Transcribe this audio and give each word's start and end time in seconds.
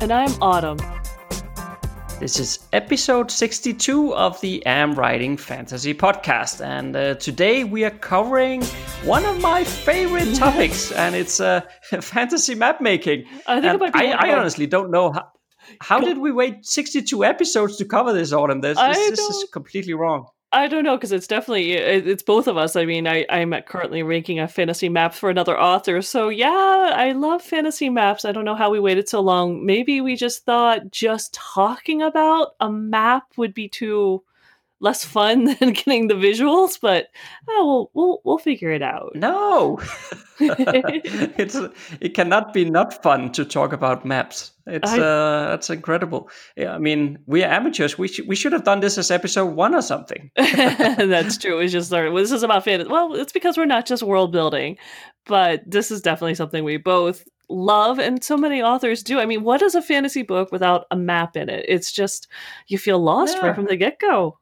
And 0.00 0.12
I'm 0.12 0.30
Autumn. 0.40 0.78
This 2.20 2.38
is 2.38 2.60
episode 2.72 3.32
62 3.32 4.14
of 4.14 4.40
the 4.40 4.64
Am 4.64 4.94
Writing 4.94 5.36
Fantasy 5.36 5.92
Podcast. 5.92 6.64
And 6.64 6.94
uh, 6.94 7.14
today 7.16 7.64
we 7.64 7.84
are 7.84 7.90
covering 7.90 8.62
one 9.02 9.24
of 9.24 9.40
my 9.40 9.64
favorite 9.64 10.36
topics, 10.36 10.92
and 10.92 11.16
it's 11.16 11.40
uh, 11.40 11.62
fantasy 12.00 12.54
map 12.54 12.80
making. 12.80 13.24
I 13.48 13.60
think 13.60 13.64
And 13.66 13.74
it 13.74 13.80
might 13.80 13.92
be 13.92 14.12
I, 14.12 14.30
I 14.30 14.38
honestly 14.38 14.68
don't 14.68 14.92
know 14.92 15.10
how. 15.10 15.32
How 15.80 16.00
did 16.00 16.16
we 16.16 16.32
wait 16.32 16.64
62 16.64 17.24
episodes 17.24 17.76
to 17.76 17.84
cover 17.84 18.12
this, 18.12 18.32
Autumn? 18.32 18.60
This, 18.62 18.78
this, 18.78 19.10
this 19.10 19.20
is 19.20 19.50
completely 19.52 19.92
wrong. 19.94 20.26
I 20.50 20.66
don't 20.66 20.84
know 20.84 20.96
because 20.96 21.12
it's 21.12 21.26
definitely 21.26 21.72
it's 21.72 22.22
both 22.22 22.46
of 22.46 22.56
us. 22.56 22.74
I 22.74 22.86
mean, 22.86 23.06
I 23.06 23.26
I'm 23.28 23.52
currently 23.66 24.02
ranking 24.02 24.40
a 24.40 24.48
fantasy 24.48 24.88
map 24.88 25.12
for 25.12 25.28
another 25.28 25.58
author. 25.60 26.00
So 26.00 26.30
yeah, 26.30 26.92
I 26.94 27.12
love 27.12 27.42
fantasy 27.42 27.90
maps. 27.90 28.24
I 28.24 28.32
don't 28.32 28.46
know 28.46 28.54
how 28.54 28.70
we 28.70 28.80
waited 28.80 29.10
so 29.10 29.20
long. 29.20 29.66
Maybe 29.66 30.00
we 30.00 30.16
just 30.16 30.46
thought 30.46 30.90
just 30.90 31.34
talking 31.34 32.00
about 32.00 32.54
a 32.60 32.70
map 32.70 33.24
would 33.36 33.52
be 33.52 33.68
too 33.68 34.22
less 34.80 35.04
fun 35.04 35.44
than 35.60 35.72
getting 35.72 36.08
the 36.08 36.14
visuals. 36.14 36.78
But 36.80 37.08
oh, 37.48 37.66
we'll 37.66 37.90
we'll 37.94 38.20
we'll 38.24 38.38
figure 38.38 38.70
it 38.72 38.82
out. 38.82 39.12
No, 39.14 39.78
it's 40.40 41.56
it 42.00 42.14
cannot 42.14 42.52
be 42.52 42.64
not 42.68 43.02
fun 43.02 43.32
to 43.32 43.44
talk 43.44 43.72
about 43.72 44.04
maps. 44.04 44.52
It's 44.66 44.90
I- 44.90 44.98
uh, 45.00 45.50
that's 45.50 45.70
incredible. 45.70 46.30
Yeah, 46.56 46.74
I 46.74 46.78
mean, 46.78 47.18
we 47.26 47.42
are 47.42 47.50
amateurs. 47.50 47.98
We 47.98 48.08
should 48.08 48.28
we 48.28 48.36
should 48.36 48.52
have 48.52 48.64
done 48.64 48.80
this 48.80 48.98
as 48.98 49.10
episode 49.10 49.54
one 49.54 49.74
or 49.74 49.82
something. 49.82 50.30
That's 50.36 51.38
true. 51.38 51.58
It's 51.60 51.72
just. 51.72 51.90
Well, 51.90 52.14
this 52.14 52.32
is 52.32 52.42
about 52.42 52.64
fantasy. 52.64 52.90
Well, 52.90 53.14
it's 53.14 53.32
because 53.32 53.56
we're 53.56 53.64
not 53.66 53.86
just 53.86 54.02
world 54.02 54.32
building, 54.32 54.76
but 55.26 55.62
this 55.66 55.90
is 55.90 56.00
definitely 56.02 56.34
something 56.34 56.64
we 56.64 56.76
both 56.76 57.24
love, 57.48 57.98
and 57.98 58.22
so 58.22 58.36
many 58.36 58.62
authors 58.62 59.02
do. 59.02 59.18
I 59.20 59.24
mean, 59.26 59.42
what 59.42 59.62
is 59.62 59.74
a 59.74 59.80
fantasy 59.82 60.22
book 60.22 60.52
without 60.52 60.84
a 60.90 60.96
map 60.96 61.34
in 61.36 61.48
it? 61.48 61.64
It's 61.66 61.90
just 61.90 62.28
you 62.66 62.76
feel 62.78 62.98
lost 62.98 63.36
Yeah. 63.36 63.46
right 63.46 63.54
from 63.54 63.64
the 63.66 63.76
get 63.76 63.98
go. 63.98 64.38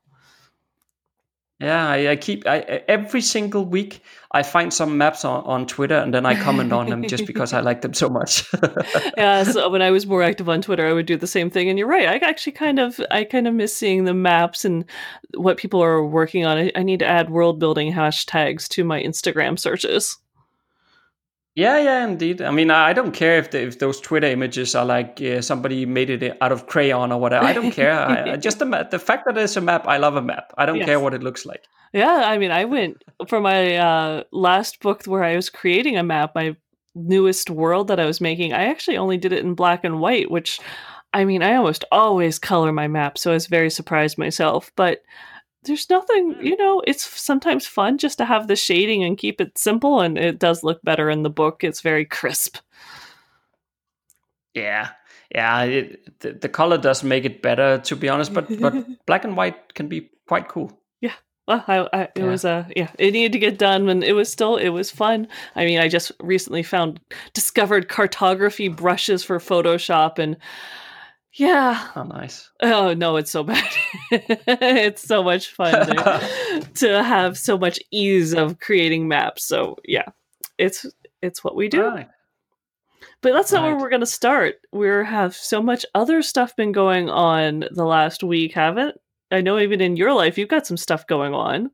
Yeah, 1.59 1.89
I, 1.89 2.11
I 2.11 2.17
keep 2.17 2.47
I, 2.47 2.59
every 2.87 3.23
single 3.23 3.65
week 3.65 4.03
I 4.31 4.43
find 4.43 4.75
some 4.75 4.99
maps 4.99 5.25
on, 5.25 5.43
on 5.45 5.67
Twitter 5.67 5.97
and 5.97 6.13
then 6.13 6.27
I 6.27 6.39
comment 6.39 6.71
on 6.71 6.91
them 6.91 7.09
just 7.09 7.27
because 7.27 7.55
I 7.55 7.61
like 7.61 7.81
them 7.81 7.95
so 7.95 8.11
much. 8.11 8.47
yeah. 9.17 9.43
So 9.43 9.71
when 9.71 9.81
I 9.81 9.91
was 9.91 10.07
more 10.07 10.23
active 10.23 10.51
on 10.51 10.61
Twitter, 10.61 10.87
I 10.87 10.93
would 10.93 11.07
do 11.07 11.17
the 11.17 11.27
same 11.27 11.49
thing. 11.49 11.71
And 11.71 11.79
you're 11.79 11.89
right. 11.89 12.09
I 12.09 12.17
actually 12.17 12.53
kind 12.53 12.79
of 12.79 13.01
I 13.11 13.25
kind 13.25 13.49
of 13.49 13.55
miss 13.55 13.75
seeing 13.75 14.05
the 14.05 14.13
maps 14.13 14.67
and 14.67 14.85
what 15.35 15.57
people 15.57 15.83
are 15.83 16.05
working 16.05 16.45
on. 16.45 16.59
I, 16.59 16.73
I 16.77 16.83
need 16.83 16.99
to 16.99 17.07
add 17.07 17.31
world 17.31 17.59
building 17.59 17.91
hashtags 17.91 18.69
to 18.69 18.85
my 18.85 19.03
Instagram 19.03 19.59
searches. 19.59 20.19
Yeah, 21.57 21.79
yeah, 21.79 22.05
indeed. 22.05 22.43
I 22.43 22.51
mean, 22.51 22.71
I 22.71 22.93
don't 22.93 23.13
care 23.13 23.39
if 23.39 23.51
the, 23.51 23.63
if 23.63 23.79
those 23.79 23.99
Twitter 23.99 24.27
images 24.27 24.75
are 24.75 24.85
like 24.85 25.21
uh, 25.23 25.41
somebody 25.41 25.87
made 25.87 26.11
it 26.11 26.37
out 26.43 26.53
of 26.53 26.67
crayon 26.67 27.11
or 27.11 27.19
whatever. 27.19 27.47
I 27.47 27.55
don't 27.55 27.71
care. 27.73 27.93
I, 27.99 28.33
I 28.33 28.37
just 28.47 28.59
the, 28.59 28.87
the 28.91 28.99
fact 28.99 29.25
that 29.27 29.39
it's 29.39 29.57
a 29.57 29.63
map. 29.63 29.89
I 29.89 29.97
love 29.97 30.17
a 30.17 30.23
map. 30.23 30.53
I 30.59 30.67
don't 30.67 30.77
Yes. 30.77 30.85
care 30.87 31.01
what 31.01 31.15
it 31.15 31.23
looks 31.23 31.47
like. 31.47 31.65
Yeah, 31.95 32.23
I 32.27 32.37
mean, 32.37 32.51
I 32.51 32.67
went 32.67 33.03
for 33.27 33.41
my 33.41 33.77
uh, 33.77 34.25
last 34.33 34.81
book 34.81 35.05
where 35.07 35.25
I 35.25 35.35
was 35.35 35.49
creating 35.49 35.97
a 35.97 36.03
map, 36.03 36.35
my 36.35 36.55
newest 36.95 37.49
world 37.49 37.89
that 37.89 37.99
I 38.01 38.05
was 38.05 38.21
making. 38.21 38.53
I 38.53 38.67
actually 38.67 38.99
only 38.99 39.17
did 39.17 39.33
it 39.33 39.43
in 39.43 39.55
black 39.55 39.83
and 39.83 39.99
white, 39.99 40.31
which 40.31 40.61
I 41.15 41.25
mean, 41.25 41.43
I 41.43 41.55
almost 41.55 41.87
always 41.91 42.39
color 42.39 42.71
my 42.71 42.87
map, 42.89 43.17
so 43.17 43.31
I 43.31 43.35
was 43.35 43.47
very 43.47 43.71
surprised 43.71 44.19
myself. 44.19 44.71
But 44.77 45.03
there's 45.67 45.91
nothing, 45.91 46.37
you 46.41 46.57
know, 46.57 46.83
it's 46.87 47.05
sometimes 47.21 47.67
fun 47.67 47.99
just 47.99 48.19
to 48.19 48.25
have 48.25 48.49
the 48.49 48.57
shading 48.57 49.05
and 49.05 49.19
keep 49.19 49.41
it 49.41 49.59
simple, 49.59 50.01
and 50.01 50.17
it 50.17 50.39
does 50.39 50.63
look 50.65 50.83
better 50.83 51.11
in 51.11 51.23
the 51.23 51.31
book. 51.31 51.63
It's 51.65 51.81
very 51.81 52.05
crisp. 52.05 52.57
Yeah, 54.55 54.91
yeah. 55.35 55.63
It, 55.65 56.21
the, 56.21 56.33
the 56.33 56.49
color 56.49 56.79
does 56.79 57.03
make 57.05 57.25
it 57.25 57.43
better, 57.43 57.79
to 57.79 57.97
be 57.97 58.09
honest. 58.09 58.33
But 58.33 58.47
but 58.61 58.75
black 59.07 59.25
and 59.25 59.37
white 59.37 59.75
can 59.75 59.89
be 59.89 60.11
quite 60.27 60.49
cool. 60.49 60.73
Yeah. 61.01 61.13
Well, 61.47 61.63
I, 61.69 61.89
I, 61.93 62.03
it 62.03 62.11
Yeah. 62.17 62.25
was 62.25 62.45
uh, 62.45 62.65
yeah, 62.75 62.91
it 62.99 63.13
needed 63.13 63.33
to 63.33 63.39
get 63.39 63.59
done, 63.59 63.89
and 63.89 64.03
it 64.03 64.15
was 64.15 64.31
still 64.31 64.57
it 64.57 64.71
was 64.71 64.91
fun. 64.91 65.29
I 65.55 65.65
mean, 65.65 65.79
I 65.79 65.89
just 65.89 66.13
recently 66.21 66.63
found 66.63 67.01
discovered 67.35 67.89
cartography 67.89 68.69
brushes 68.69 69.23
for 69.23 69.39
Photoshop, 69.39 70.19
and 70.19 70.37
yeah, 71.39 71.89
Oh, 71.95 72.03
nice. 72.05 72.51
oh 72.63 72.95
no, 72.95 73.17
it's 73.17 73.31
so 73.31 73.43
bad. 73.45 73.65
it's 74.11 75.03
so 75.03 75.23
much 75.23 75.49
fun 75.53 75.87
to, 75.87 76.69
to 76.75 77.03
have 77.03 77.37
so 77.39 77.59
much 77.59 77.79
ease 77.91 78.33
of 78.35 78.59
creating 78.59 79.09
maps. 79.09 79.45
So 79.45 79.77
yeah, 79.85 80.07
it's 80.59 80.87
it's 81.23 81.45
what 81.45 81.57
we 81.57 81.69
do. 81.69 81.83
Right. 81.85 82.09
But 83.23 83.33
that's 83.33 83.53
not 83.53 83.63
where 83.63 83.77
we're 83.77 83.89
going 83.91 84.01
to 84.01 84.07
start. 84.07 84.57
We 84.73 84.87
have 84.89 85.35
so 85.35 85.63
much 85.63 85.85
other 85.95 86.23
stuff 86.23 86.55
been 86.55 86.73
going 86.73 87.09
on 87.09 87.65
the 87.71 87.85
last 87.85 88.23
week, 88.23 88.53
haven't? 88.53 88.97
I 89.31 89.41
know 89.41 89.59
even 89.59 89.81
in 89.81 89.97
your 89.97 90.13
life 90.13 90.39
you've 90.39 90.49
got 90.49 90.67
some 90.67 90.77
stuff 90.77 91.07
going 91.07 91.35
on. 91.35 91.71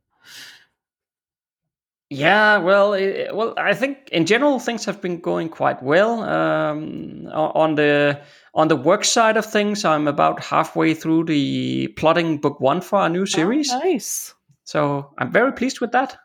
Yeah, 2.12 2.59
well, 2.59 2.95
i 2.95 3.28
well, 3.33 3.55
I 3.56 3.75
think 3.75 4.09
in 4.12 4.27
general 4.27 4.59
things 4.59 4.84
have 4.84 5.00
been 5.00 5.21
going 5.21 5.49
quite 5.49 5.83
well. 5.83 6.23
Um, 6.23 7.27
on 7.33 7.75
the 7.77 8.21
on 8.55 8.69
the 8.69 8.77
work 8.77 9.05
side 9.05 9.37
of 9.39 9.47
things, 9.47 9.84
I'm 9.84 10.06
about 10.06 10.45
halfway 10.45 10.95
through 10.95 11.25
the 11.25 11.89
plotting 11.97 12.39
book 12.39 12.61
one 12.61 12.81
for 12.83 12.99
our 12.99 13.09
new 13.09 13.25
series, 13.25 13.73
Oh, 13.73 13.78
nice. 13.78 14.34
so 14.65 15.11
I'm 15.19 15.33
very 15.33 15.53
pleased 15.53 15.81
with 15.81 15.93
that. 15.93 16.19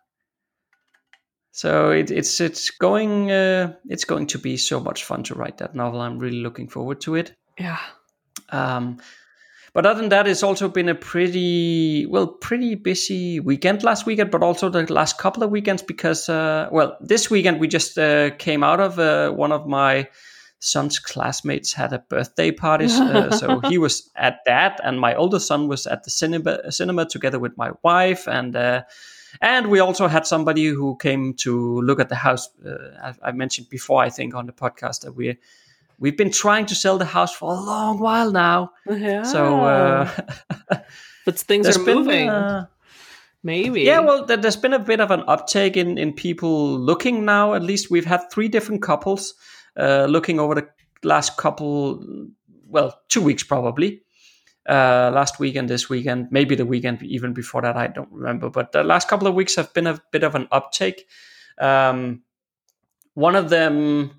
So 1.51 1.91
it, 1.91 2.11
it's 2.11 2.39
it's 2.41 2.69
going 2.69 3.31
uh, 3.31 3.73
it's 3.89 4.05
going 4.05 4.27
to 4.27 4.37
be 4.39 4.57
so 4.57 4.79
much 4.79 5.05
fun 5.05 5.23
to 5.23 5.35
write 5.35 5.57
that 5.57 5.73
novel. 5.73 6.01
I'm 6.01 6.19
really 6.19 6.41
looking 6.41 6.67
forward 6.67 6.99
to 7.01 7.15
it. 7.15 7.33
Yeah. 7.57 7.79
Um, 8.49 8.97
but 9.77 9.85
other 9.85 10.01
than 10.01 10.09
that, 10.09 10.27
it's 10.27 10.41
also 10.41 10.67
been 10.67 10.89
a 10.89 10.95
pretty 10.95 12.07
well, 12.07 12.25
pretty 12.25 12.73
busy 12.73 13.39
weekend 13.39 13.83
last 13.83 14.07
weekend, 14.07 14.31
but 14.31 14.41
also 14.41 14.69
the 14.69 14.91
last 14.91 15.19
couple 15.19 15.43
of 15.43 15.51
weekends 15.51 15.83
because, 15.83 16.29
uh, 16.29 16.67
well, 16.71 16.97
this 16.99 17.29
weekend 17.29 17.59
we 17.59 17.67
just 17.67 17.95
uh, 17.99 18.31
came 18.39 18.63
out 18.63 18.79
of 18.79 18.97
uh, 18.97 19.29
one 19.29 19.51
of 19.51 19.67
my 19.67 20.09
son's 20.57 20.97
classmates 20.97 21.73
had 21.73 21.93
a 21.93 21.99
birthday 21.99 22.49
party, 22.49 22.85
uh, 22.85 23.29
so 23.29 23.59
he 23.69 23.77
was 23.85 24.09
at 24.15 24.39
that, 24.47 24.81
and 24.83 24.99
my 24.99 25.13
older 25.13 25.39
son 25.39 25.67
was 25.67 25.85
at 25.85 26.03
the 26.05 26.09
cinema 26.09 26.71
cinema 26.71 27.05
together 27.05 27.37
with 27.37 27.55
my 27.55 27.69
wife, 27.83 28.27
and 28.27 28.55
uh, 28.55 28.81
and 29.41 29.67
we 29.67 29.79
also 29.79 30.07
had 30.07 30.25
somebody 30.25 30.65
who 30.65 30.97
came 30.97 31.35
to 31.35 31.81
look 31.81 31.99
at 31.99 32.09
the 32.09 32.15
house. 32.15 32.49
Uh, 32.65 33.13
I, 33.23 33.29
I 33.29 33.31
mentioned 33.31 33.69
before, 33.69 34.01
I 34.01 34.09
think, 34.09 34.33
on 34.33 34.47
the 34.47 34.53
podcast 34.53 35.01
that 35.01 35.11
we 35.11 35.37
we've 35.99 36.17
been 36.17 36.31
trying 36.31 36.65
to 36.67 36.75
sell 36.75 36.97
the 36.97 37.05
house 37.05 37.33
for 37.35 37.51
a 37.51 37.55
long 37.59 37.99
while 37.99 38.31
now. 38.31 38.71
Yeah. 38.89 39.23
So 39.23 39.63
uh, 39.63 40.09
but 41.25 41.39
things 41.39 41.67
are 41.75 41.83
been, 41.83 41.97
moving. 41.97 42.29
uh, 42.29 42.65
Maybe. 43.43 43.81
yeah, 43.81 43.99
well, 43.99 44.25
there- 44.25 44.37
there's 44.37 44.57
been 44.57 44.73
a 44.73 44.79
bit 44.79 44.99
of 44.99 45.11
an 45.11 45.23
uptake 45.27 45.77
in 45.77 45.97
in 45.97 46.13
people 46.13 46.77
looking 46.79 47.25
now. 47.25 47.53
At 47.53 47.63
least 47.63 47.89
we've 47.91 48.05
had 48.05 48.21
three 48.31 48.47
different 48.49 48.81
couples 48.81 49.33
uh, 49.79 50.05
looking 50.09 50.39
over 50.39 50.55
the 50.55 50.67
last 51.03 51.37
couple, 51.37 52.03
well, 52.67 52.99
two 53.09 53.21
weeks 53.21 53.43
probably. 53.43 54.01
Uh, 54.69 55.11
last 55.13 55.39
weekend, 55.39 55.69
this 55.69 55.87
weekend, 55.89 56.27
maybe 56.29 56.53
the 56.55 56.65
weekend 56.65 57.01
even 57.03 57.31
before 57.33 57.61
that, 57.61 57.77
I 57.77 57.87
don't 57.87 58.11
remember. 58.11 58.49
But 58.49 58.73
the 58.73 58.83
last 58.83 59.07
couple 59.07 59.27
of 59.27 59.33
weeks 59.33 59.55
have 59.55 59.73
been 59.73 59.87
a 59.87 59.97
bit 60.11 60.23
of 60.23 60.35
an 60.35 60.47
uptake. 60.51 61.07
Um, 61.57 62.23
one 63.13 63.35
of 63.37 63.49
them 63.49 64.11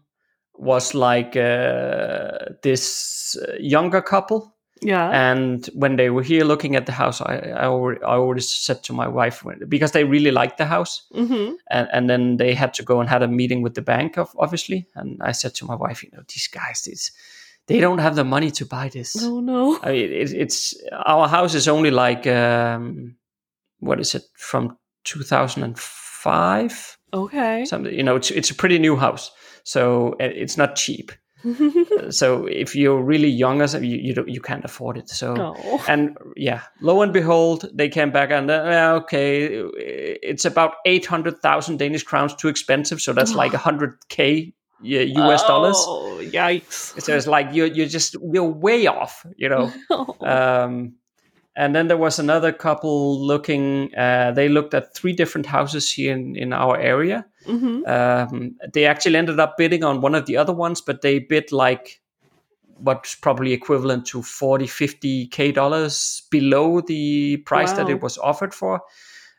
was 0.59 0.95
like 0.95 1.37
uh, 1.37 2.39
this 2.63 3.37
uh, 3.37 3.55
younger 3.61 4.03
couple 4.03 4.55
Yeah. 4.83 5.11
and 5.11 5.67
when 5.75 5.97
they 5.97 6.11
were 6.11 6.23
here 6.23 6.45
looking 6.45 6.77
at 6.77 6.87
the 6.87 6.93
house, 6.93 7.21
I, 7.21 7.37
I, 7.57 7.67
already, 7.67 8.01
I 8.03 8.15
already 8.17 8.43
said 8.43 8.83
to 8.85 8.93
my 8.93 9.09
wife 9.09 9.45
because 9.69 9.93
they 9.93 10.05
really 10.05 10.31
liked 10.31 10.57
the 10.59 10.67
house, 10.67 11.03
mm-hmm. 11.13 11.55
and, 11.71 11.89
and 11.93 12.09
then 12.09 12.37
they 12.37 12.55
had 12.55 12.75
to 12.75 12.85
go 12.85 13.01
and 13.01 13.09
had 13.09 13.23
a 13.23 13.29
meeting 13.29 13.63
with 13.63 13.75
the 13.75 13.83
bank, 13.83 14.19
of, 14.19 14.35
obviously. 14.39 14.87
And 14.95 15.21
I 15.21 15.33
said 15.33 15.55
to 15.57 15.67
my 15.67 15.75
wife, 15.75 16.03
you 16.05 16.11
know, 16.13 16.23
these 16.29 16.49
guys, 16.49 16.83
these, 16.83 17.13
they 17.67 17.81
don't 17.81 17.99
have 17.99 18.15
the 18.15 18.25
money 18.25 18.51
to 18.53 18.65
buy 18.67 18.89
this. 18.89 19.17
No, 19.17 19.41
no. 19.41 19.79
I 19.83 19.93
mean, 19.93 20.13
it, 20.13 20.33
it's 20.33 20.75
our 21.07 21.29
house 21.29 21.55
is 21.55 21.67
only 21.69 21.91
like 21.91 22.27
um, 22.27 23.17
what 23.81 24.01
is 24.01 24.15
it 24.15 24.23
from 24.37 24.79
2005? 25.05 26.99
Okay. 27.13 27.65
Something 27.65 27.95
you 27.95 28.03
know, 28.03 28.17
it's 28.17 28.31
it's 28.31 28.51
a 28.51 28.55
pretty 28.55 28.79
new 28.79 28.97
house, 28.97 29.31
so 29.69 30.13
uh, 30.13 30.33
it's 30.43 30.57
not 30.57 30.77
cheap. 30.77 31.13
so 32.11 32.47
if 32.47 32.75
you're 32.75 33.03
really 33.03 33.29
young, 33.29 33.61
as 33.63 33.75
you 33.75 33.81
you, 33.81 34.15
don't, 34.15 34.29
you 34.29 34.41
can't 34.41 34.65
afford 34.65 34.97
it. 34.97 35.09
So 35.09 35.35
Oh. 35.39 35.85
and 35.87 36.17
yeah, 36.37 36.63
lo 36.81 37.03
and 37.03 37.13
behold, 37.13 37.69
they 37.73 37.89
came 37.89 38.11
back 38.11 38.31
and 38.31 38.51
uh, 38.51 39.01
okay, 39.03 39.47
it's 40.31 40.45
about 40.45 40.73
eight 40.87 41.07
hundred 41.07 41.39
thousand 41.43 41.79
Danish 41.79 42.03
crowns 42.03 42.35
too 42.35 42.49
expensive. 42.49 43.01
So 43.01 43.13
that's 43.13 43.35
like 43.35 43.53
hundred 43.69 43.99
k 44.09 44.55
yeah, 44.83 45.03
US 45.25 45.43
dollars. 45.45 45.77
Oh, 45.79 46.19
yikes. 46.23 47.01
So 47.03 47.15
it's 47.15 47.27
like 47.27 47.49
you're 47.53 47.67
you're 47.67 47.93
just 47.99 48.17
you're 48.33 48.51
way 48.51 48.87
off, 48.87 49.25
you 49.37 49.49
know. 49.49 49.73
Um, 50.21 50.95
and 51.59 51.75
then 51.75 51.89
there 51.89 51.97
was 51.97 52.21
another 52.21 52.53
couple 52.53 53.21
looking. 53.27 53.93
Uh, 53.97 54.31
they 54.31 54.49
looked 54.49 54.75
at 54.75 54.95
three 54.95 55.13
different 55.13 55.45
houses 55.47 55.91
here 55.93 56.15
in, 56.15 56.37
in 56.37 56.53
our 56.53 56.79
area. 56.79 57.27
hmm 57.45 57.83
Um, 57.85 58.57
they 58.73 58.87
actually 58.87 59.17
ended 59.17 59.41
up 59.41 59.57
bidding 59.59 59.83
on 59.85 60.01
one 60.01 60.15
of 60.15 60.27
the 60.27 60.37
other 60.37 60.53
ones, 60.55 60.81
but 60.81 61.03
they 61.03 61.19
bid 61.19 61.51
like 61.51 62.01
what's 62.77 63.17
probably 63.17 63.53
equivalent 63.53 64.07
to 64.07 64.23
40, 64.23 64.69
50 64.69 65.27
K 65.27 65.51
dollars 65.51 66.23
below 66.31 66.81
the 66.81 67.39
price 67.39 67.73
that 67.73 67.89
it 67.89 68.03
was 68.03 68.19
offered 68.19 68.55
for. 68.55 68.81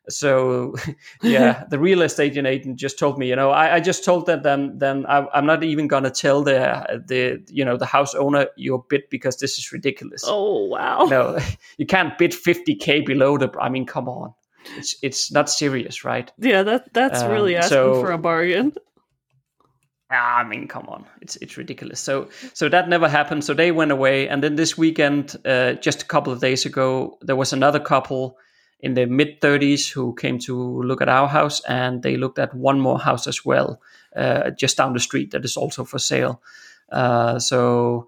So, 0.10 0.76
yeah, 1.22 1.64
the 1.70 1.80
real 1.80 2.02
estate 2.02 2.38
agent 2.38 2.76
just 2.78 3.00
told 3.00 3.18
me, 3.18 3.28
you 3.30 3.36
know, 3.36 3.52
I, 3.52 3.76
I 3.76 3.80
just 3.80 4.04
told 4.04 4.26
them, 4.26 4.42
then, 4.44 4.78
then 4.78 5.06
I, 5.08 5.26
I'm 5.34 5.46
not 5.46 5.64
even 5.64 5.88
gonna 5.88 6.10
tell 6.10 6.44
the 6.44 7.04
the 7.08 7.42
you 7.50 7.64
know 7.64 7.78
the 7.78 7.86
house 7.86 8.16
owner 8.16 8.48
your 8.58 8.84
bid 8.90 9.04
because 9.10 9.38
this 9.38 9.58
is 9.58 9.72
ridiculous. 9.72 10.24
Oh, 10.26 10.66
wow. 10.66 11.06
No, 11.06 11.38
you 11.78 11.86
can't 11.86 12.18
bid 12.18 12.32
50k 12.32 13.06
below 13.06 13.38
the. 13.38 13.50
I 13.60 13.70
mean, 13.70 13.86
come 13.86 14.10
on, 14.10 14.34
it's 14.78 14.96
it's 15.02 15.32
not 15.32 15.50
serious, 15.50 16.04
right? 16.04 16.32
Yeah, 16.38 16.64
that 16.64 16.94
that's 16.94 17.22
Um, 17.22 17.32
really 17.32 17.56
asking 17.56 17.70
so- 17.70 18.02
for 18.02 18.12
a 18.12 18.18
bargain. 18.18 18.74
Ah, 20.12 20.40
I 20.40 20.44
mean, 20.44 20.68
come 20.68 20.88
on, 20.90 21.06
it's 21.22 21.36
it's 21.36 21.56
ridiculous. 21.56 22.00
So 22.00 22.30
so 22.54 22.68
that 22.70 22.90
never 22.90 23.08
happened. 23.08 23.44
So 23.44 23.54
they 23.54 23.72
went 23.72 23.92
away, 23.92 24.28
and 24.28 24.42
then 24.44 24.56
this 24.56 24.76
weekend, 24.76 25.36
uh, 25.46 25.74
just 25.74 26.02
a 26.02 26.06
couple 26.06 26.34
of 26.34 26.40
days 26.42 26.66
ago, 26.66 27.20
there 27.22 27.36
was 27.36 27.54
another 27.54 27.80
couple 27.80 28.36
in 28.80 28.94
the 28.94 29.06
mid 29.06 29.42
thirties 29.42 29.90
who 29.90 30.16
came 30.16 30.40
to 30.40 30.81
look 30.84 31.02
at 31.02 31.10
our 31.10 31.28
house, 31.28 31.62
and 31.68 32.02
they 32.04 32.18
looked 32.18 32.40
at 32.40 32.54
one 32.54 32.80
more 32.80 33.00
house 33.00 33.28
as 33.28 33.46
well, 33.46 33.81
uh, 34.16 34.52
just 34.52 34.78
down 34.78 34.94
the 34.94 35.00
street 35.00 35.31
that 35.31 35.46
is 35.46 35.58
also 35.58 35.84
for 35.84 36.00
sale. 36.00 36.42
Uh, 36.92 37.40
so 37.40 38.08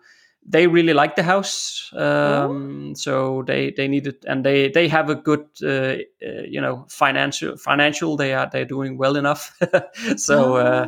they 0.50 0.68
really 0.68 0.94
like 0.94 1.16
the 1.16 1.24
house. 1.24 1.92
Um, 1.94 2.96
So 2.96 3.44
they 3.46 3.72
they 3.72 3.88
needed, 3.88 4.26
and 4.26 4.44
they 4.44 4.70
they 4.70 4.88
have 4.88 5.10
a 5.10 5.16
good, 5.16 5.46
uh, 5.62 5.98
uh, 6.26 6.44
you 6.48 6.62
know, 6.62 6.86
financial 6.90 7.58
financial. 7.58 8.18
They 8.18 8.34
are 8.34 8.50
they're 8.50 8.66
doing 8.66 8.98
well 8.98 9.18
enough. 9.18 9.58
so. 10.18 10.56
Uh, 10.56 10.86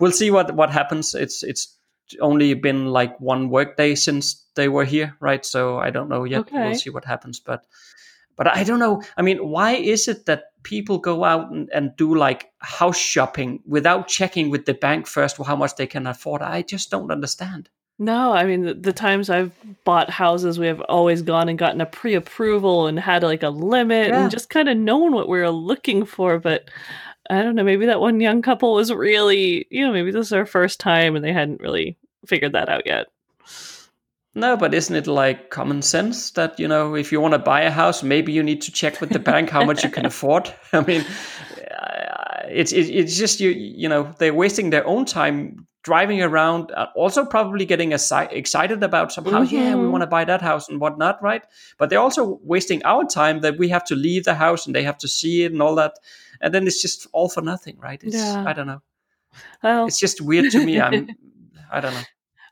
we'll 0.00 0.12
see 0.12 0.30
what 0.32 0.54
what 0.56 0.70
happens. 0.70 1.14
It's 1.14 1.44
it's 1.44 1.76
only 2.20 2.54
been 2.54 2.86
like 2.86 3.20
one 3.20 3.50
workday 3.50 3.94
since 3.94 4.44
they 4.54 4.68
were 4.68 4.84
here, 4.84 5.16
right? 5.20 5.46
So 5.46 5.78
I 5.78 5.90
don't 5.90 6.08
know 6.08 6.24
yet. 6.24 6.40
Okay. 6.40 6.64
We'll 6.64 6.74
see 6.74 6.90
what 6.90 7.04
happens, 7.04 7.38
but 7.38 7.64
but 8.40 8.56
I 8.56 8.64
don't 8.64 8.78
know. 8.78 9.02
I 9.18 9.22
mean, 9.22 9.36
why 9.50 9.72
is 9.72 10.08
it 10.08 10.24
that 10.24 10.44
people 10.62 10.96
go 10.96 11.24
out 11.24 11.50
and, 11.50 11.68
and 11.74 11.94
do 11.98 12.14
like 12.14 12.50
house 12.60 12.96
shopping 12.96 13.60
without 13.66 14.08
checking 14.08 14.48
with 14.48 14.64
the 14.64 14.72
bank 14.72 15.06
first 15.06 15.36
how 15.36 15.54
much 15.56 15.76
they 15.76 15.86
can 15.86 16.06
afford? 16.06 16.40
I 16.40 16.62
just 16.62 16.90
don't 16.90 17.10
understand. 17.12 17.68
No, 17.98 18.32
I 18.32 18.44
mean 18.44 18.62
the, 18.62 18.72
the 18.72 18.94
times 18.94 19.28
I've 19.28 19.52
bought 19.84 20.08
houses, 20.08 20.58
we 20.58 20.68
have 20.68 20.80
always 20.88 21.20
gone 21.20 21.50
and 21.50 21.58
gotten 21.58 21.82
a 21.82 21.86
pre-approval 21.86 22.86
and 22.86 22.98
had 22.98 23.22
like 23.22 23.42
a 23.42 23.50
limit 23.50 24.08
Yeah. 24.08 24.22
and 24.22 24.30
just 24.30 24.48
kind 24.48 24.70
of 24.70 24.78
known 24.78 25.12
what 25.12 25.28
we 25.28 25.38
were 25.38 25.50
looking 25.50 26.06
for. 26.06 26.38
But 26.38 26.70
I 27.28 27.42
don't 27.42 27.54
know, 27.56 27.62
maybe 27.62 27.84
that 27.84 28.00
one 28.00 28.20
young 28.20 28.40
couple 28.40 28.72
was 28.72 28.90
really, 28.90 29.66
you 29.70 29.86
know, 29.86 29.92
maybe 29.92 30.12
this 30.12 30.28
is 30.28 30.30
their 30.30 30.46
first 30.46 30.80
time 30.80 31.14
and 31.14 31.22
they 31.22 31.34
hadn't 31.34 31.60
really 31.60 31.98
figured 32.26 32.54
that 32.54 32.70
out 32.70 32.86
yet. 32.86 33.08
No, 34.34 34.56
but 34.56 34.72
isn't 34.74 34.94
it 34.94 35.06
like 35.08 35.50
common 35.50 35.82
sense 35.82 36.30
that 36.32 36.58
you 36.60 36.68
know 36.68 36.94
if 36.94 37.10
you 37.10 37.20
want 37.20 37.32
to 37.34 37.38
buy 37.38 37.62
a 37.62 37.70
house, 37.70 38.02
maybe 38.02 38.32
you 38.32 38.42
need 38.42 38.62
to 38.62 38.70
check 38.72 39.00
with 39.00 39.10
the 39.10 39.18
bank 39.30 39.50
how 39.50 39.64
much 39.64 39.82
you 39.82 39.90
can 39.90 40.06
afford? 40.06 40.52
I 40.72 40.82
mean, 40.82 41.04
uh, 41.80 42.42
it's 42.48 42.72
it's 42.72 43.16
just 43.16 43.40
you 43.40 43.50
you 43.50 43.88
know 43.88 44.12
they're 44.18 44.34
wasting 44.34 44.70
their 44.70 44.86
own 44.86 45.04
time 45.04 45.66
driving 45.82 46.22
around, 46.22 46.70
uh, 46.72 46.86
also 46.94 47.24
probably 47.24 47.64
getting 47.64 47.92
excited 47.92 48.82
about 48.82 49.10
somehow. 49.10 49.40
Yeah, 49.40 49.74
we 49.74 49.86
Mhm. 49.86 49.90
want 49.90 50.02
to 50.02 50.06
buy 50.06 50.24
that 50.26 50.42
house 50.42 50.68
and 50.68 50.78
whatnot, 50.78 51.22
right? 51.22 51.42
But 51.78 51.88
they're 51.88 51.98
also 52.06 52.38
wasting 52.44 52.84
our 52.84 53.04
time 53.06 53.40
that 53.40 53.58
we 53.58 53.70
have 53.70 53.84
to 53.86 53.94
leave 53.96 54.24
the 54.24 54.34
house 54.34 54.66
and 54.66 54.74
they 54.76 54.82
have 54.82 54.98
to 54.98 55.08
see 55.08 55.44
it 55.44 55.52
and 55.52 55.62
all 55.62 55.74
that, 55.76 55.94
and 56.42 56.52
then 56.54 56.66
it's 56.66 56.82
just 56.82 57.06
all 57.12 57.28
for 57.30 57.40
nothing, 57.40 57.78
right? 57.80 58.00
It's, 58.04 58.14
Yeah. 58.14 58.44
I 58.46 58.52
don't 58.52 58.66
know. 58.66 58.82
Well, 59.62 59.86
It's 59.86 59.98
just 59.98 60.20
weird 60.20 60.50
to 60.52 60.64
me. 60.64 60.78
I'm 60.80 61.08
I 61.72 61.80
don't 61.80 61.94
know. 61.94 62.04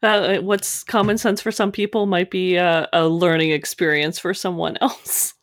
Uh, 0.03 0.39
what's 0.39 0.85
common 0.85 1.19
sense 1.19 1.41
for 1.41 1.51
some 1.51 1.73
people 1.73 2.07
might 2.07 2.31
be 2.31 2.57
a, 2.57 2.89
a 2.93 3.09
learning 3.09 3.51
experience 3.51 4.19
for 4.19 4.35
someone 4.35 4.77
else. 4.81 5.35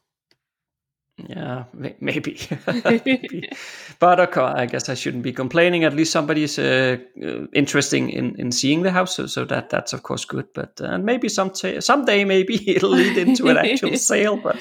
Yeah, 1.18 1.64
maybe. 1.74 2.38
Maybe. 2.86 3.50
But 4.00 4.20
okay, 4.20 4.42
I 4.42 4.66
guess 4.66 4.90
I 4.90 4.96
shouldn't 4.96 5.24
be 5.24 5.32
complaining. 5.32 5.86
At 5.86 5.94
least 5.94 6.12
somebody's 6.12 6.60
uh, 6.60 6.98
uh, 7.24 7.48
interesting 7.54 8.10
in, 8.10 8.36
in 8.38 8.52
seeing 8.52 8.84
the 8.84 8.92
house, 8.92 9.16
so, 9.16 9.26
so 9.26 9.46
that 9.46 9.70
that's 9.70 9.94
of 9.94 10.04
course 10.04 10.26
good. 10.26 10.48
But 10.54 10.82
uh, 10.82 10.98
maybe 10.98 11.30
some 11.30 11.56
someday 11.56 12.26
maybe 12.26 12.70
it'll 12.76 12.90
lead 12.90 13.18
into 13.18 13.48
an 13.48 13.58
actual 13.58 13.96
sale. 13.96 14.36
But 14.36 14.58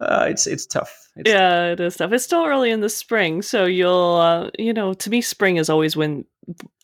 uh, 0.00 0.26
it's 0.28 0.48
it's 0.48 0.66
tough. 0.66 1.08
It's 1.14 1.30
yeah, 1.30 1.72
it 1.72 1.80
is 1.80 1.96
tough. 1.96 2.12
It's 2.12 2.24
still 2.24 2.44
early 2.44 2.72
in 2.72 2.80
the 2.80 2.88
spring, 2.88 3.42
so 3.42 3.64
you'll, 3.64 4.16
uh, 4.16 4.50
you 4.58 4.72
know, 4.72 4.94
to 4.94 5.10
me, 5.10 5.20
spring 5.20 5.56
is 5.56 5.70
always 5.70 5.96
when 5.96 6.24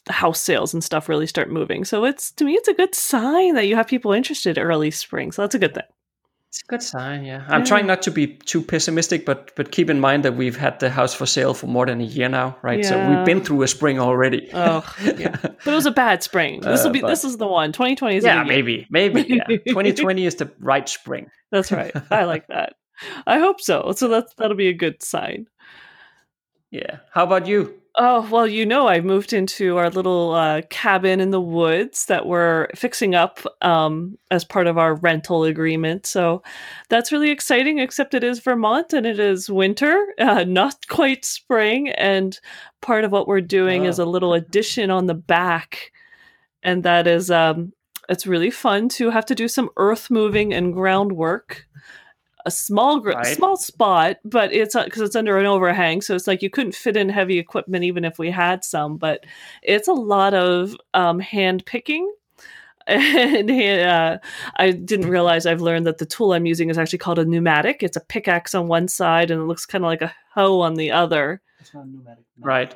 house 0.08 0.40
sales 0.40 0.74
and 0.74 0.84
stuff 0.84 1.08
really 1.08 1.26
start 1.26 1.50
moving. 1.50 1.84
So 1.84 2.04
it's 2.04 2.30
to 2.32 2.44
me, 2.44 2.52
it's 2.54 2.68
a 2.68 2.74
good 2.74 2.94
sign 2.94 3.54
that 3.54 3.66
you 3.66 3.76
have 3.76 3.86
people 3.86 4.12
interested 4.12 4.58
early 4.58 4.90
spring. 4.90 5.32
So 5.32 5.42
that's 5.42 5.54
a 5.54 5.58
good 5.58 5.74
thing. 5.74 5.84
It's 6.48 6.62
a 6.62 6.66
good 6.66 6.82
sign, 6.84 7.24
yeah. 7.24 7.44
I'm 7.48 7.62
Yeah. 7.62 7.64
trying 7.66 7.86
not 7.88 8.02
to 8.02 8.12
be 8.12 8.28
too 8.28 8.62
pessimistic, 8.62 9.24
but 9.26 9.50
but 9.56 9.72
keep 9.72 9.90
in 9.90 9.98
mind 9.98 10.24
that 10.24 10.36
we've 10.36 10.56
had 10.56 10.78
the 10.78 10.88
house 10.88 11.12
for 11.12 11.26
sale 11.26 11.52
for 11.54 11.66
more 11.66 11.84
than 11.86 12.00
a 12.00 12.04
year 12.04 12.28
now, 12.28 12.56
right? 12.62 12.84
So 12.84 12.94
we've 13.08 13.24
been 13.24 13.42
through 13.42 13.62
a 13.62 13.66
spring 13.68 13.98
already. 13.98 14.50
Oh, 14.54 14.84
yeah. 15.02 15.34
But 15.42 15.66
it 15.66 15.74
was 15.74 15.86
a 15.86 15.90
bad 15.90 16.22
spring. 16.22 16.60
This 16.60 16.82
will 16.82 16.90
Uh, 16.90 16.92
be. 16.92 17.00
but- 17.00 17.08
This 17.08 17.24
is 17.24 17.38
the 17.38 17.46
one. 17.48 17.72
2020 17.72 18.16
is. 18.18 18.24
yeah, 18.24 18.44
maybe, 18.44 18.86
maybe. 18.90 19.22
Yeah. 19.26 19.46
2020 19.68 20.26
is 20.26 20.36
the 20.36 20.48
right 20.60 20.88
spring. 20.88 21.28
That's 21.50 21.72
right. 21.72 21.92
I 22.10 22.22
like 22.24 22.46
that. 22.48 22.74
I 23.26 23.40
hope 23.40 23.60
so. 23.60 23.92
So 23.96 24.06
that's 24.06 24.32
that'll 24.34 24.56
be 24.56 24.68
a 24.68 24.72
good 24.74 25.02
sign. 25.02 25.48
Yeah. 26.70 26.98
How 27.12 27.24
about 27.24 27.46
you? 27.48 27.74
Oh, 27.96 28.28
well, 28.28 28.46
you 28.46 28.66
know, 28.66 28.88
I 28.88 29.00
moved 29.00 29.32
into 29.32 29.76
our 29.76 29.88
little 29.88 30.32
uh, 30.34 30.62
cabin 30.68 31.20
in 31.20 31.30
the 31.30 31.40
woods 31.40 32.06
that 32.06 32.26
we're 32.26 32.66
fixing 32.74 33.14
up 33.14 33.38
um, 33.62 34.18
as 34.32 34.44
part 34.44 34.66
of 34.66 34.76
our 34.78 34.96
rental 34.96 35.44
agreement. 35.44 36.04
So 36.04 36.42
that's 36.88 37.12
really 37.12 37.30
exciting, 37.30 37.78
except 37.78 38.12
it 38.14 38.24
is 38.24 38.40
Vermont 38.40 38.92
and 38.92 39.06
it 39.06 39.20
is 39.20 39.48
winter, 39.48 40.04
uh, 40.18 40.42
not 40.42 40.74
quite 40.88 41.24
spring. 41.24 41.90
And 41.90 42.36
part 42.82 43.04
of 43.04 43.12
what 43.12 43.28
we're 43.28 43.40
doing 43.40 43.84
is 43.84 44.00
Oh. 44.00 44.04
a 44.04 44.06
little 44.06 44.34
addition 44.34 44.90
on 44.90 45.06
the 45.06 45.14
back. 45.14 45.92
And 46.64 46.82
that 46.82 47.06
is, 47.06 47.30
um, 47.30 47.72
it's 48.08 48.26
really 48.26 48.50
fun 48.50 48.88
to 48.90 49.10
have 49.10 49.26
to 49.26 49.36
do 49.36 49.46
some 49.46 49.70
earth 49.76 50.10
moving 50.10 50.52
and 50.52 50.72
groundwork. 50.74 51.64
A 52.46 52.50
small, 52.50 53.00
gr- 53.00 53.12
Right. 53.12 53.26
small 53.36 53.56
spot, 53.56 54.18
but 54.24 54.52
it's 54.52 54.74
because 54.74 55.00
it's 55.02 55.16
under 55.16 55.38
an 55.38 55.46
overhang, 55.46 56.02
so 56.02 56.14
it's 56.14 56.26
like 56.26 56.42
you 56.42 56.50
couldn't 56.50 56.74
fit 56.74 56.96
in 56.96 57.08
heavy 57.08 57.38
equipment 57.38 57.84
even 57.84 58.04
if 58.04 58.18
we 58.18 58.30
had 58.30 58.64
some. 58.64 58.98
But 58.98 59.24
it's 59.62 59.88
a 59.88 59.94
lot 59.94 60.34
of 60.34 60.76
um, 60.92 61.20
hand 61.20 61.64
picking, 61.64 62.12
and 62.86 63.50
uh, 63.50 64.18
I 64.56 64.72
didn't 64.72 65.08
realize 65.08 65.46
I've 65.46 65.62
learned 65.62 65.86
that 65.86 65.98
the 65.98 66.06
tool 66.06 66.34
I'm 66.34 66.44
using 66.44 66.68
is 66.68 66.76
actually 66.76 66.98
called 66.98 67.18
a 67.18 67.24
pneumatic. 67.24 67.82
It's 67.82 67.96
a 67.96 68.00
pickaxe 68.02 68.54
on 68.54 68.68
one 68.68 68.88
side, 68.88 69.30
and 69.30 69.40
it 69.40 69.44
looks 69.44 69.64
kind 69.64 69.82
of 69.84 69.88
like 69.88 70.02
a 70.02 70.14
hoe 70.34 70.60
on 70.60 70.74
the 70.74 70.90
other. 70.90 71.40
It's 71.60 71.72
not 71.72 71.88
pneumatic, 71.88 72.24
Right. 72.38 72.74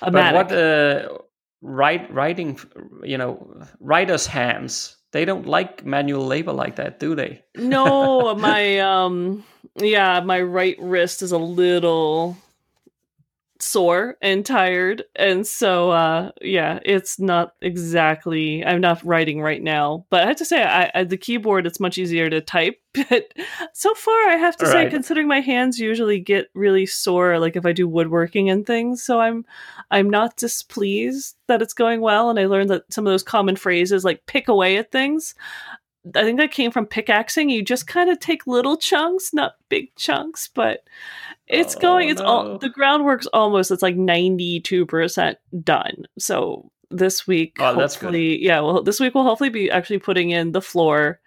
A 0.00 0.10
but 0.10 0.34
what 0.34 0.52
uh, 0.52 1.18
write 1.60 2.12
writing 2.12 2.58
you 3.02 3.18
know 3.18 3.62
writers 3.80 4.26
hands 4.26 4.95
they 5.16 5.24
don't 5.24 5.46
like 5.46 5.84
manual 5.84 6.26
labor 6.26 6.52
like 6.52 6.76
that 6.76 7.00
do 7.00 7.14
they? 7.14 7.42
No, 7.56 8.34
my 8.38 8.80
um, 8.80 9.44
yeah, 9.76 10.20
my 10.20 10.40
right 10.42 10.76
wrist 10.78 11.22
is 11.22 11.32
a 11.32 11.38
little 11.38 12.36
sore 13.58 14.16
and 14.20 14.44
tired 14.44 15.02
and 15.14 15.46
so 15.46 15.90
uh 15.90 16.30
yeah 16.42 16.78
it's 16.84 17.18
not 17.18 17.54
exactly 17.62 18.64
i'm 18.64 18.80
not 18.80 19.02
writing 19.04 19.40
right 19.40 19.62
now 19.62 20.04
but 20.10 20.22
i 20.22 20.26
have 20.26 20.36
to 20.36 20.44
say 20.44 20.62
I, 20.62 20.90
I 20.94 21.04
the 21.04 21.16
keyboard 21.16 21.66
it's 21.66 21.80
much 21.80 21.96
easier 21.96 22.28
to 22.28 22.40
type 22.40 22.78
but 23.08 23.32
so 23.72 23.94
far 23.94 24.28
i 24.28 24.36
have 24.36 24.56
to 24.58 24.66
say 24.66 24.82
Right. 24.84 24.90
considering 24.90 25.26
my 25.28 25.40
hands 25.40 25.78
usually 25.78 26.18
get 26.20 26.48
really 26.54 26.86
sore 26.86 27.38
like 27.38 27.56
if 27.56 27.64
i 27.64 27.72
do 27.72 27.88
woodworking 27.88 28.50
and 28.50 28.66
things 28.66 29.02
so 29.02 29.20
i'm 29.20 29.44
i'm 29.90 30.10
not 30.10 30.36
displeased 30.36 31.36
that 31.46 31.62
it's 31.62 31.74
going 31.74 32.00
well 32.00 32.28
and 32.30 32.38
i 32.38 32.46
learned 32.46 32.70
that 32.70 32.84
some 32.92 33.06
of 33.06 33.12
those 33.12 33.22
common 33.22 33.56
phrases 33.56 34.04
like 34.04 34.26
pick 34.26 34.48
away 34.48 34.76
at 34.76 34.92
things 34.92 35.34
I 36.14 36.22
think 36.22 36.38
that 36.38 36.52
came 36.52 36.70
from 36.70 36.86
pickaxing. 36.86 37.50
You 37.50 37.62
just 37.64 37.86
kind 37.86 38.10
of 38.10 38.20
take 38.20 38.46
little 38.46 38.76
chunks, 38.76 39.32
not 39.34 39.54
big 39.68 39.94
chunks, 39.96 40.48
but 40.54 40.84
it's 41.48 41.74
Oh, 41.76 41.80
going. 41.80 42.08
It's 42.08 42.20
no. 42.20 42.26
all 42.26 42.58
the 42.58 42.68
groundwork's 42.68 43.26
almost. 43.28 43.70
It's 43.70 43.82
like 43.82 43.96
ninety 43.96 44.60
two 44.60 44.86
percent 44.86 45.38
done. 45.64 46.06
So 46.18 46.70
this 46.90 47.26
week. 47.26 47.56
Oh, 47.58 47.74
that's 47.74 47.94
hopefully, 47.94 48.42
yeah. 48.42 48.60
Well, 48.60 48.82
this 48.82 49.00
week 49.00 49.14
we'll 49.14 49.24
hopefully 49.24 49.50
be 49.50 49.70
actually 49.70 49.98
putting 49.98 50.30
in 50.30 50.52
the 50.52 50.62
floor, 50.62 51.20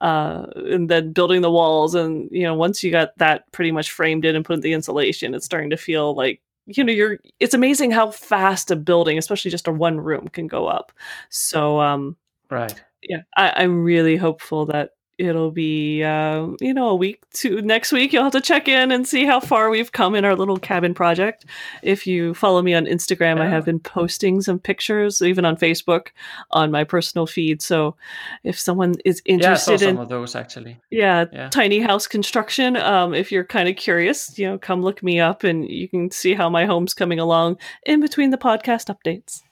uh, 0.00 0.46
and 0.56 0.88
then 0.88 1.12
building 1.12 1.42
the 1.42 1.50
walls. 1.50 1.94
And 1.94 2.28
you 2.32 2.42
know, 2.42 2.54
once 2.54 2.82
you 2.82 2.90
got 2.90 3.16
that 3.18 3.50
pretty 3.52 3.70
much 3.72 3.90
framed 3.90 4.24
in 4.24 4.34
and 4.34 4.44
put 4.44 4.54
in 4.54 4.60
the 4.60 4.72
insulation, 4.72 5.34
it's 5.34 5.44
starting 5.46 5.70
to 5.70 5.76
feel 5.76 6.14
like 6.14 6.40
you 6.66 6.82
know 6.82 6.92
you're. 6.92 7.18
It's 7.38 7.54
amazing 7.54 7.92
how 7.92 8.10
fast 8.10 8.70
a 8.70 8.76
building, 8.76 9.18
especially 9.18 9.50
just 9.50 9.68
a 9.68 9.72
one 9.72 10.00
room, 10.00 10.28
can 10.28 10.48
go 10.48 10.66
up. 10.66 10.90
So, 11.28 11.80
um, 11.80 12.16
right. 12.50 12.82
Yeah, 13.02 13.22
I, 13.36 13.62
I'm 13.62 13.84
really 13.84 14.16
hopeful 14.16 14.66
that 14.66 14.90
it'll 15.18 15.50
be 15.50 16.02
uh, 16.02 16.48
you 16.60 16.74
know 16.74 16.88
a 16.88 16.94
week 16.94 17.22
to 17.30 17.62
next 17.62 17.90
week 17.90 18.12
you'll 18.12 18.22
have 18.22 18.32
to 18.32 18.40
check 18.40 18.68
in 18.68 18.92
and 18.92 19.08
see 19.08 19.24
how 19.24 19.40
far 19.40 19.70
we've 19.70 19.92
come 19.92 20.14
in 20.14 20.24
our 20.24 20.34
little 20.34 20.58
cabin 20.58 20.92
project 20.92 21.46
if 21.82 22.06
you 22.06 22.34
follow 22.34 22.60
me 22.60 22.74
on 22.74 22.84
instagram 22.84 23.36
yeah. 23.36 23.44
i 23.44 23.46
have 23.46 23.64
been 23.64 23.80
posting 23.80 24.42
some 24.42 24.58
pictures 24.58 25.22
even 25.22 25.44
on 25.44 25.56
facebook 25.56 26.08
on 26.50 26.70
my 26.70 26.84
personal 26.84 27.26
feed 27.26 27.62
so 27.62 27.96
if 28.44 28.58
someone 28.58 28.94
is 29.04 29.22
interested 29.24 29.80
yeah, 29.80 29.88
in 29.88 29.94
some 29.96 30.02
of 30.02 30.08
those 30.08 30.34
actually 30.34 30.78
yeah, 30.90 31.24
yeah. 31.32 31.48
tiny 31.48 31.80
house 31.80 32.06
construction 32.06 32.76
um, 32.76 33.14
if 33.14 33.32
you're 33.32 33.44
kind 33.44 33.68
of 33.68 33.76
curious 33.76 34.38
you 34.38 34.46
know 34.46 34.58
come 34.58 34.82
look 34.82 35.02
me 35.02 35.18
up 35.18 35.44
and 35.44 35.68
you 35.68 35.88
can 35.88 36.10
see 36.10 36.34
how 36.34 36.50
my 36.50 36.66
home's 36.66 36.92
coming 36.92 37.18
along 37.18 37.56
in 37.84 38.00
between 38.00 38.30
the 38.30 38.38
podcast 38.38 38.94
updates 38.94 39.42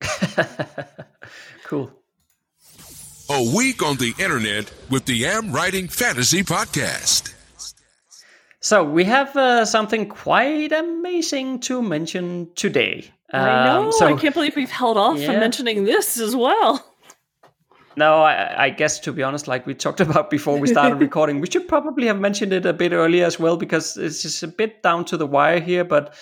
cool 1.68 1.92
a 3.30 3.54
week 3.54 3.82
on 3.82 3.96
the 3.98 4.14
internet 4.18 4.72
with 4.88 5.04
the 5.04 5.26
Am 5.26 5.52
Writing 5.52 5.86
Fantasy 5.86 6.42
Podcast. 6.42 7.34
So 8.60 8.82
we 8.82 9.04
have 9.04 9.36
uh, 9.36 9.66
something 9.66 10.08
quite 10.08 10.72
amazing 10.72 11.60
to 11.60 11.82
mention 11.82 12.48
today. 12.54 13.12
I 13.30 13.66
know. 13.66 13.84
Um, 13.84 13.92
so, 13.92 14.06
I 14.06 14.14
can't 14.14 14.32
believe 14.32 14.56
we've 14.56 14.70
held 14.70 14.96
off 14.96 15.18
yeah. 15.18 15.26
from 15.26 15.40
mentioning 15.40 15.84
this 15.84 16.18
as 16.18 16.34
well. 16.34 16.82
No, 17.98 18.22
I, 18.22 18.64
I, 18.64 18.70
guess 18.70 18.98
to 19.00 19.12
be 19.12 19.22
honest, 19.22 19.46
like 19.46 19.66
we 19.66 19.74
talked 19.74 20.00
about 20.08 20.30
before 20.30 20.58
we 20.58 20.68
started 20.68 20.98
recording, 21.00 21.40
we 21.40 21.50
should 21.50 21.68
probably 21.68 22.06
have 22.06 22.18
mentioned 22.18 22.54
it 22.54 22.64
a 22.64 22.72
bit 22.72 22.92
earlier 22.92 23.26
as 23.26 23.38
well 23.38 23.58
because 23.58 23.98
it's 23.98 24.22
just 24.22 24.42
a 24.42 24.48
bit 24.48 24.82
down 24.82 25.04
to 25.04 25.18
the 25.18 25.26
wire 25.26 25.60
here. 25.60 25.84
But 25.84 26.14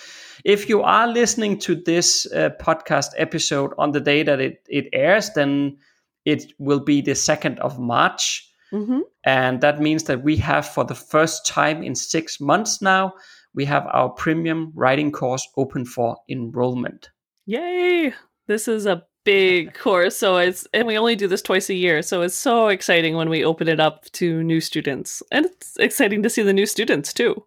if 0.47 0.69
you 0.69 0.81
are 0.81 1.09
listening 1.09 1.59
to 1.59 1.75
this 1.75 2.25
uh, 2.31 2.49
podcast 2.61 3.09
episode 3.17 3.73
on 3.77 3.91
the 3.91 3.99
day 3.99 4.23
that 4.23 4.39
it, 4.39 4.65
it 4.69 4.87
airs, 4.93 5.29
then 5.31 5.77
it 6.23 6.53
will 6.57 6.79
be 6.79 7.01
the 7.01 7.11
2nd 7.11 7.59
of 7.59 7.77
March. 7.77 8.49
Mm-hmm. 8.71 8.99
And 9.25 9.59
that 9.59 9.81
means 9.81 10.05
that 10.05 10.23
we 10.23 10.37
have, 10.37 10.65
for 10.65 10.85
the 10.85 10.95
first 10.95 11.45
time 11.45 11.83
in 11.83 11.95
six 11.95 12.39
months 12.39 12.81
now, 12.81 13.13
we 13.55 13.65
have 13.65 13.87
our 13.91 14.07
premium 14.07 14.71
writing 14.73 15.11
course 15.11 15.45
open 15.57 15.83
for 15.83 16.15
enrollment. 16.29 17.09
Yay! 17.45 18.13
This 18.47 18.69
is 18.69 18.85
a 18.85 19.03
big 19.25 19.73
course. 19.77 20.15
So 20.15 20.37
it's, 20.37 20.65
and 20.73 20.87
we 20.87 20.97
only 20.97 21.17
do 21.17 21.27
this 21.27 21.41
twice 21.41 21.69
a 21.69 21.73
year. 21.73 22.01
So 22.01 22.21
it's 22.21 22.35
so 22.35 22.69
exciting 22.69 23.17
when 23.17 23.29
we 23.29 23.43
open 23.43 23.67
it 23.67 23.81
up 23.81 24.05
to 24.13 24.41
new 24.43 24.61
students. 24.61 25.21
And 25.29 25.45
it's 25.45 25.75
exciting 25.75 26.23
to 26.23 26.29
see 26.29 26.41
the 26.41 26.53
new 26.53 26.65
students 26.65 27.11
too. 27.11 27.43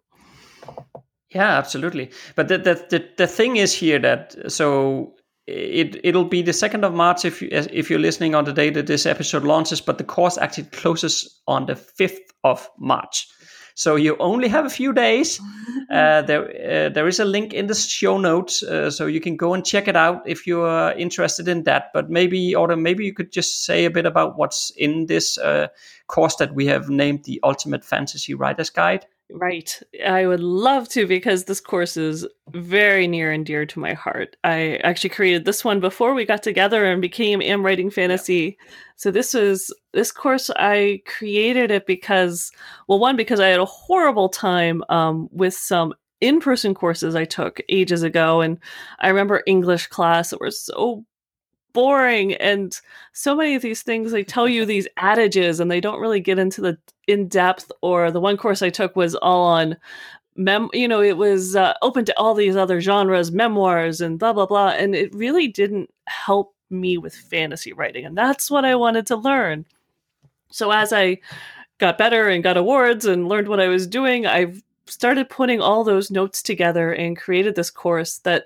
Yeah, 1.33 1.57
absolutely. 1.57 2.11
But 2.35 2.49
the, 2.49 2.57
the, 2.57 2.85
the, 2.89 3.09
the 3.17 3.27
thing 3.27 3.57
is 3.57 3.73
here 3.73 3.99
that, 3.99 4.51
so 4.51 5.15
it 5.47 5.99
it'll 6.03 6.25
be 6.25 6.41
the 6.41 6.53
second 6.53 6.83
of 6.83 6.93
March 6.93 7.25
if 7.25 7.41
you 7.41 7.49
if 7.51 7.89
you're 7.89 7.99
listening 7.99 8.35
on 8.35 8.45
the 8.45 8.53
day 8.53 8.69
that 8.69 8.87
this 8.87 9.05
episode 9.05 9.43
launches, 9.43 9.81
but 9.81 9.97
the 9.97 10.03
course 10.03 10.37
actually 10.37 10.65
closes 10.65 11.41
on 11.47 11.65
the 11.65 11.75
fifth 11.75 12.31
of 12.43 12.69
March. 12.77 13.27
So 13.73 13.95
you 13.95 14.17
only 14.19 14.47
have 14.49 14.65
a 14.65 14.69
few 14.69 14.93
days. 14.93 15.39
Uh, 15.91 16.21
there 16.21 16.45
uh, 16.45 16.87
there 16.87 17.05
is 17.05 17.19
a 17.19 17.25
link 17.25 17.53
in 17.53 17.67
the 17.67 17.75
show 17.75 18.17
notes, 18.17 18.63
uh, 18.63 18.89
so 18.89 19.07
you 19.07 19.19
can 19.19 19.35
go 19.35 19.53
and 19.53 19.65
check 19.65 19.89
it 19.89 19.95
out 19.97 20.21
if 20.25 20.47
you 20.47 20.61
are 20.61 20.93
interested 20.93 21.49
in 21.49 21.63
that. 21.63 21.91
But 21.93 22.09
maybe, 22.09 22.55
or 22.55 22.73
maybe 22.77 23.03
you 23.03 23.13
could 23.13 23.33
just 23.33 23.65
say 23.65 23.83
a 23.83 23.89
bit 23.89 24.05
about 24.05 24.37
what's 24.37 24.71
in 24.77 25.07
this 25.07 25.37
uh, 25.37 25.67
course 26.07 26.37
that 26.37 26.55
we 26.55 26.65
have 26.67 26.89
named 26.89 27.25
the 27.25 27.41
Ultimate 27.43 27.83
Fantasy 27.83 28.33
Writer's 28.33 28.69
Guide. 28.69 29.05
Right. 29.33 29.81
I 30.05 30.27
would 30.27 30.41
love 30.41 30.89
to 30.89 31.07
because 31.07 31.45
this 31.45 31.61
course 31.61 31.95
is 31.95 32.27
very 32.49 33.07
near 33.07 33.31
and 33.31 33.45
dear 33.45 33.65
to 33.65 33.79
my 33.79 33.93
heart. 33.93 34.35
I 34.43 34.75
actually 34.83 35.11
created 35.11 35.45
this 35.45 35.63
one 35.63 35.79
before 35.79 36.13
we 36.13 36.25
got 36.25 36.43
together 36.43 36.85
and 36.85 37.01
became 37.01 37.41
Am 37.41 37.65
Writing 37.65 37.89
Fantasy. 37.89 38.57
So 38.97 39.09
this 39.09 39.33
was 39.33 39.73
this 39.93 40.11
course 40.11 40.49
I 40.57 41.01
created 41.05 41.71
it 41.71 41.85
because 41.85 42.51
well 42.87 42.99
one 42.99 43.15
because 43.15 43.39
I 43.39 43.47
had 43.47 43.59
a 43.61 43.65
horrible 43.65 44.27
time 44.27 44.83
um, 44.89 45.29
with 45.31 45.53
some 45.53 45.93
in-person 46.19 46.73
courses 46.73 47.15
I 47.15 47.25
took 47.25 47.61
ages 47.69 48.03
ago 48.03 48.41
and 48.41 48.59
I 48.99 49.07
remember 49.07 49.43
English 49.47 49.87
class 49.87 50.29
that 50.31 50.41
were 50.41 50.51
so 50.51 51.05
boring 51.73 52.33
and 52.35 52.79
so 53.13 53.35
many 53.35 53.55
of 53.55 53.61
these 53.61 53.81
things 53.81 54.11
they 54.11 54.23
tell 54.23 54.47
you 54.47 54.65
these 54.65 54.87
adages 54.97 55.59
and 55.59 55.71
they 55.71 55.79
don't 55.81 56.01
really 56.01 56.19
get 56.19 56.37
into 56.37 56.61
the 56.61 56.77
in 57.11 57.27
depth 57.27 57.71
or 57.81 58.09
the 58.11 58.19
one 58.19 58.37
course 58.37 58.61
i 58.61 58.69
took 58.69 58.95
was 58.95 59.15
all 59.15 59.45
on 59.45 59.77
mem 60.35 60.69
you 60.73 60.87
know 60.87 61.01
it 61.01 61.17
was 61.17 61.55
uh, 61.55 61.73
open 61.81 62.05
to 62.05 62.17
all 62.17 62.33
these 62.33 62.55
other 62.55 62.81
genres 62.81 63.31
memoirs 63.31 64.01
and 64.01 64.17
blah 64.17 64.33
blah 64.33 64.45
blah 64.45 64.69
and 64.69 64.95
it 64.95 65.13
really 65.13 65.47
didn't 65.47 65.89
help 66.05 66.55
me 66.69 66.97
with 66.97 67.13
fantasy 67.13 67.73
writing 67.73 68.05
and 68.05 68.17
that's 68.17 68.49
what 68.49 68.65
i 68.65 68.73
wanted 68.75 69.05
to 69.05 69.15
learn. 69.15 69.65
So 70.51 70.71
as 70.71 70.93
i 70.93 71.19
got 71.77 71.97
better 71.97 72.29
and 72.29 72.43
got 72.43 72.57
awards 72.57 73.05
and 73.05 73.27
learned 73.27 73.47
what 73.47 73.59
i 73.59 73.67
was 73.67 73.87
doing 73.87 74.25
i 74.25 74.53
started 74.91 75.29
putting 75.29 75.61
all 75.61 75.83
those 75.83 76.11
notes 76.11 76.41
together 76.41 76.91
and 76.91 77.17
created 77.17 77.55
this 77.55 77.69
course 77.69 78.19
that 78.19 78.45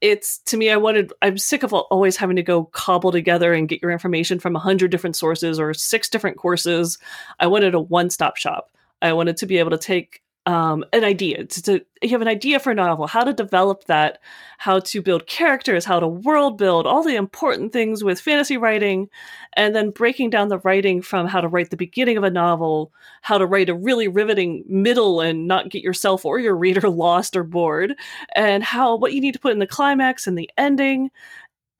it's 0.00 0.38
to 0.38 0.56
me 0.56 0.70
i 0.70 0.76
wanted 0.76 1.12
i'm 1.22 1.38
sick 1.38 1.62
of 1.62 1.72
always 1.72 2.16
having 2.16 2.36
to 2.36 2.42
go 2.42 2.64
cobble 2.66 3.10
together 3.10 3.52
and 3.52 3.68
get 3.68 3.82
your 3.82 3.90
information 3.90 4.38
from 4.38 4.54
a 4.54 4.60
hundred 4.60 4.90
different 4.90 5.16
sources 5.16 5.58
or 5.58 5.74
six 5.74 6.08
different 6.08 6.36
courses. 6.36 6.98
I 7.40 7.46
wanted 7.46 7.74
a 7.74 7.80
one-stop 7.80 8.36
shop. 8.36 8.70
I 9.02 9.12
wanted 9.12 9.36
to 9.38 9.46
be 9.46 9.58
able 9.58 9.70
to 9.70 9.78
take 9.78 10.22
um, 10.48 10.82
an 10.94 11.04
idea. 11.04 11.44
To, 11.44 11.84
you 12.00 12.08
have 12.08 12.22
an 12.22 12.28
idea 12.28 12.58
for 12.58 12.70
a 12.70 12.74
novel 12.74 13.06
how 13.06 13.22
to 13.22 13.34
develop 13.34 13.84
that 13.84 14.18
how 14.56 14.80
to 14.80 15.02
build 15.02 15.26
characters 15.26 15.84
how 15.84 16.00
to 16.00 16.08
world 16.08 16.56
build 16.56 16.86
all 16.86 17.02
the 17.02 17.16
important 17.16 17.70
things 17.70 18.02
with 18.02 18.18
fantasy 18.18 18.56
writing 18.56 19.10
and 19.58 19.76
then 19.76 19.90
breaking 19.90 20.30
down 20.30 20.48
the 20.48 20.60
writing 20.60 21.02
from 21.02 21.26
how 21.26 21.42
to 21.42 21.48
write 21.48 21.68
the 21.68 21.76
beginning 21.76 22.16
of 22.16 22.24
a 22.24 22.30
novel 22.30 22.92
how 23.20 23.36
to 23.36 23.44
write 23.44 23.68
a 23.68 23.74
really 23.74 24.08
riveting 24.08 24.64
middle 24.66 25.20
and 25.20 25.46
not 25.46 25.68
get 25.68 25.82
yourself 25.82 26.24
or 26.24 26.38
your 26.38 26.56
reader 26.56 26.88
lost 26.88 27.36
or 27.36 27.44
bored 27.44 27.94
and 28.34 28.64
how 28.64 28.96
what 28.96 29.12
you 29.12 29.20
need 29.20 29.34
to 29.34 29.40
put 29.40 29.52
in 29.52 29.58
the 29.58 29.66
climax 29.66 30.26
and 30.26 30.38
the 30.38 30.50
ending. 30.56 31.10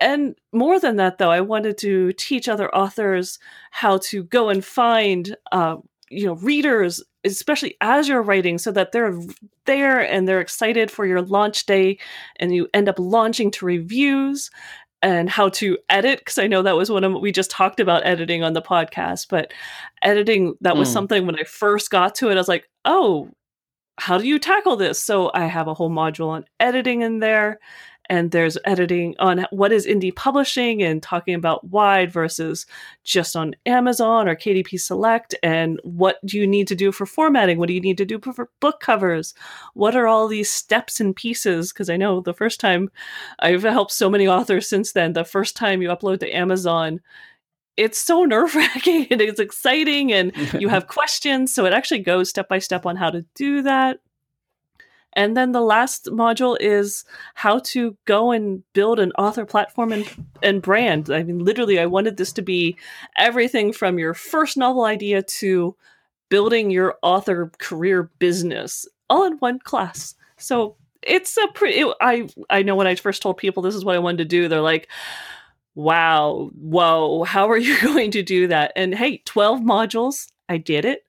And 0.01 0.37
more 0.53 0.79
than 0.79 0.97
that 0.97 1.17
though 1.17 1.31
i 1.31 1.41
wanted 1.41 1.79
to 1.79 2.13
teach 2.13 2.49
other 2.49 2.73
authors 2.75 3.39
how 3.71 3.97
to 3.99 4.25
go 4.25 4.51
and 4.51 4.63
find 4.63 5.37
uh, 5.53 5.77
you 6.11 6.27
know 6.27 6.35
readers 6.35 7.03
especially 7.33 7.77
as 7.81 8.09
you're 8.09 8.23
writing 8.23 8.59
so 8.59 8.71
that 8.73 8.93
they're 8.93 9.19
there 9.67 10.01
and 10.01 10.27
they're 10.27 10.41
excited 10.41 10.91
for 10.91 11.07
your 11.07 11.23
launch 11.23 11.67
day 11.67 11.99
and 12.37 12.55
you 12.55 12.69
end 12.75 12.89
up 12.89 12.99
launching 12.99 13.51
to 13.51 13.67
reviews 13.67 14.51
and 15.03 15.31
how 15.31 15.49
to 15.49 15.79
edit 15.91 16.19
because 16.19 16.39
i 16.39 16.47
know 16.47 16.63
that 16.63 16.77
was 16.77 16.91
one 16.91 17.05
of 17.05 17.13
we 17.21 17.31
just 17.31 17.51
talked 17.51 17.81
about 17.81 18.05
editing 18.05 18.43
on 18.43 18.53
the 18.53 18.63
podcast 18.63 19.27
but 19.29 19.53
editing 20.03 20.55
that 20.61 20.77
was 20.77 20.89
mm. 20.89 20.93
something 20.93 21.27
when 21.27 21.39
i 21.39 21.45
first 21.45 21.91
got 21.91 22.15
to 22.15 22.29
it 22.29 22.35
i 22.35 22.37
was 22.37 22.49
like 22.49 22.69
oh 22.85 23.31
how 23.99 24.19
do 24.19 24.27
you 24.27 24.39
tackle 24.39 24.77
this 24.77 24.99
so 24.99 25.31
i 25.35 25.45
have 25.45 25.69
a 25.69 25.75
whole 25.75 25.91
module 25.91 26.29
on 26.29 26.45
editing 26.59 27.03
in 27.03 27.21
there 27.21 27.61
and 28.11 28.31
there's 28.31 28.59
editing 28.65 29.15
on 29.19 29.47
what 29.51 29.73
is 29.73 29.87
indie 29.87 30.15
publishing 30.15 30.83
and 30.83 31.03
talking 31.03 31.35
about 31.35 31.65
wide 31.65 32.11
versus 32.11 32.67
just 33.05 33.37
on 33.37 33.55
Amazon 33.67 34.29
or 34.29 34.35
KDP 34.35 34.81
Select 34.81 35.35
and 35.43 35.79
what 35.85 36.17
do 36.25 36.39
you 36.39 36.47
need 36.47 36.69
to 36.69 36.75
do 36.75 36.91
for 36.93 37.07
formatting? 37.07 37.59
What 37.59 37.69
do 37.69 37.75
you 37.75 37.81
need 37.81 37.99
to 37.99 38.05
do 38.05 38.19
for 38.21 38.51
book 38.61 38.81
covers? 38.81 39.35
What 39.75 39.97
are 39.97 40.07
all 40.07 40.29
these 40.29 40.51
steps 40.51 41.01
and 41.01 41.15
pieces? 41.15 41.73
Because 41.73 41.91
I 41.91 41.97
know 41.97 42.21
the 42.21 42.35
first 42.35 42.61
time 42.61 42.91
I've 43.41 43.63
helped 43.63 43.93
so 43.93 44.09
many 44.09 44.27
authors 44.27 44.69
since 44.69 44.93
then, 44.93 45.13
the 45.13 45.25
first 45.25 45.57
time 45.57 45.83
you 45.83 45.89
upload 45.89 46.21
to 46.21 46.31
Amazon, 46.31 47.01
it's 47.77 47.99
so 47.99 48.25
nerve 48.25 48.55
wracking 48.55 49.07
and 49.11 49.21
it's 49.21 49.41
exciting 49.41 50.13
and 50.13 50.33
you 50.61 50.69
have 50.69 50.89
questions. 50.89 51.55
So 51.55 51.65
it 51.65 51.73
actually 51.73 52.01
goes 52.01 52.29
step 52.29 52.49
by 52.49 52.59
step 52.59 52.85
on 52.85 52.97
how 52.97 53.11
to 53.11 53.25
do 53.35 53.63
that. 53.63 54.01
And 55.19 55.37
then 55.37 55.51
the 55.51 55.61
last 55.61 56.05
module 56.07 56.57
is 56.61 57.05
how 57.35 57.59
to 57.59 57.97
go 58.05 58.31
and 58.31 58.63
build 58.73 59.01
an 59.01 59.11
author 59.19 59.45
platform 59.45 59.91
and, 59.91 60.09
and 60.45 60.63
brand. 60.63 61.11
I 61.11 61.25
mean, 61.25 61.41
literally, 61.41 61.81
I 61.81 61.87
wanted 61.87 62.17
this 62.17 62.33
to 62.35 62.43
be 62.43 62.77
everything 63.17 63.73
from 63.73 63.99
your 63.99 64.15
first 64.15 64.57
novel 64.57 64.85
idea 64.85 65.25
to 65.25 65.75
building 66.29 66.71
your 66.71 66.99
author 67.03 67.51
career 67.59 68.13
business 68.21 68.87
all 69.11 69.25
in 69.25 69.39
one 69.39 69.59
class. 69.59 70.15
So 70.37 70.77
it's 71.03 71.37
a 71.37 71.49
pretty, 71.49 71.81
it, 71.81 71.97
I, 72.01 72.29
I 72.49 72.63
know 72.63 72.77
when 72.77 72.87
I 72.87 72.95
first 72.95 73.21
told 73.21 73.39
people 73.39 73.61
this 73.61 73.75
is 73.75 73.85
what 73.85 73.97
I 73.97 73.99
wanted 73.99 74.19
to 74.19 74.25
do, 74.25 74.47
they're 74.47 74.61
like, 74.61 74.89
wow, 75.75 76.49
whoa, 76.55 77.25
how 77.25 77.51
are 77.51 77.59
you 77.59 77.77
going 77.83 78.13
to 78.13 78.23
do 78.23 78.47
that? 78.47 78.71
And 78.77 78.95
hey, 78.95 79.23
12 79.25 79.63
modules, 79.63 80.29
I 80.49 80.59
did 80.59 80.85
it. 80.85 81.03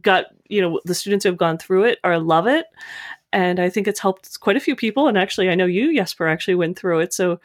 Got, 0.00 0.28
you 0.48 0.62
know, 0.62 0.80
the 0.86 0.94
students 0.94 1.24
who 1.24 1.28
have 1.28 1.36
gone 1.36 1.58
through 1.58 1.84
it 1.84 1.98
are 2.02 2.18
love 2.18 2.46
it 2.46 2.64
and 3.34 3.58
I 3.60 3.68
think 3.68 3.88
it's 3.88 4.00
helped 4.00 4.40
quite 4.40 4.56
a 4.56 4.60
few 4.60 4.76
people. 4.76 5.08
And 5.08 5.18
actually, 5.18 5.50
I 5.50 5.54
know 5.56 5.66
you, 5.66 5.94
Jesper, 5.94 6.28
actually 6.28 6.54
went 6.54 6.78
through 6.78 7.00
it, 7.00 7.12
so 7.12 7.40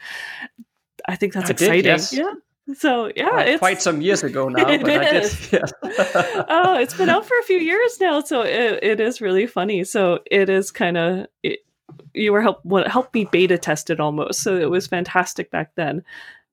I 1.06 1.16
think 1.16 1.32
that's 1.34 1.50
I 1.50 1.52
did, 1.52 1.62
exciting. 1.62 1.84
yes. 1.84 2.12
Yeah. 2.12 2.32
So 2.74 3.10
yeah, 3.16 3.40
it's 3.40 3.58
quite 3.58 3.82
some 3.82 4.00
years 4.00 4.22
ago 4.22 4.48
now, 4.48 4.68
It 4.68 4.82
but 4.82 4.90
I 4.90 5.12
did. 5.12 5.22
is. 5.24 5.52
Yes. 5.52 5.72
oh, 5.82 6.78
it's 6.78 6.94
been 6.96 7.08
out 7.08 7.26
for 7.26 7.36
a 7.38 7.42
few 7.42 7.58
years 7.58 7.98
now, 8.00 8.20
so 8.20 8.42
it, 8.42 8.78
it 8.82 9.00
is 9.00 9.20
really 9.20 9.46
funny. 9.46 9.82
So 9.84 10.20
it 10.30 10.48
is 10.48 10.70
kind 10.70 10.96
of 10.96 11.26
you 12.14 12.32
were 12.32 12.42
help 12.42 12.60
what 12.64 12.86
helped 12.86 13.14
me 13.14 13.24
beta 13.24 13.58
test 13.58 13.90
it 13.90 13.98
almost. 14.00 14.42
So 14.42 14.56
it 14.56 14.70
was 14.70 14.86
fantastic 14.86 15.50
back 15.50 15.72
then, 15.74 16.04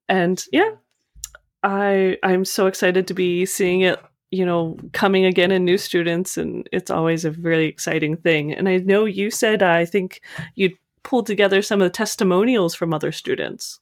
and 0.09 0.43
yeah, 0.51 0.71
I 1.61 2.17
I'm 2.23 2.45
so 2.45 2.65
excited 2.67 3.07
to 3.07 3.13
be 3.13 3.45
seeing 3.45 3.81
it. 3.81 3.99
You 4.29 4.45
know, 4.45 4.77
coming 4.91 5.25
again 5.25 5.51
in 5.51 5.63
new 5.63 5.77
students, 5.77 6.37
and 6.37 6.67
it's 6.73 6.91
always 6.91 7.23
a 7.23 7.31
really 7.31 7.65
exciting 7.65 8.17
thing. 8.17 8.53
And 8.53 8.67
I 8.67 8.77
know 8.77 9.05
you 9.05 9.31
said 9.31 9.63
I 9.63 9.85
think 9.85 10.21
you 10.55 10.75
pulled 11.03 11.27
together 11.27 11.61
some 11.61 11.81
of 11.81 11.85
the 11.85 11.97
testimonials 11.97 12.75
from 12.75 12.93
other 12.93 13.11
students. 13.13 13.79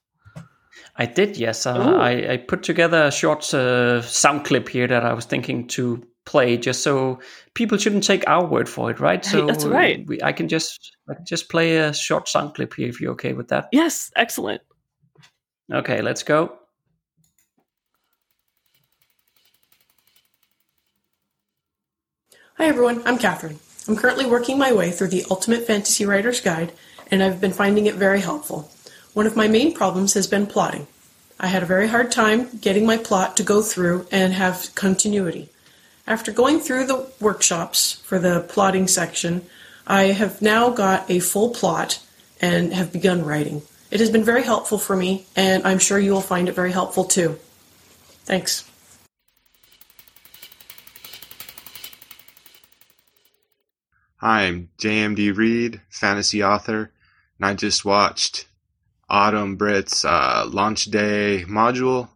I 0.97 1.05
did, 1.05 1.37
yes. 1.37 1.65
Uh, 1.65 1.97
I, 1.97 2.33
I 2.33 2.37
put 2.37 2.63
together 2.63 3.05
a 3.05 3.11
short 3.11 3.53
uh, 3.53 4.01
sound 4.01 4.45
clip 4.45 4.69
here 4.69 4.87
that 4.87 5.03
I 5.03 5.13
was 5.13 5.25
thinking 5.25 5.67
to 5.69 6.05
play, 6.25 6.57
just 6.57 6.83
so 6.83 7.19
people 7.53 7.77
shouldn't 7.77 8.03
take 8.03 8.27
our 8.27 8.45
word 8.45 8.69
for 8.69 8.91
it, 8.91 8.99
right? 8.99 9.25
So 9.25 9.45
that's 9.45 9.65
right. 9.65 10.05
We, 10.07 10.21
I 10.21 10.31
can 10.31 10.47
just 10.47 10.95
I 11.09 11.15
can 11.15 11.25
just 11.25 11.49
play 11.49 11.77
a 11.77 11.93
short 11.93 12.29
sound 12.29 12.53
clip 12.53 12.75
here 12.75 12.87
if 12.87 13.01
you're 13.01 13.11
okay 13.13 13.33
with 13.33 13.49
that. 13.49 13.69
Yes, 13.71 14.11
excellent. 14.15 14.61
Okay, 15.73 16.01
let's 16.01 16.23
go. 16.23 16.57
Hi 22.57 22.67
everyone, 22.67 23.01
I'm 23.05 23.17
Catherine. 23.17 23.59
I'm 23.85 23.97
currently 23.97 24.25
working 24.25 24.57
my 24.57 24.71
way 24.71 24.89
through 24.89 25.09
the 25.09 25.25
Ultimate 25.29 25.67
Fantasy 25.67 26.05
Writer's 26.05 26.39
Guide, 26.39 26.71
and 27.11 27.21
I've 27.21 27.41
been 27.41 27.51
finding 27.51 27.85
it 27.85 27.95
very 27.95 28.21
helpful. 28.21 28.71
One 29.11 29.27
of 29.27 29.35
my 29.35 29.49
main 29.49 29.73
problems 29.73 30.13
has 30.13 30.25
been 30.25 30.47
plotting. 30.47 30.87
I 31.37 31.47
had 31.47 31.63
a 31.63 31.65
very 31.65 31.89
hard 31.89 32.13
time 32.13 32.47
getting 32.61 32.85
my 32.85 32.95
plot 32.95 33.35
to 33.35 33.43
go 33.43 33.61
through 33.61 34.07
and 34.09 34.31
have 34.31 34.73
continuity. 34.73 35.49
After 36.07 36.31
going 36.31 36.61
through 36.61 36.85
the 36.85 37.11
workshops 37.19 38.01
for 38.05 38.19
the 38.19 38.45
plotting 38.47 38.87
section, 38.87 39.45
I 39.85 40.13
have 40.13 40.41
now 40.41 40.69
got 40.69 41.11
a 41.11 41.19
full 41.19 41.49
plot 41.49 42.01
and 42.39 42.73
have 42.73 42.93
begun 42.93 43.25
writing. 43.25 43.63
It 43.91 43.99
has 43.99 44.09
been 44.09 44.23
very 44.23 44.43
helpful 44.43 44.77
for 44.77 44.95
me, 44.95 45.25
and 45.35 45.67
I'm 45.67 45.79
sure 45.79 45.99
you 45.99 46.13
will 46.13 46.21
find 46.21 46.47
it 46.47 46.55
very 46.55 46.71
helpful 46.71 47.03
too. 47.03 47.37
Thanks. 48.23 48.63
Hi, 54.19 54.43
I'm 54.43 54.69
JMD 54.77 55.35
Reed, 55.35 55.81
fantasy 55.89 56.41
author, 56.41 56.89
and 57.37 57.45
I 57.45 57.53
just 57.53 57.83
watched 57.83 58.47
Autumn 59.09 59.57
Birt's 59.57 60.05
uh, 60.05 60.45
launch 60.49 60.85
day 60.85 61.43
module. 61.49 62.07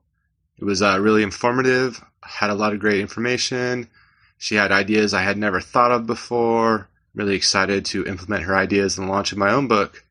It 0.58 0.64
was 0.64 0.82
uh, 0.82 0.98
really 1.02 1.24
informative, 1.24 2.02
had 2.24 2.52
a 2.52 2.56
lot 2.56 2.72
of 2.72 2.80
great 2.80 3.02
information. 3.02 3.90
She 4.38 4.56
had 4.56 4.72
ideas 4.72 5.14
I 5.14 5.24
had 5.24 5.38
never 5.38 5.60
thought 5.60 5.92
of 5.92 6.08
before. 6.08 6.88
Really 7.14 7.36
excited 7.36 7.84
to 7.88 8.06
implement 8.06 8.44
her 8.44 8.56
ideas 8.56 8.98
in 8.98 9.06
the 9.06 9.12
launch 9.12 9.34
of 9.34 9.38
my 9.38 9.52
own 9.52 9.68
book. 9.68 10.06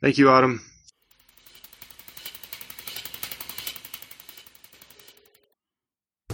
Thank 0.00 0.18
you, 0.18 0.28
Autumn. 0.28 0.60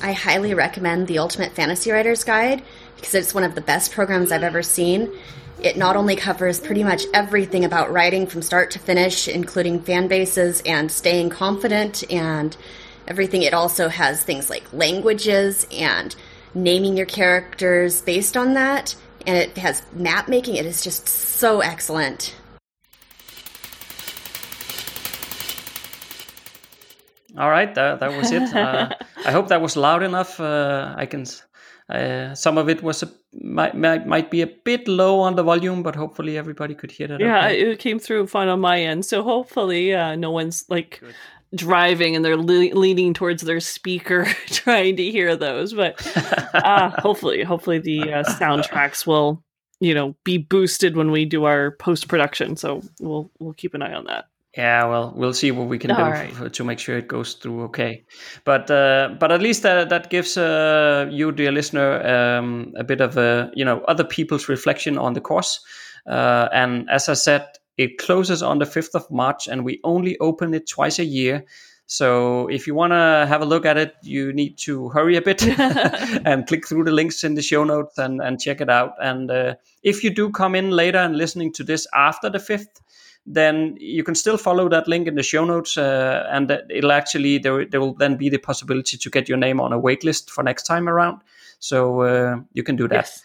I 0.00 0.12
highly 0.12 0.54
recommend 0.54 1.06
the 1.06 1.18
Ultimate 1.18 1.52
Fantasy 1.52 1.90
Writer's 1.90 2.24
Guide 2.24 2.62
because 2.98 3.14
it's 3.14 3.32
one 3.32 3.44
of 3.44 3.54
the 3.54 3.60
best 3.60 3.92
programs 3.92 4.32
I've 4.32 4.42
ever 4.42 4.62
seen. 4.62 5.10
It 5.60 5.76
not 5.76 5.96
only 5.96 6.16
covers 6.16 6.60
pretty 6.60 6.84
much 6.84 7.04
everything 7.14 7.64
about 7.64 7.92
writing 7.92 8.26
from 8.26 8.42
start 8.42 8.70
to 8.72 8.78
finish, 8.78 9.28
including 9.28 9.80
fan 9.80 10.08
bases 10.08 10.62
and 10.66 10.90
staying 10.90 11.30
confident 11.30 12.04
and 12.12 12.56
everything, 13.06 13.42
it 13.42 13.54
also 13.54 13.88
has 13.88 14.22
things 14.22 14.50
like 14.50 14.72
languages 14.72 15.66
and 15.72 16.14
naming 16.54 16.96
your 16.96 17.06
characters 17.06 18.02
based 18.02 18.36
on 18.36 18.54
that. 18.54 18.94
And 19.26 19.36
it 19.36 19.56
has 19.58 19.82
map 19.92 20.28
making. 20.28 20.56
It 20.56 20.66
is 20.66 20.82
just 20.82 21.08
so 21.08 21.60
excellent. 21.60 22.34
All 27.36 27.50
right, 27.50 27.72
that, 27.74 28.00
that 28.00 28.16
was 28.16 28.32
it. 28.32 28.42
Uh, 28.54 28.90
I 29.24 29.30
hope 29.30 29.48
that 29.48 29.60
was 29.60 29.76
loud 29.76 30.02
enough. 30.02 30.40
Uh, 30.40 30.94
I 30.96 31.06
can. 31.06 31.24
Uh, 31.88 32.34
some 32.34 32.58
of 32.58 32.68
it 32.68 32.82
was 32.82 33.02
a, 33.02 33.10
might, 33.32 33.74
might 33.74 34.06
might 34.06 34.30
be 34.30 34.42
a 34.42 34.46
bit 34.46 34.86
low 34.86 35.20
on 35.20 35.36
the 35.36 35.42
volume, 35.42 35.82
but 35.82 35.96
hopefully 35.96 36.36
everybody 36.36 36.74
could 36.74 36.90
hear 36.90 37.08
that. 37.08 37.18
Yeah, 37.18 37.46
okay. 37.46 37.60
it 37.60 37.78
came 37.78 37.98
through 37.98 38.26
fine 38.26 38.48
on 38.48 38.60
my 38.60 38.80
end. 38.80 39.06
So 39.06 39.22
hopefully, 39.22 39.94
uh, 39.94 40.14
no 40.14 40.30
one's 40.30 40.66
like 40.68 41.02
driving 41.54 42.14
and 42.14 42.22
they're 42.24 42.36
le- 42.36 42.74
leaning 42.74 43.14
towards 43.14 43.42
their 43.42 43.60
speaker 43.60 44.26
trying 44.48 44.96
to 44.96 45.10
hear 45.10 45.34
those. 45.34 45.72
But 45.72 46.06
uh, 46.54 46.90
hopefully, 46.98 47.42
hopefully 47.42 47.78
the 47.78 48.12
uh, 48.12 48.24
soundtracks 48.24 49.06
will, 49.06 49.42
you 49.80 49.94
know, 49.94 50.14
be 50.24 50.36
boosted 50.36 50.96
when 50.96 51.10
we 51.10 51.24
do 51.24 51.44
our 51.44 51.70
post 51.72 52.08
production. 52.08 52.56
So 52.56 52.82
we'll 53.00 53.30
we'll 53.38 53.54
keep 53.54 53.74
an 53.74 53.82
eye 53.82 53.94
on 53.94 54.04
that. 54.04 54.26
Yeah, 54.58 54.86
well, 54.86 55.12
we'll 55.14 55.34
see 55.34 55.52
what 55.52 55.68
we 55.68 55.78
can 55.78 55.94
do 55.94 56.02
All 56.02 56.10
right. 56.10 56.32
f- 56.32 56.50
to 56.50 56.64
make 56.64 56.80
sure 56.80 56.98
it 56.98 57.06
goes 57.06 57.34
through 57.34 57.62
okay. 57.66 58.04
But 58.42 58.68
uh, 58.68 59.14
but 59.20 59.30
at 59.30 59.40
least 59.40 59.62
that 59.62 59.88
that 59.90 60.10
gives 60.10 60.36
uh, 60.36 61.06
you, 61.08 61.30
dear 61.30 61.52
listener, 61.52 62.04
um, 62.04 62.72
a 62.76 62.82
bit 62.82 63.00
of 63.00 63.16
a 63.16 63.52
you 63.54 63.64
know 63.64 63.82
other 63.86 64.02
people's 64.02 64.48
reflection 64.48 64.98
on 64.98 65.12
the 65.12 65.20
course. 65.20 65.60
Uh, 66.08 66.48
and 66.52 66.90
as 66.90 67.08
I 67.08 67.14
said, 67.14 67.46
it 67.76 67.98
closes 67.98 68.42
on 68.42 68.58
the 68.58 68.66
fifth 68.66 68.96
of 68.96 69.08
March, 69.12 69.46
and 69.46 69.64
we 69.64 69.78
only 69.84 70.18
open 70.18 70.52
it 70.54 70.66
twice 70.66 70.98
a 70.98 71.04
year. 71.04 71.44
So 71.86 72.48
if 72.48 72.66
you 72.66 72.74
want 72.74 72.94
to 72.94 73.26
have 73.28 73.40
a 73.40 73.46
look 73.46 73.64
at 73.64 73.76
it, 73.76 73.94
you 74.02 74.32
need 74.32 74.58
to 74.58 74.88
hurry 74.88 75.16
a 75.16 75.22
bit 75.22 75.40
and 76.26 76.48
click 76.48 76.66
through 76.66 76.82
the 76.82 76.90
links 76.90 77.22
in 77.22 77.34
the 77.34 77.42
show 77.42 77.62
notes 77.62 77.96
and, 77.96 78.20
and 78.20 78.40
check 78.40 78.60
it 78.60 78.68
out. 78.68 78.94
And 79.00 79.30
uh, 79.30 79.54
if 79.84 80.02
you 80.02 80.10
do 80.10 80.30
come 80.30 80.56
in 80.56 80.72
later 80.72 80.98
and 80.98 81.16
listening 81.16 81.52
to 81.52 81.62
this 81.62 81.86
after 81.94 82.28
the 82.28 82.40
fifth, 82.40 82.82
then 83.34 83.76
you 83.78 84.02
can 84.02 84.14
still 84.14 84.36
follow 84.38 84.68
that 84.68 84.88
link 84.88 85.06
in 85.06 85.14
the 85.14 85.22
show 85.22 85.44
notes, 85.44 85.76
uh, 85.76 86.26
and 86.30 86.50
it'll 86.70 86.92
actually 86.92 87.38
there 87.38 87.64
there 87.66 87.80
will 87.80 87.94
then 87.94 88.16
be 88.16 88.28
the 88.30 88.38
possibility 88.38 88.96
to 88.96 89.10
get 89.10 89.28
your 89.28 89.38
name 89.38 89.60
on 89.60 89.72
a 89.72 89.78
wait 89.78 90.02
list 90.04 90.30
for 90.30 90.42
next 90.44 90.62
time 90.64 90.88
around. 90.88 91.20
So 91.58 92.02
uh, 92.02 92.40
you 92.54 92.62
can 92.62 92.76
do 92.76 92.88
that. 92.88 92.94
Yes. 92.94 93.22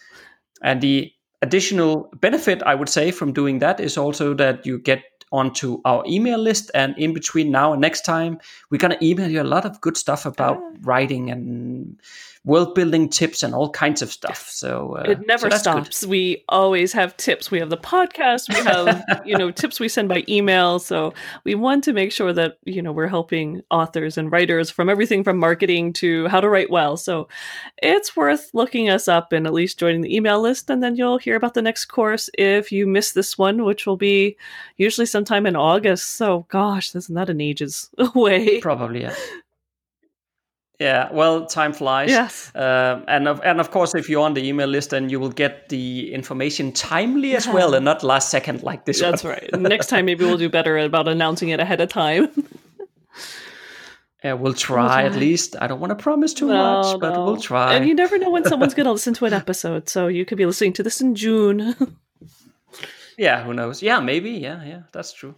And 0.62 0.80
the 0.80 1.12
additional 1.42 2.10
benefit 2.20 2.62
I 2.62 2.74
would 2.74 2.88
say 2.88 3.10
from 3.10 3.32
doing 3.32 3.60
that 3.60 3.80
is 3.80 3.98
also 3.98 4.34
that 4.34 4.66
you 4.66 4.78
get 4.78 5.02
onto 5.30 5.80
our 5.84 6.04
email 6.06 6.38
list 6.38 6.70
and 6.74 6.96
in 6.96 7.12
between 7.12 7.50
now 7.50 7.72
and 7.72 7.80
next 7.80 8.02
time 8.04 8.38
we're 8.70 8.78
going 8.78 8.96
to 8.98 9.04
email 9.04 9.28
you 9.30 9.42
a 9.42 9.44
lot 9.44 9.64
of 9.64 9.80
good 9.80 9.96
stuff 9.96 10.26
about 10.26 10.58
Ah. 10.58 10.70
writing 10.82 11.30
and 11.30 12.00
world 12.44 12.74
building 12.74 13.08
tips 13.08 13.42
and 13.42 13.54
all 13.54 13.70
kinds 13.70 14.02
of 14.02 14.12
stuff 14.12 14.48
so 14.50 14.96
uh, 14.98 15.10
it 15.10 15.26
never 15.26 15.42
so 15.42 15.48
that's 15.48 15.62
good. 15.62 15.84
stops. 15.84 16.06
We 16.06 16.44
always 16.48 16.92
have 16.92 17.16
tips. 17.16 17.50
We 17.50 17.58
have 17.58 17.70
the 17.70 17.76
podcast. 17.76 18.48
We 18.48 18.62
have 18.64 19.22
you 19.26 19.36
know 19.36 19.50
tips 19.50 19.80
we 19.80 19.88
send 19.88 20.08
by 20.08 20.24
email. 20.28 20.78
So 20.78 21.12
we 21.44 21.54
want 21.54 21.84
to 21.84 21.92
make 21.92 22.12
sure 22.12 22.32
that 22.32 22.58
you 22.64 22.82
know 22.82 22.92
we're 22.92 23.08
helping 23.08 23.62
authors 23.70 24.18
and 24.18 24.30
writers 24.30 24.70
from 24.70 24.88
everything 24.88 25.24
from 25.24 25.38
marketing 25.38 25.92
to 25.94 26.26
how 26.28 26.40
to 26.40 26.48
write 26.48 26.70
well. 26.70 26.96
So 26.96 27.28
it's 27.82 28.16
worth 28.16 28.50
looking 28.54 28.88
us 28.88 29.08
up 29.08 29.32
and 29.32 29.46
at 29.46 29.52
least 29.52 29.78
joining 29.78 30.02
the 30.02 30.14
email 30.14 30.40
list, 30.40 30.70
and 30.70 30.82
then 30.82 30.96
you'll 30.96 31.18
hear 31.18 31.36
about 31.36 31.54
the 31.54 31.62
next 31.62 31.86
course 31.86 32.30
if 32.38 32.72
you 32.72 32.86
miss 32.86 33.12
this 33.12 33.36
one, 33.38 33.64
which 33.64 33.86
will 33.86 33.96
be 33.96 34.36
usually 34.76 35.06
sometime 35.06 35.46
in 35.46 35.56
August. 35.56 36.16
So 36.16 36.46
gosh, 36.48 36.94
isn't 36.94 37.14
that 37.14 37.30
an 37.30 37.40
ages 37.40 37.90
away? 37.98 38.60
Probably, 38.60 39.02
yeah. 39.02 39.14
Yeah, 40.80 41.08
well, 41.12 41.46
time 41.46 41.72
flies. 41.72 42.10
Yes. 42.10 42.50
Um, 42.54 43.04
and 43.06 43.28
of 43.28 43.40
and 43.44 43.60
of 43.60 43.70
course, 43.70 43.94
if 43.94 44.08
you're 44.08 44.24
on 44.24 44.34
the 44.34 44.44
email 44.46 44.66
list, 44.66 44.90
then 44.90 45.08
you 45.08 45.20
will 45.20 45.30
get 45.30 45.68
the 45.68 46.12
information 46.12 46.72
timely 46.72 47.36
as 47.36 47.46
well, 47.46 47.74
and 47.74 47.84
not 47.84 48.02
last 48.02 48.28
second 48.28 48.62
like 48.64 48.84
this. 48.84 49.00
That's 49.00 49.22
one. 49.22 49.34
right. 49.34 49.60
Next 49.60 49.86
time, 49.86 50.04
maybe 50.06 50.24
we'll 50.24 50.36
do 50.36 50.48
better 50.48 50.76
about 50.78 51.06
announcing 51.06 51.50
it 51.50 51.60
ahead 51.60 51.80
of 51.80 51.88
time. 51.90 52.28
Yeah, 54.24 54.32
we'll 54.32 54.54
try 54.54 55.02
at 55.02 55.16
least. 55.16 55.54
I 55.60 55.66
don't 55.66 55.80
want 55.80 55.90
to 55.90 56.02
promise 56.02 56.32
too 56.32 56.48
No, 56.48 56.54
much, 56.80 56.98
but 56.98 57.12
no. 57.12 57.24
we'll 57.26 57.36
try. 57.36 57.74
And 57.74 57.86
you 57.86 57.94
never 57.94 58.16
know 58.16 58.30
when 58.30 58.46
someone's 58.46 58.72
going 58.72 58.86
to 58.90 58.92
listen 58.92 59.12
to 59.14 59.26
an 59.26 59.34
episode, 59.34 59.90
so 59.90 60.06
you 60.08 60.24
could 60.24 60.38
be 60.38 60.46
listening 60.46 60.72
to 60.74 60.82
this 60.82 61.02
in 61.02 61.14
June. 61.14 61.76
yeah, 63.18 63.44
who 63.44 63.52
knows? 63.52 63.82
Yeah, 63.82 64.00
maybe. 64.00 64.30
Yeah, 64.30 64.64
yeah, 64.64 64.82
that's 64.92 65.12
true. 65.12 65.34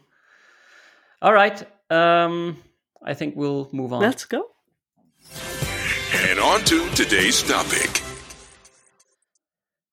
All 1.20 1.32
right. 1.32 1.66
Um, 1.90 2.58
I 3.02 3.14
think 3.14 3.34
we'll 3.34 3.68
move 3.72 3.92
on. 3.92 4.02
Let's 4.02 4.24
go. 4.24 4.50
And 6.28 6.38
on 6.38 6.60
to 6.64 6.88
today's 6.90 7.42
topic. 7.42 8.02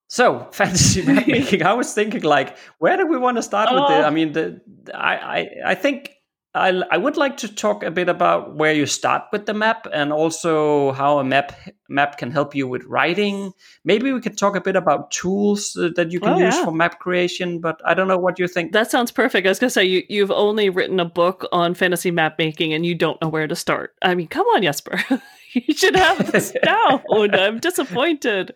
So 0.08 0.48
fantasy 0.52 1.02
map 1.02 1.28
making. 1.28 1.63
I 1.63 1.74
was 1.74 1.93
thinking, 1.93 2.22
like, 2.22 2.58
where 2.80 2.98
do 2.98 3.08
we 3.08 3.17
want 3.17 3.38
to 3.38 3.43
start 3.43 3.69
with 3.74 3.84
Oh. 3.86 4.00
it? 4.00 4.04
I 4.04 4.10
mean, 4.10 4.34
the 4.34 4.62
I, 4.93 5.15
I 5.15 5.50
I 5.72 5.76
think 5.76 6.12
I, 6.56 6.84
I 6.92 6.98
would 6.98 7.18
like 7.18 7.38
to 7.38 7.48
talk 7.54 7.84
a 7.84 7.89
bit 7.89 8.10
about 8.10 8.56
where 8.56 8.74
you 8.74 8.86
start 8.86 9.24
with 9.32 9.48
the 9.48 9.56
map 9.56 9.88
and 9.92 10.13
also 10.13 10.92
how 10.92 11.18
a 11.18 11.24
map 11.24 11.54
map 11.89 12.18
can 12.20 12.30
help 12.30 12.54
you 12.54 12.68
with 12.68 12.84
writing. 12.86 13.54
Maybe 13.84 14.13
we 14.13 14.22
could 14.22 14.38
talk 14.38 14.56
a 14.56 14.62
bit 14.62 14.76
about 14.76 15.10
tools 15.10 15.76
uh, 15.76 15.89
that 15.96 16.12
you 16.12 16.20
can 16.20 16.34
Oh, 16.34 16.38
use 16.38 16.56
yeah. 16.56 16.66
for 16.66 16.72
map 16.72 17.00
creation. 17.00 17.60
But 17.60 17.82
I 17.86 17.96
don't 17.96 18.08
know 18.08 18.18
what 18.20 18.38
you 18.38 18.48
think. 18.48 18.72
That 18.72 18.92
sounds 18.92 19.12
perfect. 19.12 19.48
I 19.48 19.50
was 19.50 19.58
gonna 19.60 19.72
say 19.72 19.84
you 19.86 20.04
you've 20.10 20.32
only 20.32 20.70
written 20.70 21.00
a 21.00 21.06
book 21.06 21.48
on 21.52 21.74
fantasy 21.74 22.12
map 22.12 22.38
making 22.38 22.74
and 22.74 22.86
you 22.86 22.94
don't 22.94 23.20
know 23.22 23.30
where 23.30 23.48
to 23.48 23.56
start. 23.56 23.96
I 24.04 24.13
mean, 24.13 24.28
come 24.28 24.46
on, 24.48 24.62
Jesper. 24.62 25.00
you 25.54 25.74
should 25.74 25.96
have 25.96 26.32
this 26.32 26.54
down. 26.63 27.02
I'm 27.34 27.60
disappointed. 27.60 28.52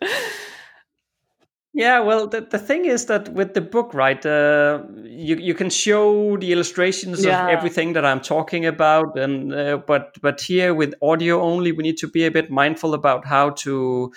Yeah, 1.78 2.00
well, 2.00 2.26
the, 2.26 2.40
the 2.40 2.58
thing 2.58 2.86
is 2.86 3.06
that 3.06 3.28
with 3.28 3.54
the 3.54 3.60
book, 3.60 3.94
right, 3.94 4.26
uh, 4.26 4.82
you 5.04 5.36
you 5.36 5.54
can 5.54 5.70
show 5.70 6.36
the 6.36 6.50
illustrations 6.52 7.24
Yeah. 7.24 7.44
of 7.44 7.50
everything 7.50 7.92
that 7.94 8.04
I'm 8.04 8.20
talking 8.20 8.66
about, 8.66 9.16
and 9.16 9.52
uh, 9.54 9.76
but 9.86 10.18
but 10.20 10.40
here 10.40 10.74
with 10.74 10.94
audio 11.00 11.40
only, 11.40 11.70
we 11.70 11.84
need 11.84 11.98
to 11.98 12.08
be 12.08 12.26
a 12.26 12.30
bit 12.32 12.50
mindful 12.50 12.94
about 12.94 13.24
how 13.26 13.50
to 13.62 14.10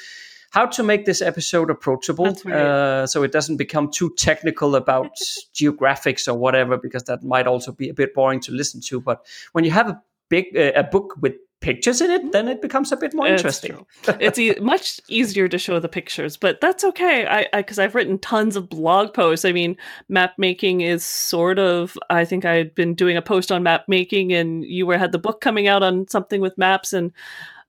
how 0.49 0.65
to 0.65 0.83
make 0.83 1.05
this 1.05 1.21
episode 1.21 1.69
approachable, 1.69 2.35
uh, 2.51 3.05
so 3.05 3.23
it 3.23 3.31
doesn't 3.31 3.57
become 3.57 3.91
too 3.91 4.09
technical 4.17 4.75
about 4.75 5.11
geographics 5.53 6.27
or 6.27 6.33
whatever, 6.33 6.77
because 6.77 7.03
that 7.03 7.21
might 7.23 7.45
also 7.47 7.71
be 7.71 7.89
a 7.89 7.93
bit 7.93 8.13
boring 8.15 8.39
to 8.41 8.51
listen 8.51 8.81
to. 8.81 8.99
But 8.99 9.19
when 9.51 9.65
you 9.65 9.71
have 9.71 9.87
a 9.87 10.01
big 10.29 10.45
uh, 10.57 10.71
a 10.79 10.83
book 10.83 11.13
with 11.21 11.33
pictures 11.61 12.01
in 12.01 12.11
it, 12.11 12.31
then 12.31 12.47
it 12.47 12.61
becomes 12.61 12.91
a 12.91 12.97
bit 12.97 13.13
more 13.13 13.27
It's 13.27 13.41
interesting. 13.41 13.85
it's 14.19 14.37
e- 14.37 14.55
much 14.61 14.99
easier 15.07 15.47
to 15.47 15.57
show 15.57 15.79
the 15.79 15.87
pictures, 15.87 16.35
but 16.35 16.59
that's 16.59 16.83
okay. 16.83 17.25
I 17.25 17.61
because 17.61 17.79
I've 17.79 17.95
written 17.95 18.19
tons 18.19 18.55
of 18.55 18.67
blog 18.69 19.13
posts. 19.13 19.45
I 19.45 19.51
mean, 19.51 19.77
map 20.09 20.33
making 20.37 20.81
is 20.81 21.05
sort 21.05 21.59
of. 21.59 21.97
I 22.09 22.25
think 22.25 22.43
I 22.45 22.55
had 22.55 22.75
been 22.75 22.93
doing 22.95 23.15
a 23.15 23.21
post 23.21 23.51
on 23.51 23.63
map 23.63 23.85
making, 23.87 24.33
and 24.33 24.65
you 24.65 24.85
were 24.85 24.97
had 24.97 25.11
the 25.11 25.19
book 25.19 25.39
coming 25.39 25.67
out 25.67 25.83
on 25.83 26.07
something 26.07 26.41
with 26.41 26.57
maps, 26.57 26.93
and 26.93 27.11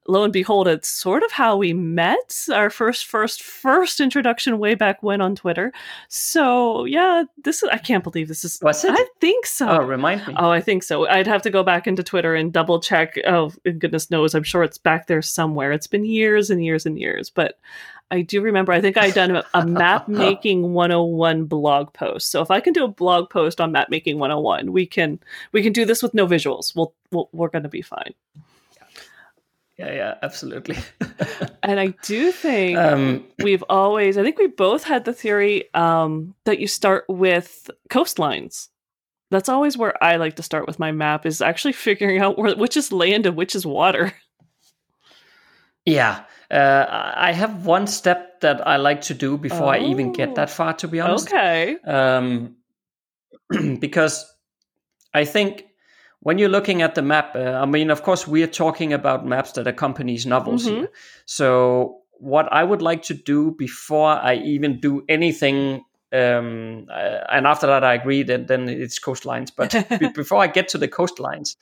lo 0.07 0.25
and 0.25 0.33
behold, 0.33 0.69
it's 0.69 0.89
sort 0.89 1.23
of 1.23 1.33
how 1.33 1.57
we 1.57 1.73
met. 1.73 2.47
Our 2.53 2.71
first, 2.71 3.07
first, 3.07 3.43
first 3.43 4.01
introduction 4.01 4.59
way 4.59 4.75
back 4.75 5.03
when 5.03 5.21
on 5.21 5.37
Twitter. 5.37 5.73
So 6.09 6.85
yeah, 6.85 7.25
this 7.45 7.63
is. 7.63 7.69
I 7.71 7.79
can't 7.79 8.05
believe 8.05 8.29
this 8.29 8.45
is. 8.45 8.59
Was 8.63 8.85
it? 8.85 8.93
I 8.93 9.07
think 9.21 9.47
so. 9.47 9.69
Oh, 9.69 9.85
remind 9.85 10.27
me. 10.27 10.35
Oh, 10.37 10.51
I 10.51 10.61
think 10.61 10.83
so. 10.83 11.09
I'd 11.09 11.27
have 11.27 11.43
to 11.43 11.51
go 11.51 11.63
back 11.63 11.87
into 11.87 12.03
Twitter 12.03 12.35
and 12.35 12.53
double 12.53 12.81
check. 12.81 13.17
Oh, 13.27 13.53
goodness 13.65 14.11
knows, 14.11 14.35
I'm 14.35 14.43
sure 14.43 14.63
it's 14.63 14.79
back 14.79 15.07
there 15.07 15.23
somewhere. 15.23 15.73
It's 15.73 15.87
been 15.87 16.05
years 16.05 16.51
and 16.51 16.65
years 16.65 16.87
and 16.87 16.99
years, 16.99 17.31
but 17.31 17.59
I 18.13 18.21
do 18.21 18.43
remember. 18.43 18.73
I 18.73 18.81
think 18.83 18.99
I'd 18.99 19.15
done 19.15 19.37
a, 19.37 19.45
a 19.55 19.67
map 19.67 20.07
making 20.09 20.75
101 20.75 21.47
blog 21.47 21.93
post. 21.95 22.31
So 22.31 22.43
if 22.43 22.51
I 22.51 22.61
can 22.61 22.75
do 22.75 22.85
a 22.85 22.89
blog 22.89 23.31
post 23.31 23.59
on 23.59 23.73
map 23.73 23.89
making 23.89 24.19
101, 24.19 24.71
we 24.71 24.85
can 24.85 25.19
we 25.53 25.63
can 25.63 25.73
do 25.73 25.87
this 25.87 26.03
with 26.03 26.13
no 26.13 26.27
visuals. 26.27 26.77
We'll, 26.77 26.93
we'll 27.11 27.31
we're 27.33 27.49
going 27.49 27.63
to 27.63 27.71
be 27.71 27.81
fine. 27.81 28.13
Yeah, 29.79 29.93
yeah, 29.93 30.15
absolutely. 30.23 30.77
And 31.65 31.79
I 31.79 31.95
do 32.03 32.33
think 32.33 32.77
um, 32.77 33.25
we've 33.39 33.63
always. 33.69 34.19
I 34.19 34.25
think 34.25 34.37
we 34.37 34.49
both 34.49 34.83
had 34.83 35.05
the 35.05 35.13
theory 35.13 35.73
um, 35.75 36.35
that 36.45 36.59
you 36.59 36.67
start 36.67 37.05
with 37.09 37.71
coastlines. 37.89 38.69
That's 39.31 39.49
always 39.49 39.79
where 39.79 39.95
I 40.03 40.17
like 40.17 40.35
to 40.37 40.43
start 40.43 40.67
with 40.67 40.81
my 40.81 40.91
map. 40.91 41.25
Is 41.25 41.41
actually 41.41 41.73
figuring 41.89 42.19
out 42.21 42.37
where, 42.37 42.57
which 42.57 42.77
is 42.77 42.91
land 42.91 43.27
and 43.27 43.37
which 43.37 43.55
is 43.55 43.65
water. 43.65 44.13
yeah, 45.87 46.25
uh, 46.51 47.13
I 47.17 47.33
have 47.33 47.65
one 47.65 47.87
step 47.87 48.41
that 48.41 48.67
I 48.67 48.77
like 48.77 49.03
to 49.03 49.15
do 49.15 49.37
before 49.39 49.69
I 49.75 49.79
even 49.79 50.09
Oh. 50.09 50.13
get 50.13 50.35
that 50.35 50.51
far. 50.51 50.75
To 50.75 50.89
be 50.89 51.01
honest, 51.01 51.29
Okay. 51.29 51.77
um, 51.85 52.57
because 53.79 54.25
I 55.15 55.25
think 55.25 55.65
when 56.23 56.39
you're 56.39 56.49
looking 56.49 56.83
at 56.83 56.95
the 56.95 57.03
map, 57.03 57.35
uh, 57.37 57.61
I 57.63 57.67
mean, 57.67 57.91
of 57.91 58.03
course, 58.03 58.27
we 58.27 58.43
are 58.43 58.53
talking 58.65 58.93
about 58.93 59.27
maps 59.27 59.53
that 59.53 59.67
accompanies 59.67 60.25
novels 60.27 60.65
Mhm. 60.67 60.71
here. 60.77 60.89
So, 61.27 61.99
what 62.19 62.47
I 62.53 62.63
would 62.65 62.83
like 62.83 63.03
to 63.05 63.15
do 63.15 63.51
before 63.59 64.13
I 64.13 64.35
even 64.37 64.79
do 64.81 65.03
anything, 65.09 65.85
um, 66.13 66.87
uh, 66.91 67.19
and 67.35 67.47
after 67.47 67.67
that, 67.67 67.83
I 67.83 67.95
agree 67.95 68.23
that 68.25 68.47
then 68.47 68.69
it's 68.69 68.99
coastlines. 69.01 69.51
But 69.57 69.71
be- 70.01 70.09
before 70.15 70.39
I 70.45 70.47
get 70.47 70.69
to 70.69 70.79
the 70.79 70.89
coastlines, 70.89 71.57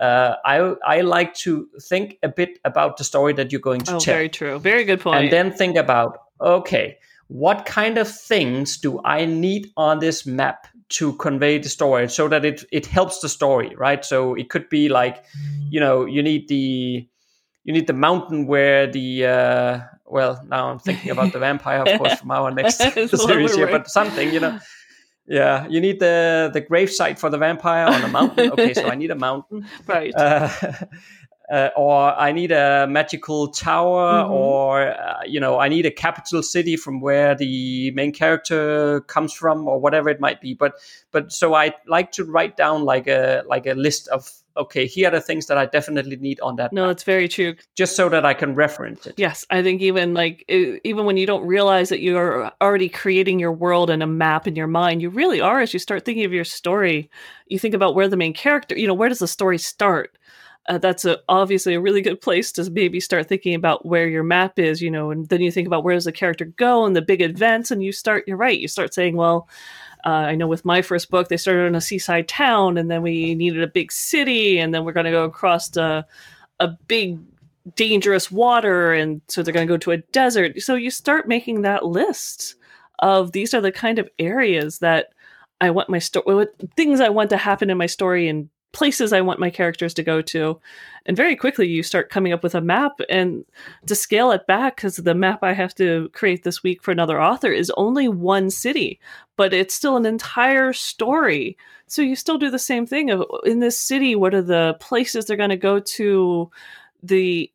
uh, 0.00 0.34
I 0.44 0.74
I 0.96 1.00
like 1.02 1.34
to 1.44 1.68
think 1.88 2.16
a 2.22 2.28
bit 2.28 2.58
about 2.64 2.96
the 2.96 3.04
story 3.04 3.32
that 3.34 3.52
you're 3.52 3.60
going 3.60 3.82
to 3.84 3.94
Oh, 3.96 3.98
tell 4.00 4.14
very 4.14 4.28
true. 4.28 4.58
Very 4.58 4.84
good 4.84 5.00
point. 5.00 5.18
and 5.22 5.30
then 5.30 5.52
think 5.52 5.76
about 5.76 6.18
okay 6.40 6.96
what 7.30 7.64
kind 7.64 7.96
of 7.96 8.08
things 8.10 8.76
do 8.76 9.00
i 9.04 9.24
need 9.24 9.68
on 9.76 10.00
this 10.00 10.26
map 10.26 10.66
to 10.90 11.12
convey 11.14 11.58
the 11.58 11.68
story 11.68 12.08
so 12.08 12.26
that 12.28 12.44
it 12.44 12.64
it 12.72 12.84
helps 12.84 13.20
the 13.20 13.28
story 13.28 13.74
right? 13.76 14.04
So 14.04 14.34
it 14.34 14.50
could 14.50 14.68
be 14.68 14.88
like 14.88 15.24
you 15.70 15.80
know 15.80 16.04
you 16.04 16.22
need 16.22 16.48
the 16.48 17.06
you 17.64 17.72
need 17.72 17.86
the 17.86 17.92
mountain 17.92 18.46
where 18.46 18.90
the 18.90 19.26
uh 19.26 19.80
well 20.04 20.42
now 20.48 20.70
i'm 20.70 20.80
thinking 20.80 21.12
about 21.12 21.32
the 21.32 21.38
vampire 21.46 21.82
of 21.82 21.98
course 21.98 22.18
from 22.18 22.32
our 22.32 22.50
next 22.60 22.78
series 22.94 23.54
here 23.54 23.68
but 23.70 23.88
something 23.88 24.32
you 24.32 24.40
know. 24.40 24.58
yeah 25.28 25.68
you 25.68 25.80
need 25.80 26.00
the 26.00 26.50
the 26.52 26.60
grave 26.60 26.90
site 26.90 27.20
for 27.20 27.30
the 27.30 27.38
vampire 27.38 27.86
on 27.86 28.02
a 28.02 28.08
mountain. 28.08 28.50
Okay 28.50 28.74
so 28.74 28.88
i 28.88 28.96
need 28.96 29.12
a 29.12 29.20
mountain. 29.28 29.64
Right. 29.86 30.12
uh, 30.16 30.48
uh, 31.50 31.70
or 31.76 32.12
I 32.18 32.32
need 32.32 32.52
a 32.52 32.86
magical 32.88 33.48
tower, 33.48 34.24
Mhm. 34.24 34.30
or 34.30 34.88
uh, 34.92 35.22
you 35.26 35.40
know, 35.40 35.58
I 35.58 35.68
need 35.68 35.86
a 35.86 35.90
capital 35.90 36.42
city 36.42 36.76
from 36.76 37.00
where 37.00 37.34
the 37.34 37.90
main 37.92 38.12
character 38.12 39.00
comes 39.02 39.32
from, 39.32 39.66
or 39.68 39.80
whatever 39.80 40.08
it 40.08 40.20
might 40.20 40.40
be. 40.40 40.54
But 40.54 40.74
but 41.10 41.32
so 41.32 41.54
I 41.54 41.74
like 41.86 42.12
to 42.12 42.24
write 42.24 42.56
down 42.56 42.84
like 42.84 43.06
a 43.08 43.42
like 43.46 43.66
a 43.66 43.74
list 43.74 44.08
of 44.08 44.30
okay, 44.56 44.86
here 44.86 45.08
are 45.08 45.12
the 45.12 45.20
things 45.20 45.46
that 45.46 45.56
I 45.56 45.66
definitely 45.66 46.16
need 46.16 46.38
on 46.40 46.56
that, 46.56 46.72
no, 46.72 46.82
map, 46.82 46.90
it's 46.92 47.04
very 47.04 47.28
true. 47.28 47.54
just 47.76 47.96
so 47.96 48.08
that 48.08 48.26
I 48.26 48.34
can 48.34 48.54
reference 48.54 49.06
it. 49.06 49.14
Yes, 49.16 49.46
I 49.48 49.62
think 49.62 49.80
even 49.80 50.12
like 50.12 50.44
even 50.48 51.04
when 51.06 51.16
you 51.16 51.26
don't 51.26 51.46
realize 51.46 51.88
that 51.88 52.00
you're 52.00 52.50
already 52.60 52.88
creating 52.88 53.38
your 53.40 53.52
world 53.52 53.90
and 53.90 54.02
a 54.02 54.06
map 54.06 54.46
in 54.46 54.56
your 54.56 54.66
mind, 54.66 55.02
you 55.02 55.08
really 55.08 55.40
are 55.40 55.60
as 55.60 55.72
you 55.72 55.78
start 55.78 56.04
thinking 56.04 56.24
of 56.24 56.32
your 56.32 56.44
story. 56.44 57.10
You 57.46 57.58
think 57.58 57.74
about 57.74 57.94
where 57.94 58.08
the 58.08 58.16
main 58.16 58.34
character, 58.34 58.76
you 58.76 58.86
know, 58.86 58.94
where 58.94 59.08
does 59.08 59.20
the 59.20 59.28
story 59.28 59.58
start? 59.58 60.16
Uh, 60.68 60.78
that's 60.78 61.04
a, 61.04 61.18
obviously 61.28 61.74
a 61.74 61.80
really 61.80 62.02
good 62.02 62.20
place 62.20 62.52
to 62.52 62.70
maybe 62.70 63.00
start 63.00 63.26
thinking 63.26 63.54
about 63.54 63.86
where 63.86 64.06
your 64.06 64.22
map 64.22 64.58
is, 64.58 64.82
you 64.82 64.90
know, 64.90 65.10
and 65.10 65.28
then 65.28 65.40
you 65.40 65.50
think 65.50 65.66
about 65.66 65.82
where 65.82 65.94
does 65.94 66.04
the 66.04 66.12
character 66.12 66.44
go 66.44 66.84
and 66.84 66.94
the 66.94 67.02
big 67.02 67.22
events, 67.22 67.70
and 67.70 67.82
you 67.82 67.92
start. 67.92 68.24
You're 68.26 68.36
right. 68.36 68.58
You 68.58 68.68
start 68.68 68.94
saying, 68.94 69.16
well, 69.16 69.48
uh, 70.04 70.10
I 70.10 70.34
know 70.34 70.46
with 70.46 70.64
my 70.64 70.82
first 70.82 71.10
book, 71.10 71.28
they 71.28 71.36
started 71.36 71.66
in 71.66 71.74
a 71.74 71.80
seaside 71.80 72.28
town, 72.28 72.78
and 72.78 72.90
then 72.90 73.02
we 73.02 73.34
needed 73.34 73.62
a 73.62 73.66
big 73.66 73.90
city, 73.90 74.58
and 74.58 74.74
then 74.74 74.84
we're 74.84 74.92
going 74.92 75.06
to 75.06 75.12
go 75.12 75.24
across 75.24 75.74
a, 75.76 76.06
a 76.60 76.68
big 76.86 77.18
dangerous 77.76 78.30
water 78.30 78.92
and 78.92 79.20
so 79.28 79.42
they're 79.42 79.54
going 79.54 79.66
to 79.66 79.72
go 79.72 79.76
to 79.76 79.90
a 79.90 79.98
desert 80.12 80.60
so 80.60 80.74
you 80.74 80.90
start 80.90 81.28
making 81.28 81.60
that 81.60 81.84
list 81.84 82.56
of 83.00 83.32
these 83.32 83.52
are 83.52 83.60
the 83.60 83.70
kind 83.70 83.98
of 83.98 84.08
areas 84.18 84.78
that 84.78 85.08
i 85.60 85.70
want 85.70 85.88
my 85.90 85.98
story 85.98 86.46
things 86.74 87.00
i 87.00 87.08
want 87.08 87.28
to 87.28 87.36
happen 87.36 87.68
in 87.68 87.76
my 87.76 87.86
story 87.86 88.28
and 88.28 88.48
places 88.72 89.12
i 89.12 89.20
want 89.20 89.40
my 89.40 89.50
characters 89.50 89.94
to 89.94 90.02
go 90.02 90.22
to. 90.22 90.60
And 91.06 91.16
very 91.16 91.34
quickly 91.34 91.66
you 91.66 91.82
start 91.82 92.10
coming 92.10 92.32
up 92.32 92.42
with 92.42 92.54
a 92.54 92.60
map 92.60 93.00
and 93.08 93.44
to 93.86 93.94
scale 93.94 94.30
it 94.32 94.46
back 94.46 94.76
because 94.76 94.96
the 94.96 95.14
map 95.14 95.40
i 95.42 95.52
have 95.52 95.74
to 95.76 96.08
create 96.12 96.42
this 96.42 96.62
week 96.62 96.82
for 96.82 96.90
another 96.90 97.20
author 97.20 97.50
is 97.50 97.72
only 97.76 98.08
one 98.08 98.50
city 98.50 99.00
but 99.40 99.54
it's 99.54 99.72
still 99.72 99.96
an 99.96 100.04
entire 100.04 100.70
story. 100.74 101.56
So 101.86 102.02
you 102.02 102.14
still 102.14 102.36
do 102.36 102.50
the 102.50 102.58
same 102.58 102.84
thing 102.84 103.08
of 103.08 103.22
oh, 103.22 103.38
in 103.46 103.60
this 103.60 103.80
city 103.80 104.14
what 104.14 104.34
are 104.34 104.42
the 104.42 104.76
places 104.80 105.24
they're 105.24 105.36
going 105.38 105.48
to 105.48 105.56
go 105.56 105.80
to? 105.80 106.50
The 107.02 107.50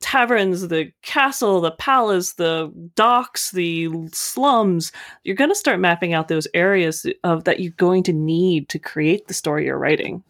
taverns, 0.00 0.68
the 0.68 0.92
castle, 1.02 1.60
the 1.60 1.72
palace, 1.72 2.34
the 2.34 2.72
docks, 2.94 3.50
the 3.50 3.88
slums, 4.12 4.92
you're 5.24 5.34
going 5.34 5.50
to 5.50 5.56
start 5.56 5.80
mapping 5.80 6.14
out 6.14 6.28
those 6.28 6.46
areas 6.54 7.04
of 7.24 7.42
that 7.42 7.58
you're 7.58 7.72
going 7.72 8.04
to 8.04 8.12
need 8.12 8.68
to 8.68 8.78
create 8.78 9.26
the 9.26 9.34
story 9.34 9.64
you're 9.64 9.76
writing. 9.76 10.22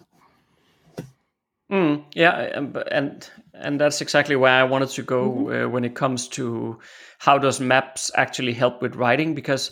Mm, 1.71 2.05
yeah, 2.15 2.33
and 2.61 3.29
and 3.53 3.81
that's 3.81 4.01
exactly 4.01 4.37
where 4.37 4.53
I 4.53 4.65
wanted 4.65 4.89
to 4.91 5.03
go 5.03 5.51
uh, 5.51 5.69
when 5.69 5.85
it 5.85 5.95
comes 5.95 6.29
to 6.29 6.79
how 7.19 7.37
does 7.39 7.61
maps 7.61 8.11
actually 8.15 8.55
help 8.55 8.81
with 8.81 8.95
writing 8.97 9.35
because 9.35 9.71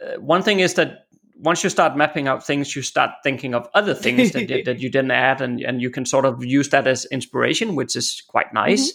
uh, 0.00 0.20
one 0.20 0.42
thing 0.42 0.60
is 0.60 0.74
that 0.74 1.06
once 1.36 1.64
you 1.64 1.70
start 1.70 1.96
mapping 1.96 2.28
out 2.28 2.46
things, 2.46 2.76
you 2.76 2.82
start 2.82 3.10
thinking 3.24 3.54
of 3.54 3.68
other 3.74 3.94
things 3.94 4.30
that, 4.30 4.48
you- 4.48 4.62
that 4.64 4.78
you 4.78 4.88
didn't 4.90 5.10
add, 5.10 5.40
and, 5.40 5.60
and 5.60 5.82
you 5.82 5.90
can 5.90 6.06
sort 6.06 6.24
of 6.24 6.44
use 6.44 6.68
that 6.68 6.86
as 6.86 7.04
inspiration, 7.06 7.74
which 7.74 7.96
is 7.96 8.22
quite 8.28 8.54
nice. 8.54 8.92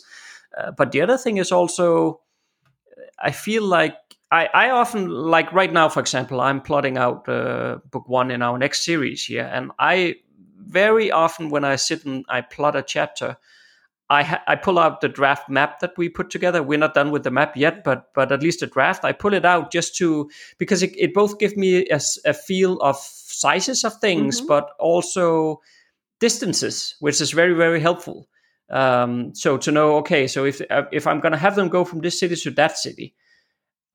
Uh, 0.58 0.72
but 0.72 0.94
the 0.94 1.02
other 1.02 1.18
thing 1.18 1.38
is 1.38 1.52
also, 1.52 2.22
I 3.22 3.32
feel 3.32 3.64
like 3.64 3.96
I, 4.32 4.46
I 4.54 4.70
often, 4.70 5.10
like 5.10 5.52
right 5.52 5.72
now, 5.72 5.90
for 5.90 6.00
example, 6.00 6.40
I'm 6.40 6.62
plotting 6.62 6.98
out 6.98 7.28
uh, 7.28 7.80
book 7.92 8.08
one 8.08 8.32
in 8.32 8.42
our 8.42 8.58
next 8.58 8.86
series 8.86 9.26
here, 9.26 9.50
and 9.52 9.72
I 9.78 10.16
very 10.70 11.12
often 11.12 11.50
when 11.50 11.66
I 11.66 11.76
sit 11.78 12.06
and 12.06 12.24
I 12.30 12.42
plot 12.42 12.76
a 12.76 12.82
chapter, 12.84 13.38
I 14.10 14.24
ha- 14.24 14.44
I 14.48 14.56
pull 14.56 14.80
out 14.80 15.02
the 15.02 15.10
draft 15.10 15.50
map 15.50 15.80
that 15.82 15.98
we 15.98 16.10
put 16.10 16.30
together. 16.30 16.64
We're 16.64 16.80
not 16.80 16.94
done 16.96 17.12
with 17.12 17.24
the 17.24 17.32
map 17.32 17.58
yet, 17.58 17.84
but 17.84 18.14
but 18.14 18.32
at 18.32 18.42
least 18.42 18.60
the 18.62 18.68
draft 18.68 19.04
I 19.06 19.12
pull 19.14 19.34
it 19.34 19.46
out 19.46 19.72
just 19.72 19.96
to 19.98 20.30
because 20.58 20.82
it, 20.84 20.94
it 20.98 21.14
both 21.14 21.38
gives 21.40 21.56
me 21.56 21.88
a 21.90 22.34
feel 22.34 22.78
of 22.82 22.98
sizes 22.98 23.84
of 23.84 23.94
things, 24.00 24.42
Mhm. 24.42 24.48
but 24.48 24.70
also 24.80 25.62
distances, 26.20 26.96
which 27.00 27.22
is 27.22 27.32
very 27.32 27.54
very 27.54 27.80
helpful. 27.80 28.28
Um, 28.72 29.34
so 29.34 29.58
to 29.58 29.72
know, 29.72 29.98
okay, 29.98 30.28
so 30.28 30.46
if 30.46 30.62
uh, 30.70 30.84
if 30.92 31.06
I'm 31.08 31.20
going 31.20 31.32
to 31.32 31.38
have 31.40 31.56
them 31.56 31.70
go 31.70 31.86
from 31.86 32.02
this 32.02 32.20
city 32.20 32.36
to 32.36 32.52
that 32.52 32.78
city, 32.78 33.14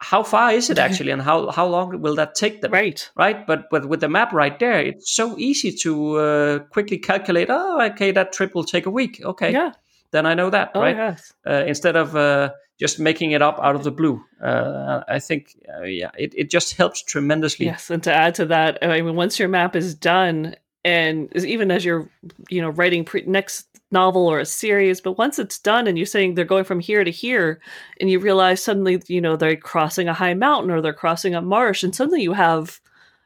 how 0.05 0.23
far 0.23 0.53
is 0.53 0.71
it 0.71 0.79
actually, 0.87 1.11
and 1.11 1.23
how 1.23 1.51
how 1.51 1.67
long 1.67 2.01
will 2.01 2.15
that 2.17 2.35
take 2.35 2.61
them? 2.61 2.73
Right, 2.73 3.11
right. 3.17 3.47
But 3.47 3.71
but 3.71 3.89
with 3.89 4.01
the 4.01 4.09
map 4.09 4.33
right 4.33 4.59
there, 4.59 4.81
it's 4.81 5.11
so 5.11 5.39
easy 5.39 5.73
to 5.83 6.17
uh, 6.17 6.59
quickly 6.71 6.99
calculate. 6.99 7.49
Oh, 7.51 7.81
okay, 7.93 8.13
that 8.13 8.33
trip 8.33 8.55
will 8.55 8.65
take 8.65 8.87
a 8.87 8.91
week. 8.91 9.21
Okay, 9.25 9.53
yeah, 9.53 9.73
then 10.11 10.27
I 10.27 10.35
know 10.35 10.51
that, 10.51 10.71
oh, 10.75 10.81
right? 10.81 10.97
Yes. 10.97 11.33
Uh, 11.47 11.65
instead 11.67 11.97
of 11.97 12.15
uh, 12.15 12.51
just 12.79 13.01
making 13.01 13.33
it 13.33 13.43
up 13.43 13.59
out 13.63 13.75
of 13.75 13.85
the 13.85 13.91
blue. 13.91 14.23
Uh, 14.43 15.03
I 15.09 15.19
think, 15.19 15.57
uh, 15.77 15.85
yeah, 15.85 16.11
it, 16.19 16.35
it 16.37 16.51
just 16.51 16.77
helps 16.77 17.03
tremendously. 17.03 17.67
Yes, 17.67 17.91
and 17.91 18.03
to 18.05 18.13
add 18.13 18.35
to 18.37 18.47
that, 18.47 18.79
I 18.83 19.01
mean, 19.01 19.17
once 19.17 19.39
your 19.39 19.49
map 19.49 19.77
is 19.77 19.95
done, 19.95 20.57
and 20.85 21.35
even 21.37 21.71
as 21.71 21.85
you're, 21.85 22.11
you 22.49 22.61
know, 22.61 22.71
writing 22.71 23.05
pre- 23.05 23.25
next 23.27 23.67
novel 23.95 24.27
or 24.27 24.39
a 24.41 24.45
series, 24.45 25.01
but 25.01 25.17
once 25.17 25.39
it's 25.39 25.59
done 25.59 25.87
and 25.87 25.97
you're 25.97 26.07
saying 26.07 26.35
they're 26.35 26.45
going 26.45 26.65
from 26.65 26.81
here 26.81 27.05
to 27.05 27.11
here, 27.11 27.61
and 28.01 28.11
you 28.11 28.19
realize 28.19 28.63
suddenly, 28.63 29.03
you 29.09 29.23
know, 29.23 29.37
they're 29.37 29.57
crossing 29.57 30.09
a 30.09 30.15
high 30.15 30.35
mountain 30.35 30.71
or 30.71 30.83
they're 30.83 30.93
crossing 30.93 31.35
a 31.35 31.41
marsh, 31.41 31.83
and 31.83 31.95
suddenly 31.95 32.23
you 32.23 32.35
have 32.35 32.81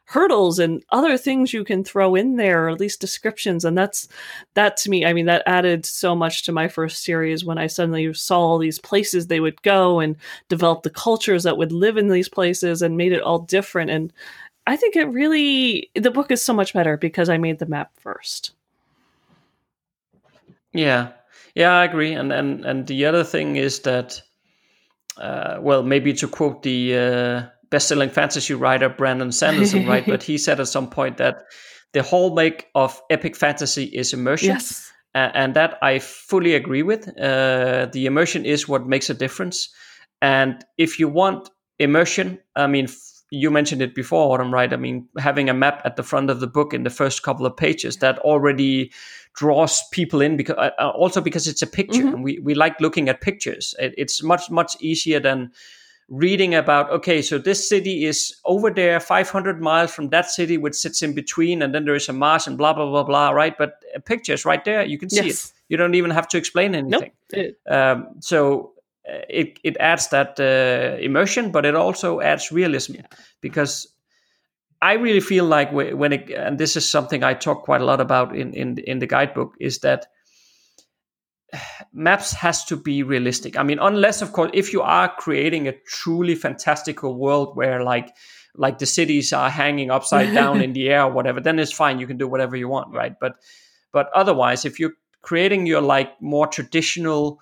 hurdles 0.09 0.59
and 0.59 0.83
other 0.91 1.19
things 1.19 1.53
you 1.53 1.63
can 1.63 1.85
throw 1.85 2.15
in 2.15 2.37
there 2.37 2.65
or 2.65 2.71
at 2.71 2.81
least 2.81 2.99
descriptions. 3.01 3.63
And 3.63 3.77
that's 3.77 4.09
that 4.55 4.77
to 4.79 4.91
me 4.91 5.05
i 5.05 5.13
mean 5.13 5.27
that 5.27 5.43
added 5.47 5.85
so 5.85 6.17
much 6.17 6.45
to 6.45 6.53
my 6.53 6.67
first 6.67 7.05
series 7.05 7.45
when 7.45 7.59
i 7.59 7.67
suddenly 7.67 8.13
saw 8.15 8.41
all 8.41 8.59
these 8.59 8.79
places 8.79 9.27
they 9.27 9.41
would 9.41 9.61
go 9.63 10.01
and 10.01 10.17
develop 10.49 10.83
the 10.83 10.91
cultures 10.91 11.43
that 11.43 11.59
would 11.59 11.73
live 11.73 11.99
in 11.99 12.09
these 12.09 12.29
places 12.29 12.81
and 12.81 12.97
made 12.97 13.13
it 13.13 13.23
all 13.23 13.41
different. 13.41 13.91
And 13.91 14.13
i 14.67 14.77
think 14.77 14.97
it 14.97 15.05
really 15.05 15.91
the 15.95 16.11
book 16.11 16.31
is 16.31 16.41
so 16.41 16.55
much 16.55 16.73
better 16.73 16.97
because 16.97 17.29
i 17.29 17.37
made 17.37 17.59
the 17.59 17.67
map 17.67 17.91
first 18.01 18.53
yeah 20.73 21.13
yeah 21.55 21.73
i 21.73 21.85
agree 21.85 22.13
and 22.13 22.33
and 22.33 22.65
and 22.65 22.87
the 22.87 23.05
other 23.07 23.25
thing 23.25 23.57
is 23.57 23.81
that 23.81 24.21
uh, 25.19 25.59
well 25.61 25.83
maybe 25.83 26.13
to 26.13 26.29
quote 26.29 26.63
the 26.63 26.97
uh, 26.97 27.43
best-selling 27.71 28.11
fantasy 28.11 28.55
writer 28.55 28.89
Brandon 28.89 29.33
Sanderson, 29.33 29.87
right? 29.87 30.07
But 30.07 30.23
he 30.23 30.39
said 30.39 30.61
at 30.61 30.69
some 30.69 30.89
point 30.89 31.17
that 31.19 31.45
the 31.93 32.03
hallmark 32.03 32.67
of 32.75 33.01
epic 33.11 33.37
fantasy 33.37 33.85
is 33.85 34.13
immersion. 34.13 34.51
Yes. 34.51 34.91
Uh, 35.15 35.31
and 35.35 35.55
that 35.55 35.79
I 35.83 35.99
fully 35.99 36.55
agree 36.55 36.83
with. 36.83 37.09
Uh, 37.19 37.87
the 37.93 38.07
immersion 38.07 38.45
is 38.45 38.69
what 38.69 38.87
makes 38.87 39.11
a 39.11 39.15
difference. 39.15 39.71
And 40.21 40.65
if 40.77 40.99
you 40.99 41.09
want 41.09 41.51
immersion, 41.79 42.39
I 42.55 42.67
mean, 42.67 42.89
you 43.31 43.51
mentioned 43.51 43.83
it 43.83 43.95
before, 43.95 44.33
Autumn, 44.33 44.53
right? 44.53 44.73
I 44.73 44.77
mean, 44.77 45.09
having 45.19 45.51
a 45.51 45.55
map 45.55 45.83
at 45.85 45.97
the 45.97 46.03
front 46.03 46.31
of 46.31 46.41
the 46.41 46.47
book 46.47 46.73
in 46.73 46.83
the 46.83 46.91
first 46.91 47.23
couple 47.23 47.45
of 47.45 47.57
pages 47.57 47.99
that 47.99 48.19
already 48.21 48.91
draws 49.35 49.87
people 49.91 50.21
in 50.21 50.37
because 50.37 50.57
uh, 50.57 50.71
uh 50.81 50.89
also 50.89 51.21
because 51.21 51.47
it's 51.47 51.63
a 51.63 51.67
picture 51.67 52.01
mm-hmm. 52.01 52.15
and 52.15 52.25
we, 52.25 52.39
we 52.41 52.55
like 52.55 52.81
looking 52.81 53.09
at 53.09 53.21
pictures. 53.21 53.75
It, 53.79 53.95
it's 53.97 54.23
much, 54.23 54.51
much 54.51 54.77
easier 54.81 55.21
than 55.21 55.53
reading 56.09 56.55
about 56.55 56.91
okay 56.91 57.21
so 57.21 57.37
this 57.37 57.69
city 57.69 58.07
is 58.07 58.35
over 58.47 58.71
there 58.71 58.99
500 58.99 59.61
miles 59.61 59.93
from 59.93 60.09
that 60.09 60.31
city 60.31 60.57
which 60.57 60.75
sits 60.75 61.03
in 61.03 61.13
between 61.13 61.61
and 61.61 61.75
then 61.75 61.85
there 61.85 61.95
is 61.95 62.09
a 62.09 62.15
marsh 62.15 62.47
and 62.47 62.57
blah 62.57 62.73
blah 62.73 62.87
blah 62.87 63.03
blah 63.03 63.29
right 63.29 63.59
but 63.59 63.85
a 63.95 64.01
picture 64.01 64.33
is 64.33 64.47
right 64.47 64.65
there 64.65 64.83
you 64.83 64.97
can 64.97 65.11
see 65.11 65.27
yes. 65.27 65.51
it 65.51 65.53
you 65.69 65.77
don't 65.77 65.95
even 65.95 66.11
have 66.11 66.27
to 66.27 66.39
explain 66.39 66.75
anything 66.75 67.13
nope. 67.31 67.47
um, 67.69 68.07
so 68.21 68.73
uh, 68.78 68.78
it, 69.29 69.59
it 69.65 69.77
adds 69.79 70.09
that 70.09 70.39
uh, 70.41 70.97
immersion 71.01 71.51
but 71.51 71.65
it 71.65 71.75
also 71.75 72.21
adds 72.21 72.53
realism 72.53 72.95
yeah. 72.95 73.07
because 73.41 73.87
i 74.83 74.95
really 74.95 75.21
feel 75.21 75.45
like 75.45 75.73
when 75.73 76.13
it 76.13 76.31
and 76.31 76.59
this 76.59 76.77
is 76.77 76.89
something 76.89 77.23
i 77.23 77.35
talk 77.35 77.63
quite 77.63 77.81
a 77.81 77.85
lot 77.85 78.01
about 78.01 78.37
in 78.37 78.53
in, 78.55 78.79
in 78.79 78.99
the 78.99 79.07
guidebook 79.07 79.55
is 79.61 79.79
that 79.81 80.07
maps 81.93 82.33
has 82.33 82.65
to 82.67 82.77
be 82.77 83.03
realistic. 83.03 83.57
I 83.59 83.63
mean, 83.63 83.79
unless 83.81 84.23
of 84.23 84.33
course, 84.33 84.51
if 84.55 84.73
you 84.73 84.83
are 84.83 85.15
creating 85.17 85.69
a 85.69 85.73
truly 85.87 86.35
fantastical 86.35 87.15
world 87.15 87.57
where 87.57 87.83
like 87.83 88.15
like 88.55 88.79
the 88.79 88.87
cities 88.87 89.33
are 89.33 89.51
hanging 89.51 89.91
upside 89.91 90.35
down 90.35 90.61
in 90.65 90.73
the 90.73 90.89
air 90.89 91.05
or 91.05 91.13
whatever, 91.13 91.41
then 91.41 91.59
it's 91.59 91.73
fine. 91.73 91.99
You 91.99 92.07
can 92.07 92.19
do 92.19 92.29
whatever 92.29 92.57
you 92.57 92.69
want, 92.69 92.95
right? 92.95 93.15
But 93.19 93.37
but 93.93 94.11
otherwise, 94.15 94.65
if 94.65 94.79
you're 94.79 94.95
creating 95.23 95.67
your 95.67 95.81
like 95.81 96.21
more 96.21 96.47
traditional 96.47 97.41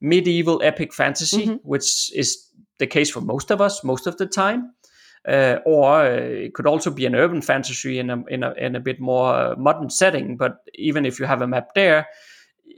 medieval 0.00 0.62
epic 0.62 0.92
fantasy, 0.92 1.46
mm-hmm. 1.46 1.68
which 1.68 2.12
is 2.14 2.50
the 2.78 2.86
case 2.86 3.10
for 3.10 3.20
most 3.20 3.50
of 3.50 3.60
us 3.60 3.82
most 3.82 4.06
of 4.06 4.16
the 4.18 4.26
time, 4.26 4.72
uh, 5.26 5.58
or 5.64 6.02
uh, 6.02 6.10
it 6.10 6.54
could 6.54 6.66
also 6.66 6.90
be 6.90 7.06
an 7.06 7.14
urban 7.14 7.42
fantasy 7.42 7.98
in 7.98 8.10
a 8.10 8.24
in 8.26 8.42
a 8.42 8.52
in 8.52 8.76
a 8.76 8.80
bit 8.80 9.00
more 9.00 9.56
modern 9.56 9.90
setting. 9.90 10.36
But 10.36 10.58
even 10.74 11.06
if 11.06 11.18
you 11.18 11.26
have 11.26 11.42
a 11.42 11.46
map 11.46 11.68
there, 11.74 12.06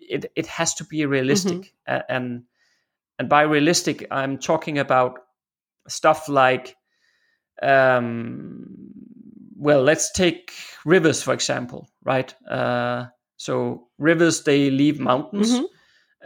it 0.09 0.31
it 0.37 0.47
has 0.47 0.75
to 0.75 0.85
be 0.85 1.05
realistic 1.07 1.75
mm-hmm. 1.89 2.01
and 2.09 2.43
and 3.19 3.29
by 3.29 3.43
realistic 3.43 4.07
i'm 4.11 4.39
talking 4.39 4.79
about 4.79 5.19
stuff 5.89 6.29
like 6.29 6.77
um 7.63 8.67
well 9.57 9.83
let's 9.83 10.13
take 10.13 10.53
rivers 10.85 11.23
for 11.23 11.35
example 11.35 11.89
right 12.05 12.35
uh 12.49 13.07
so 13.37 13.89
rivers 13.99 14.45
they 14.45 14.71
leave 14.71 15.01
mountains 15.01 15.53
mm-hmm. 15.53 15.65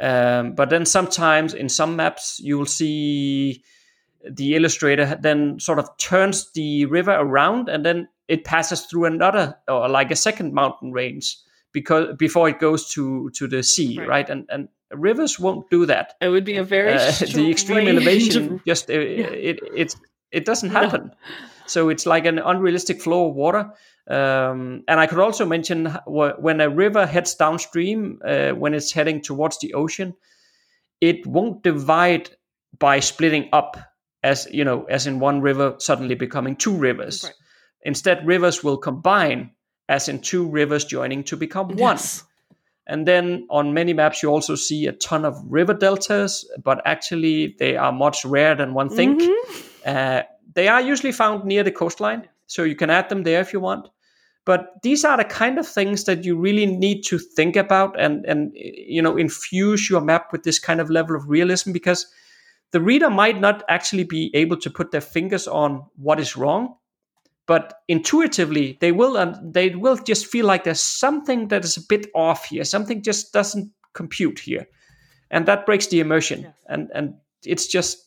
Um, 0.01 0.55
but 0.55 0.71
then 0.71 0.87
sometimes 0.87 1.55
in 1.55 1.69
some 1.69 1.97
maps 1.97 2.41
you 2.43 2.59
will 2.59 2.67
see 2.67 3.63
the 4.31 4.55
illustrator 4.55 5.19
then 5.21 5.59
sort 5.59 5.79
of 5.79 5.89
turns 5.99 6.51
the 6.53 6.87
river 6.87 7.13
around 7.13 7.69
and 7.69 7.85
then 7.85 8.09
it 8.29 8.45
passes 8.45 8.83
through 8.83 9.05
another 9.05 9.57
or 9.69 9.89
like 9.89 10.11
a 10.11 10.17
second 10.17 10.55
mountain 10.55 10.93
range 10.93 11.37
because 11.73 12.15
before 12.17 12.49
it 12.49 12.59
goes 12.61 12.89
to 12.91 13.31
to 13.31 13.49
the 13.49 13.63
sea, 13.63 13.99
right? 13.99 14.09
right? 14.09 14.31
And 14.31 14.47
and 14.49 14.69
rivers 14.93 15.39
won't 15.39 15.69
do 15.71 15.87
that. 15.87 16.15
It 16.21 16.29
would 16.29 16.45
be 16.45 16.57
a 16.57 16.65
very 16.65 16.95
uh, 16.95 17.13
the 17.35 17.51
extreme 17.51 17.89
elevation. 17.89 18.61
Just 18.67 18.91
uh, 18.91 18.95
yeah. 18.95 19.27
it, 19.27 19.61
it 19.75 19.97
it 20.31 20.45
doesn't 20.45 20.71
happen. 20.71 21.07
No. 21.07 21.47
So 21.67 21.89
it's 21.89 22.07
like 22.07 22.27
an 22.27 22.39
unrealistic 22.39 23.01
flow 23.01 23.29
of 23.29 23.35
water. 23.35 23.71
Um, 24.09 24.83
and 24.89 24.99
I 24.99 25.07
could 25.07 25.21
also 25.21 25.47
mention 25.47 25.87
when 26.07 26.61
a 26.61 26.69
river 26.69 27.07
heads 27.07 27.35
downstream, 27.35 28.21
uh, 28.25 28.51
when 28.51 28.75
it's 28.75 28.93
heading 28.93 29.21
towards 29.21 29.59
the 29.61 29.75
ocean, 29.75 30.15
it 31.01 31.27
won't 31.27 31.63
divide 31.63 32.31
by 32.79 33.01
splitting 33.01 33.49
up, 33.53 33.77
as 34.23 34.49
you 34.51 34.65
know, 34.65 34.85
as 34.85 35.07
in 35.07 35.21
one 35.21 35.41
river 35.41 35.75
suddenly 35.79 36.15
becoming 36.15 36.57
two 36.57 36.77
rivers. 36.77 37.25
Right. 37.25 37.35
Instead, 37.83 38.27
rivers 38.27 38.63
will 38.63 38.77
combine 38.77 39.51
as 39.89 40.09
in 40.09 40.21
two 40.21 40.49
rivers 40.49 40.85
joining 40.85 41.25
to 41.25 41.37
become 41.37 41.69
one. 41.69 41.97
Yes. 41.97 42.25
And 42.87 43.07
then 43.07 43.47
on 43.51 43.75
many 43.75 43.93
maps, 43.93 44.23
you 44.23 44.29
also 44.29 44.55
see 44.57 44.87
a 44.87 44.93
ton 44.93 45.25
of 45.25 45.41
river 45.49 45.75
deltas, 45.75 46.49
but 46.63 46.83
actually 46.85 47.55
they 47.59 47.77
are 47.77 47.93
much 47.93 48.25
rarer 48.25 48.57
than 48.57 48.75
one 48.75 48.89
think. 48.89 49.21
Mm-hmm. 49.21 49.61
Uh, 49.87 50.23
they 50.55 50.69
are 50.69 50.81
usually 50.81 51.13
found 51.13 51.45
near 51.45 51.63
the 51.63 51.71
coastline, 51.71 52.29
so 52.53 52.65
you 52.65 52.77
can 52.77 52.91
add 52.91 53.09
them 53.09 53.23
there 53.23 53.41
if 53.41 53.53
you 53.53 53.61
want. 53.61 53.89
But 54.45 54.83
these 54.83 55.05
are 55.05 55.17
the 55.17 55.25
kind 55.25 55.59
of 55.59 55.67
things 55.69 56.05
that 56.05 56.25
you 56.25 56.37
really 56.37 56.67
need 56.67 57.03
to 57.05 57.19
think 57.19 57.57
about 57.57 57.99
and 57.99 58.25
and 58.27 58.53
you 58.55 59.01
know 59.01 59.17
infuse 59.17 59.89
your 59.89 60.01
map 60.01 60.33
with 60.33 60.43
this 60.43 60.59
kind 60.59 60.81
of 60.81 60.91
level 60.91 61.17
of 61.17 61.29
realism 61.29 61.73
because 61.73 62.07
the 62.73 62.81
reader 62.81 63.11
might 63.11 63.41
not 63.41 63.63
actually 63.69 64.05
be 64.05 64.31
able 64.35 64.57
to 64.57 64.71
put 64.71 64.91
their 64.91 65.01
fingers 65.01 65.47
on 65.47 65.85
what 65.97 66.19
is 66.19 66.37
wrong, 66.37 66.75
but 67.47 67.83
intuitively 67.89 68.79
they 68.81 68.93
will 68.93 69.17
and 69.17 69.55
they 69.55 69.71
will 69.71 69.97
just 69.97 70.27
feel 70.27 70.47
like 70.47 70.65
there's 70.65 70.81
something 70.81 71.49
that 71.49 71.65
is 71.65 71.77
a 71.77 71.87
bit 71.89 72.07
off 72.15 72.47
here 72.47 72.65
something 72.65 73.03
just 73.03 73.33
doesn't 73.33 73.71
compute 73.95 74.39
here 74.39 74.67
and 75.31 75.47
that 75.47 75.67
breaks 75.67 75.87
the 75.89 76.01
immersion 76.01 76.43
yes. 76.43 76.55
and 76.69 76.91
and 76.95 77.15
it's 77.45 77.67
just 77.67 78.07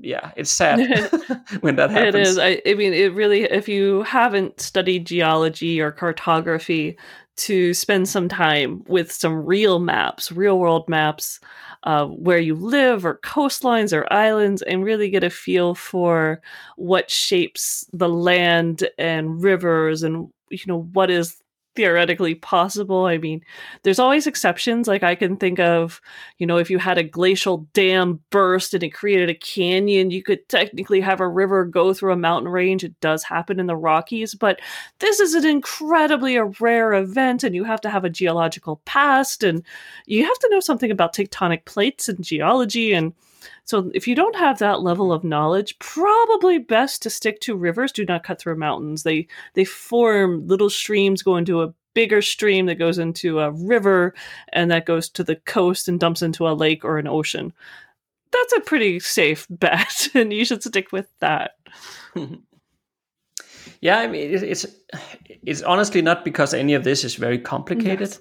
yeah 0.00 0.32
it's 0.36 0.50
sad 0.50 0.78
when 1.60 1.76
that 1.76 1.90
happens 1.90 2.14
it 2.14 2.20
is. 2.20 2.38
I, 2.38 2.62
I 2.66 2.74
mean 2.74 2.92
it 2.92 3.14
really 3.14 3.42
if 3.42 3.68
you 3.68 4.02
haven't 4.02 4.60
studied 4.60 5.06
geology 5.06 5.80
or 5.80 5.92
cartography 5.92 6.96
to 7.34 7.72
spend 7.72 8.08
some 8.08 8.28
time 8.28 8.84
with 8.86 9.10
some 9.10 9.44
real 9.44 9.78
maps 9.78 10.32
real 10.32 10.58
world 10.58 10.88
maps 10.88 11.40
uh, 11.84 12.06
where 12.06 12.38
you 12.38 12.54
live 12.54 13.04
or 13.04 13.18
coastlines 13.24 13.92
or 13.92 14.10
islands 14.12 14.62
and 14.62 14.84
really 14.84 15.10
get 15.10 15.24
a 15.24 15.30
feel 15.30 15.74
for 15.74 16.40
what 16.76 17.10
shapes 17.10 17.84
the 17.92 18.08
land 18.08 18.88
and 18.98 19.42
rivers 19.42 20.02
and 20.02 20.28
you 20.50 20.64
know 20.66 20.82
what 20.92 21.10
is 21.10 21.41
theoretically 21.74 22.34
possible. 22.34 23.06
I 23.06 23.18
mean, 23.18 23.42
there's 23.82 23.98
always 23.98 24.26
exceptions. 24.26 24.88
Like 24.88 25.02
I 25.02 25.14
can 25.14 25.36
think 25.36 25.58
of, 25.58 26.00
you 26.38 26.46
know, 26.46 26.58
if 26.58 26.70
you 26.70 26.78
had 26.78 26.98
a 26.98 27.02
glacial 27.02 27.66
dam 27.72 28.20
burst 28.30 28.74
and 28.74 28.82
it 28.82 28.90
created 28.90 29.30
a 29.30 29.34
canyon, 29.34 30.10
you 30.10 30.22
could 30.22 30.48
technically 30.48 31.00
have 31.00 31.20
a 31.20 31.28
river 31.28 31.64
go 31.64 31.94
through 31.94 32.12
a 32.12 32.16
mountain 32.16 32.50
range. 32.50 32.84
It 32.84 32.98
does 33.00 33.22
happen 33.22 33.58
in 33.58 33.66
the 33.66 33.76
Rockies, 33.76 34.34
but 34.34 34.60
this 34.98 35.20
is 35.20 35.34
an 35.34 35.46
incredibly 35.46 36.36
a 36.36 36.44
rare 36.60 36.92
event 36.94 37.44
and 37.44 37.54
you 37.54 37.64
have 37.64 37.80
to 37.82 37.90
have 37.90 38.04
a 38.04 38.10
geological 38.10 38.80
past 38.84 39.42
and 39.42 39.62
you 40.06 40.24
have 40.24 40.38
to 40.38 40.48
know 40.50 40.60
something 40.60 40.90
about 40.90 41.14
tectonic 41.14 41.64
plates 41.64 42.08
and 42.08 42.22
geology 42.22 42.92
and 42.92 43.12
so 43.64 43.90
if 43.94 44.06
you 44.06 44.14
don't 44.14 44.36
have 44.36 44.58
that 44.58 44.82
level 44.82 45.12
of 45.12 45.24
knowledge, 45.24 45.78
probably 45.78 46.58
best 46.58 47.02
to 47.02 47.10
stick 47.10 47.40
to 47.40 47.56
rivers. 47.56 47.92
Do 47.92 48.04
not 48.04 48.24
cut 48.24 48.40
through 48.40 48.56
mountains. 48.56 49.02
They 49.02 49.26
they 49.54 49.64
form 49.64 50.46
little 50.46 50.70
streams 50.70 51.22
go 51.22 51.36
into 51.36 51.62
a 51.62 51.74
bigger 51.94 52.22
stream 52.22 52.66
that 52.66 52.76
goes 52.76 52.98
into 52.98 53.40
a 53.40 53.50
river 53.50 54.14
and 54.52 54.70
that 54.70 54.86
goes 54.86 55.08
to 55.10 55.24
the 55.24 55.36
coast 55.36 55.88
and 55.88 56.00
dumps 56.00 56.22
into 56.22 56.48
a 56.48 56.54
lake 56.54 56.84
or 56.84 56.98
an 56.98 57.06
ocean. 57.08 57.52
That's 58.30 58.52
a 58.54 58.60
pretty 58.60 58.98
safe 59.00 59.46
bet, 59.50 60.08
and 60.14 60.32
you 60.32 60.44
should 60.44 60.62
stick 60.62 60.92
with 60.92 61.06
that. 61.20 61.52
yeah, 63.80 63.98
I 63.98 64.06
mean, 64.06 64.32
it's 64.32 64.66
it's 65.42 65.62
honestly 65.62 66.02
not 66.02 66.24
because 66.24 66.54
any 66.54 66.74
of 66.74 66.84
this 66.84 67.04
is 67.04 67.14
very 67.14 67.38
complicated. 67.38 68.00
Yes. 68.08 68.20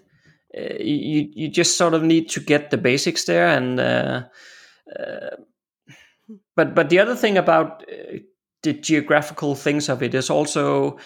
Uh, 0.57 0.83
you 0.83 1.29
you 1.33 1.47
just 1.47 1.77
sort 1.77 1.93
of 1.93 2.03
need 2.03 2.29
to 2.29 2.41
get 2.41 2.71
the 2.71 2.77
basics 2.77 3.23
there, 3.23 3.47
and 3.47 3.79
uh, 3.79 4.23
uh, 4.99 5.35
but 6.55 6.75
but 6.75 6.89
the 6.89 6.99
other 6.99 7.15
thing 7.15 7.37
about 7.37 7.83
uh, 7.91 8.17
the 8.63 8.73
geographical 8.73 9.55
things 9.55 9.89
of 9.89 10.03
it 10.03 10.13
is 10.13 10.29
also 10.29 10.97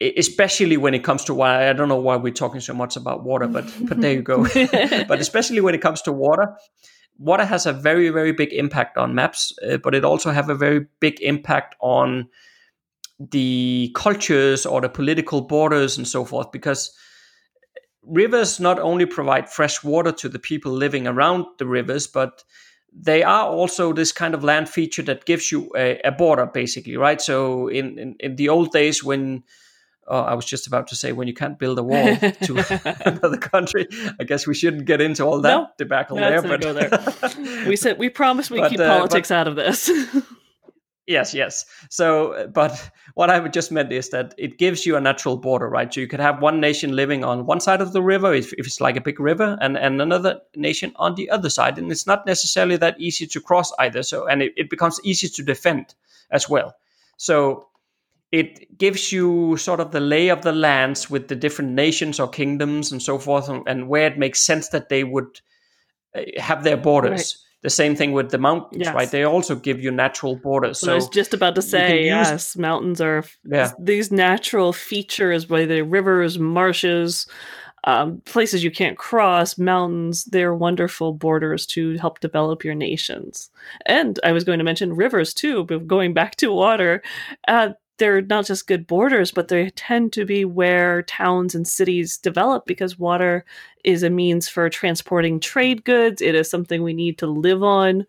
especially 0.00 0.76
when 0.76 0.94
it 0.94 1.02
comes 1.02 1.24
to 1.24 1.34
why 1.34 1.68
I 1.68 1.72
don't 1.72 1.88
know 1.88 1.96
why 1.96 2.16
we're 2.16 2.32
talking 2.32 2.60
so 2.60 2.72
much 2.72 2.96
about 2.96 3.24
water, 3.24 3.48
but 3.48 3.64
but 3.88 4.00
there 4.00 4.12
you 4.12 4.22
go. 4.22 4.42
but 5.08 5.20
especially 5.20 5.60
when 5.60 5.74
it 5.74 5.82
comes 5.82 6.02
to 6.02 6.12
water, 6.12 6.56
water 7.18 7.44
has 7.44 7.66
a 7.66 7.72
very 7.72 8.10
very 8.10 8.32
big 8.32 8.52
impact 8.52 8.96
on 8.96 9.14
maps, 9.14 9.52
uh, 9.68 9.78
but 9.78 9.94
it 9.94 10.04
also 10.04 10.30
have 10.30 10.48
a 10.48 10.54
very 10.54 10.86
big 11.00 11.20
impact 11.20 11.74
on 11.80 12.28
the 13.18 13.90
cultures 13.96 14.64
or 14.64 14.80
the 14.80 14.88
political 14.88 15.40
borders 15.40 15.98
and 15.98 16.06
so 16.06 16.24
forth 16.24 16.52
because 16.52 16.96
rivers 18.04 18.60
not 18.60 18.78
only 18.78 19.04
provide 19.06 19.50
fresh 19.50 19.82
water 19.82 20.12
to 20.12 20.28
the 20.28 20.38
people 20.38 20.70
living 20.70 21.06
around 21.08 21.44
the 21.58 21.66
rivers 21.66 22.06
but 22.06 22.44
they 23.00 23.22
are 23.22 23.46
also 23.46 23.92
this 23.92 24.12
kind 24.12 24.34
of 24.34 24.42
land 24.42 24.68
feature 24.68 25.02
that 25.02 25.24
gives 25.24 25.52
you 25.52 25.70
a, 25.76 26.00
a 26.04 26.10
border 26.10 26.46
basically 26.46 26.96
right 26.96 27.20
so 27.20 27.68
in, 27.68 27.98
in, 27.98 28.16
in 28.20 28.36
the 28.36 28.48
old 28.48 28.72
days 28.72 29.04
when 29.04 29.42
oh, 30.08 30.20
I 30.20 30.34
was 30.34 30.44
just 30.44 30.66
about 30.66 30.88
to 30.88 30.96
say 30.96 31.12
when 31.12 31.28
you 31.28 31.34
can't 31.34 31.58
build 31.58 31.78
a 31.78 31.82
wall 31.82 32.16
to 32.16 33.02
another 33.06 33.36
country. 33.36 33.86
I 34.18 34.24
guess 34.24 34.46
we 34.46 34.54
shouldn't 34.54 34.86
get 34.86 35.00
into 35.00 35.24
all 35.24 35.40
that 35.42 35.54
no, 35.54 35.68
debacle 35.76 36.16
there. 36.16 36.42
But 36.42 36.60
there. 36.60 37.66
we 37.68 37.76
said 37.76 37.98
we 37.98 38.08
promised 38.08 38.50
we 38.50 38.66
keep 38.68 38.80
uh, 38.80 38.88
politics 38.88 39.28
but, 39.28 39.34
out 39.34 39.48
of 39.48 39.56
this. 39.56 39.90
Yes, 41.08 41.34
yes. 41.34 41.64
So, 41.90 42.48
but 42.52 42.90
what 43.14 43.30
I 43.30 43.46
just 43.48 43.72
meant 43.72 43.90
is 43.92 44.10
that 44.10 44.34
it 44.38 44.58
gives 44.58 44.86
you 44.86 44.96
a 44.96 45.00
natural 45.00 45.36
border, 45.36 45.68
right? 45.68 45.92
So 45.92 46.00
you 46.00 46.06
could 46.06 46.20
have 46.20 46.40
one 46.40 46.60
nation 46.60 46.94
living 46.94 47.24
on 47.24 47.46
one 47.46 47.60
side 47.60 47.80
of 47.80 47.92
the 47.92 48.02
river, 48.02 48.32
if, 48.34 48.52
if 48.52 48.66
it's 48.66 48.80
like 48.80 48.96
a 48.96 49.00
big 49.00 49.18
river, 49.18 49.58
and, 49.60 49.76
and 49.76 50.00
another 50.00 50.40
nation 50.54 50.92
on 50.96 51.14
the 51.14 51.28
other 51.30 51.50
side, 51.50 51.78
and 51.78 51.90
it's 51.90 52.06
not 52.06 52.26
necessarily 52.26 52.76
that 52.76 53.00
easy 53.00 53.26
to 53.26 53.40
cross 53.40 53.72
either. 53.78 54.02
So, 54.02 54.26
and 54.26 54.42
it, 54.42 54.52
it 54.56 54.70
becomes 54.70 55.00
easy 55.02 55.28
to 55.28 55.42
defend 55.42 55.94
as 56.30 56.48
well. 56.48 56.74
So 57.16 57.68
it 58.30 58.76
gives 58.76 59.10
you 59.10 59.56
sort 59.56 59.80
of 59.80 59.90
the 59.90 60.00
lay 60.00 60.28
of 60.28 60.42
the 60.42 60.52
lands 60.52 61.08
with 61.08 61.28
the 61.28 61.36
different 61.36 61.72
nations 61.72 62.20
or 62.20 62.28
kingdoms 62.28 62.92
and 62.92 63.02
so 63.02 63.18
forth, 63.18 63.48
and, 63.48 63.62
and 63.66 63.88
where 63.88 64.06
it 64.06 64.18
makes 64.18 64.40
sense 64.40 64.68
that 64.68 64.90
they 64.90 65.04
would 65.04 65.40
uh, 66.14 66.22
have 66.36 66.64
their 66.64 66.76
borders. 66.76 67.10
Right. 67.10 67.47
The 67.62 67.70
same 67.70 67.96
thing 67.96 68.12
with 68.12 68.30
the 68.30 68.38
mountains, 68.38 68.84
yes. 68.84 68.94
right? 68.94 69.10
They 69.10 69.24
also 69.24 69.56
give 69.56 69.80
you 69.80 69.90
natural 69.90 70.36
borders. 70.36 70.78
So 70.78 70.92
I 70.92 70.94
was 70.94 71.08
just 71.08 71.34
about 71.34 71.56
to 71.56 71.62
say, 71.62 71.98
use, 71.98 72.06
yes, 72.06 72.56
mountains 72.56 73.00
are 73.00 73.24
yeah. 73.44 73.72
these 73.80 74.12
natural 74.12 74.72
features, 74.72 75.48
whether 75.48 75.66
they're 75.66 75.84
rivers, 75.84 76.38
marshes, 76.38 77.26
um, 77.84 78.20
places 78.24 78.62
you 78.62 78.70
can't 78.70 78.98
cross, 78.98 79.58
mountains, 79.58 80.24
they're 80.26 80.54
wonderful 80.54 81.12
borders 81.12 81.66
to 81.66 81.96
help 81.98 82.20
develop 82.20 82.64
your 82.64 82.74
nations. 82.74 83.50
And 83.86 84.18
I 84.22 84.32
was 84.32 84.44
going 84.44 84.58
to 84.58 84.64
mention 84.64 84.94
rivers 84.94 85.32
too, 85.32 85.64
but 85.64 85.86
going 85.86 86.12
back 86.12 86.36
to 86.36 86.52
water, 86.52 87.02
uh, 87.46 87.70
they're 87.98 88.22
not 88.22 88.46
just 88.46 88.66
good 88.66 88.86
borders, 88.86 89.30
but 89.32 89.48
they 89.48 89.70
tend 89.70 90.12
to 90.14 90.24
be 90.24 90.44
where 90.44 91.02
towns 91.02 91.54
and 91.54 91.66
cities 91.66 92.16
develop 92.16 92.64
because 92.66 92.98
water 92.98 93.44
is 93.84 94.02
a 94.02 94.10
means 94.10 94.48
for 94.48 94.68
transporting 94.70 95.40
trade 95.40 95.84
goods. 95.84 96.22
It 96.22 96.34
is 96.34 96.48
something 96.48 96.82
we 96.82 96.94
need 96.94 97.18
to 97.18 97.26
live 97.26 97.62
on, 97.62 98.06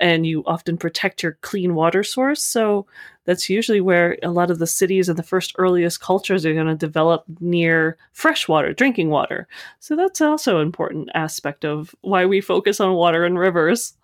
and 0.00 0.26
you 0.26 0.42
often 0.46 0.76
protect 0.76 1.22
your 1.22 1.38
clean 1.40 1.74
water 1.74 2.02
source. 2.02 2.42
So 2.42 2.86
that's 3.24 3.50
usually 3.50 3.80
where 3.80 4.16
a 4.22 4.30
lot 4.30 4.50
of 4.50 4.58
the 4.58 4.66
cities 4.66 5.08
and 5.08 5.18
the 5.18 5.22
first 5.22 5.54
earliest 5.58 6.00
cultures 6.00 6.46
are 6.46 6.54
going 6.54 6.66
to 6.66 6.74
develop 6.74 7.24
near 7.40 7.96
fresh 8.12 8.48
water, 8.48 8.72
drinking 8.72 9.10
water. 9.10 9.46
So 9.80 9.96
that's 9.96 10.20
also 10.20 10.56
an 10.56 10.66
important 10.66 11.10
aspect 11.14 11.64
of 11.64 11.94
why 12.00 12.26
we 12.26 12.40
focus 12.40 12.80
on 12.80 12.94
water 12.94 13.24
and 13.24 13.38
rivers. 13.38 13.94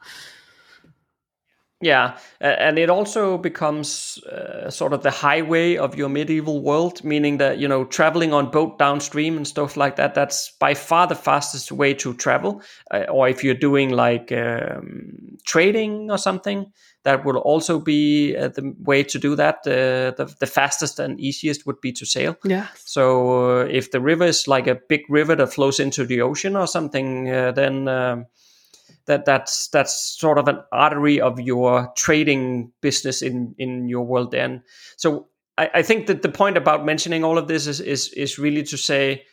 Yeah, 1.85 2.17
and 2.41 2.79
it 2.79 2.89
also 2.89 3.37
becomes 3.37 4.19
uh, 4.25 4.71
sort 4.71 4.95
of 4.95 5.03
the 5.03 5.11
highway 5.11 5.77
of 5.77 5.95
your 5.95 6.09
medieval 6.09 6.63
world, 6.63 7.05
meaning 7.05 7.37
that 7.39 7.59
you 7.59 7.69
know 7.69 7.85
traveling 7.85 8.33
on 8.33 8.51
boat 8.51 8.79
downstream 8.79 9.37
and 9.37 9.47
stuff 9.47 9.77
like 9.77 9.97
that. 9.97 10.15
That's 10.15 10.53
by 10.59 10.73
far 10.73 11.07
the 11.07 11.15
fastest 11.15 11.71
way 11.71 11.93
to 11.95 12.15
travel. 12.15 12.63
Uh, 12.91 13.05
or 13.11 13.29
if 13.29 13.45
you're 13.45 13.55
doing 13.55 13.91
like 13.91 14.33
um, 14.33 15.37
trading 15.45 16.11
or 16.11 16.17
something, 16.17 16.73
that 17.03 17.23
would 17.27 17.37
also 17.37 17.79
be 17.79 18.35
uh, 18.35 18.49
the 18.49 18.75
way 18.79 19.03
to 19.03 19.19
do 19.19 19.37
that. 19.37 19.57
Uh, 19.67 20.17
the 20.17 20.35
the 20.41 20.47
fastest 20.47 20.99
and 20.99 21.21
easiest 21.21 21.67
would 21.67 21.83
be 21.83 21.93
to 21.93 22.07
sail. 22.07 22.35
Yeah. 22.45 22.69
So 22.87 23.61
uh, 23.61 23.65
if 23.67 23.91
the 23.91 24.01
river 24.01 24.25
is 24.25 24.49
like 24.49 24.67
a 24.67 24.81
big 24.89 25.03
river 25.11 25.37
that 25.37 25.53
flows 25.53 25.79
into 25.81 26.07
the 26.07 26.23
ocean 26.23 26.57
or 26.57 26.67
something, 26.67 27.29
uh, 27.29 27.53
then 27.53 27.89
um, 27.89 28.25
that 29.07 29.25
that's 29.25 29.69
that's 29.69 30.19
sort 30.19 30.39
of 30.39 30.49
an 30.49 30.61
artery 30.73 31.21
of 31.21 31.41
your 31.41 31.93
trading 31.97 32.73
business 32.81 33.23
in 33.23 33.55
in 33.59 33.89
your 33.89 34.05
world 34.05 34.31
then. 34.31 34.63
So 34.97 35.29
I, 35.59 35.71
I 35.75 35.83
think 35.83 36.07
that 36.07 36.23
the 36.23 36.29
point 36.29 36.57
about 36.57 36.85
mentioning 36.85 37.25
all 37.25 37.39
of 37.39 37.49
this 37.49 37.67
is 37.67 37.81
is 37.81 38.09
is 38.15 38.39
really 38.39 38.63
to 38.65 38.77
say 38.77 39.25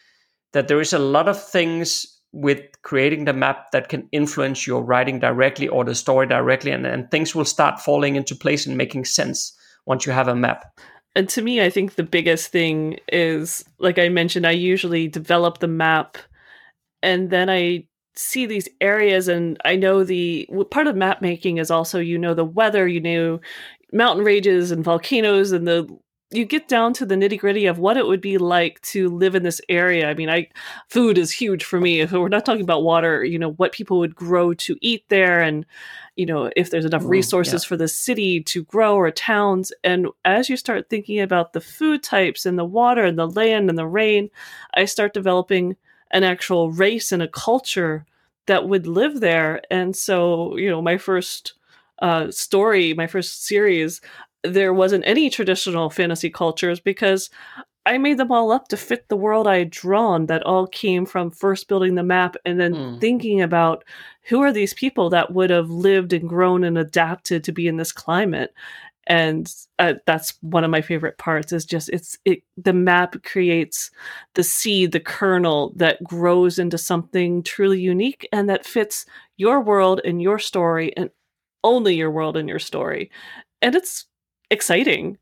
that 0.54 0.68
there 0.68 0.82
is 0.82 0.94
a 0.94 1.00
lot 1.00 1.28
of 1.28 1.42
things 1.42 2.06
with 2.34 2.62
creating 2.84 3.26
the 3.26 3.34
map 3.34 3.72
that 3.72 3.90
can 3.90 4.08
influence 4.12 4.66
your 4.66 4.84
writing 4.84 5.20
directly 5.20 5.68
or 5.68 5.84
the 5.84 5.96
story 5.96 6.26
directly 6.26 6.72
and, 6.72 6.86
and 6.86 7.12
things 7.12 7.36
will 7.36 7.46
start 7.46 7.80
falling 7.80 8.16
into 8.16 8.36
place 8.36 8.66
and 8.66 8.78
making 8.78 9.04
sense 9.04 9.54
once 9.86 10.06
you 10.06 10.14
have 10.14 10.30
a 10.30 10.36
map. 10.36 10.80
And 11.14 11.28
to 11.30 11.42
me 11.42 11.62
i 11.62 11.70
think 11.70 11.96
the 11.96 12.04
biggest 12.04 12.52
thing 12.52 12.98
is 13.12 13.66
like 13.80 14.00
i 14.00 14.08
mentioned 14.08 14.48
i 14.48 14.52
usually 14.52 15.10
develop 15.10 15.58
the 15.58 15.68
map 15.68 16.18
and 17.04 17.30
then 17.30 17.50
i 17.50 17.84
see 18.16 18.46
these 18.46 18.68
areas 18.82 19.28
and 19.28 19.58
I 19.64 19.76
know 19.76 20.04
the 20.04 20.50
part 20.70 20.88
of 20.88 20.96
map 20.96 21.22
making 21.22 21.58
is 21.58 21.72
also 21.72 22.00
you 22.00 22.18
know 22.18 22.34
the 22.34 22.46
weather, 22.46 22.88
you 22.88 23.00
know 23.00 23.40
mountain 23.94 24.24
ranges 24.24 24.72
and 24.72 24.84
volcanoes 24.84 25.52
and 25.52 25.68
the 25.68 25.88
you 26.34 26.46
get 26.46 26.70
down 26.70 26.94
to 26.94 27.06
the 27.06 27.16
nitty 27.16 27.38
gritty 27.38 27.66
of 27.66 27.78
what 27.78 27.98
it 27.98 28.08
would 28.08 28.22
be 28.22 28.38
like 28.38 28.82
to 28.82 29.10
live 29.10 29.36
in 29.36 29.44
this 29.44 29.60
area. 29.68 30.10
I 30.10 30.14
mean, 30.14 30.30
I 30.30 30.48
food 30.88 31.18
is 31.18 31.30
huge 31.30 31.66
for 31.66 31.80
me. 31.80 32.00
If 32.00 32.14
we're 32.14 32.30
not 32.30 32.46
talking 32.46 32.62
about 32.62 32.84
water, 32.84 33.24
you 33.24 33.38
know, 33.38 33.52
what 33.52 33.74
people 33.74 34.00
would 34.00 34.16
grow 34.16 34.54
to 34.54 34.78
eat 34.82 35.04
there, 35.10 35.42
and 35.42 35.66
you 36.16 36.26
know, 36.26 36.50
if 36.56 36.70
there's 36.70 36.86
enough 36.86 37.04
mm, 37.04 37.10
resources 37.10 37.64
yeah. 37.64 37.68
for 37.68 37.76
the 37.76 37.90
city 37.90 38.42
to 38.44 38.64
grow 38.64 38.96
or 38.96 39.12
towns. 39.12 39.74
And 39.84 40.08
as 40.24 40.50
you 40.50 40.56
start 40.56 40.90
thinking 40.90 41.20
about 41.20 41.52
the 41.52 41.62
food 41.62 42.02
types 42.02 42.46
and 42.46 42.58
the 42.58 42.66
water 42.66 43.04
and 43.04 43.20
the 43.20 43.28
land 43.28 43.70
and 43.70 43.78
the 43.78 43.88
rain, 43.88 44.30
I 44.74 44.86
start 44.86 45.14
developing 45.14 45.76
an 46.12 46.24
actual 46.24 46.72
race 46.72 47.12
and 47.12 47.22
a 47.22 47.28
culture 47.28 48.06
that 48.48 48.68
would 48.68 48.88
live 48.88 49.20
there. 49.20 49.62
And 49.70 49.96
so, 49.96 50.56
you 50.58 50.70
know, 50.70 50.82
my 50.82 50.98
first 50.98 51.54
uh, 52.02 52.32
story, 52.32 52.94
my 52.94 53.08
first 53.08 53.46
series, 53.46 54.02
there 54.44 54.74
wasn't 54.74 55.06
any 55.06 55.30
traditional 55.30 55.90
fantasy 55.90 56.30
cultures 56.30 56.80
because 56.80 57.30
I 57.86 57.98
made 57.98 58.18
them 58.18 58.32
all 58.32 58.52
up 58.52 58.68
to 58.68 58.78
fit 58.78 59.08
the 59.08 59.16
world 59.16 59.48
I 59.48 59.60
had 59.60 59.70
drawn. 59.70 60.28
That 60.28 60.44
all 60.44 60.68
came 60.68 61.06
from 61.06 61.32
first 61.32 61.68
building 61.68 61.96
the 61.96 62.04
map 62.04 62.36
and 62.46 62.60
then 62.60 62.74
mm. 62.74 63.02
thinking 63.02 63.42
about 63.42 63.84
who 64.24 64.42
are 64.42 64.52
these 64.52 64.74
people 64.74 65.10
that 65.10 65.34
would 65.34 65.50
have 65.50 65.70
lived 65.70 66.14
and 66.14 66.30
grown 66.30 66.64
and 66.64 66.78
adapted 66.78 67.44
to 67.44 67.52
be 67.52 67.68
in 67.68 67.78
this 67.78 67.92
climate 67.92 68.54
and 69.12 69.54
uh, 69.78 69.96
that's 70.06 70.36
one 70.40 70.64
of 70.64 70.72
my 70.72 70.80
favorite 70.80 71.18
parts 71.18 71.52
is 71.52 71.66
just 71.66 71.90
it's 71.90 72.18
it 72.24 72.44
the 72.56 72.72
map 72.72 73.22
creates 73.24 73.92
the 74.36 74.44
seed 74.44 74.94
the 74.94 75.02
kernel 75.02 75.74
that 75.76 76.02
grows 76.02 76.58
into 76.58 76.78
something 76.78 77.44
truly 77.44 77.82
unique 77.82 78.26
and 78.32 78.50
that 78.50 78.66
fits 78.66 79.06
your 79.36 79.60
world 79.60 80.00
and 80.06 80.22
your 80.22 80.40
story 80.40 80.96
and 80.96 81.10
only 81.66 81.94
your 81.96 82.10
world 82.10 82.38
and 82.38 82.48
your 82.48 82.60
story. 82.60 83.12
And 83.62 83.76
it's 83.76 84.06
exciting 84.50 85.18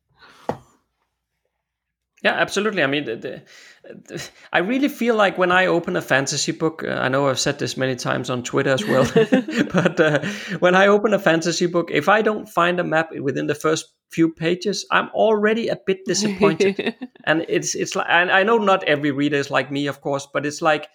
yeah, 2.23 2.33
absolutely. 2.33 2.83
I 2.83 2.87
mean, 2.87 3.05
the, 3.05 3.15
the, 3.15 4.29
I 4.51 4.59
really 4.59 4.89
feel 4.89 5.15
like 5.15 5.37
when 5.37 5.51
I 5.51 5.67
open 5.67 5.95
a 5.95 6.01
fantasy 6.01 6.51
book, 6.51 6.83
uh, 6.83 6.89
I 6.89 7.07
know 7.07 7.29
I've 7.29 7.39
said 7.39 7.59
this 7.59 7.77
many 7.77 7.95
times 7.95 8.29
on 8.29 8.43
Twitter 8.43 8.71
as 8.71 8.85
well, 8.85 9.03
but 9.71 9.99
uh, 9.99 10.19
when 10.59 10.75
I 10.75 10.87
open 10.87 11.13
a 11.13 11.19
fantasy 11.19 11.65
book, 11.65 11.89
if 11.91 12.09
I 12.09 12.21
don't 12.21 12.47
find 12.47 12.79
a 12.79 12.83
map 12.83 13.11
within 13.15 13.47
the 13.47 13.55
first 13.55 13.93
few 14.11 14.33
pages, 14.33 14.85
I'm 14.91 15.09
already 15.09 15.69
a 15.69 15.77
bit 15.85 16.05
disappointed. 16.05 16.95
and 17.23 17.45
it's 17.47 17.73
it's 17.73 17.95
like, 17.95 18.07
and 18.09 18.31
I 18.31 18.43
know 18.43 18.57
not 18.57 18.83
every 18.83 19.11
reader 19.11 19.37
is 19.37 19.49
like 19.49 19.71
me, 19.71 19.87
of 19.87 20.01
course, 20.01 20.27
but 20.33 20.45
it's 20.45 20.61
like 20.61 20.89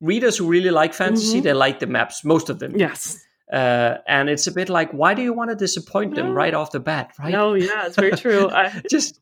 readers 0.00 0.36
who 0.36 0.46
really 0.46 0.70
like 0.70 0.94
fantasy, 0.94 1.38
mm-hmm. 1.38 1.44
they 1.44 1.52
like 1.52 1.80
the 1.80 1.86
maps, 1.86 2.24
most 2.24 2.48
of 2.48 2.60
them. 2.60 2.76
Yes. 2.76 3.24
Uh, 3.52 3.96
and 4.06 4.28
it's 4.28 4.46
a 4.46 4.52
bit 4.52 4.68
like, 4.68 4.92
why 4.92 5.14
do 5.14 5.22
you 5.22 5.32
want 5.32 5.50
to 5.50 5.56
disappoint 5.56 6.14
them 6.14 6.26
no. 6.26 6.32
right 6.32 6.54
off 6.54 6.70
the 6.70 6.80
bat, 6.80 7.12
right? 7.18 7.32
No, 7.32 7.54
yeah, 7.54 7.86
it's 7.86 7.96
very 7.96 8.12
true. 8.12 8.50
I 8.50 8.82
just 8.90 9.18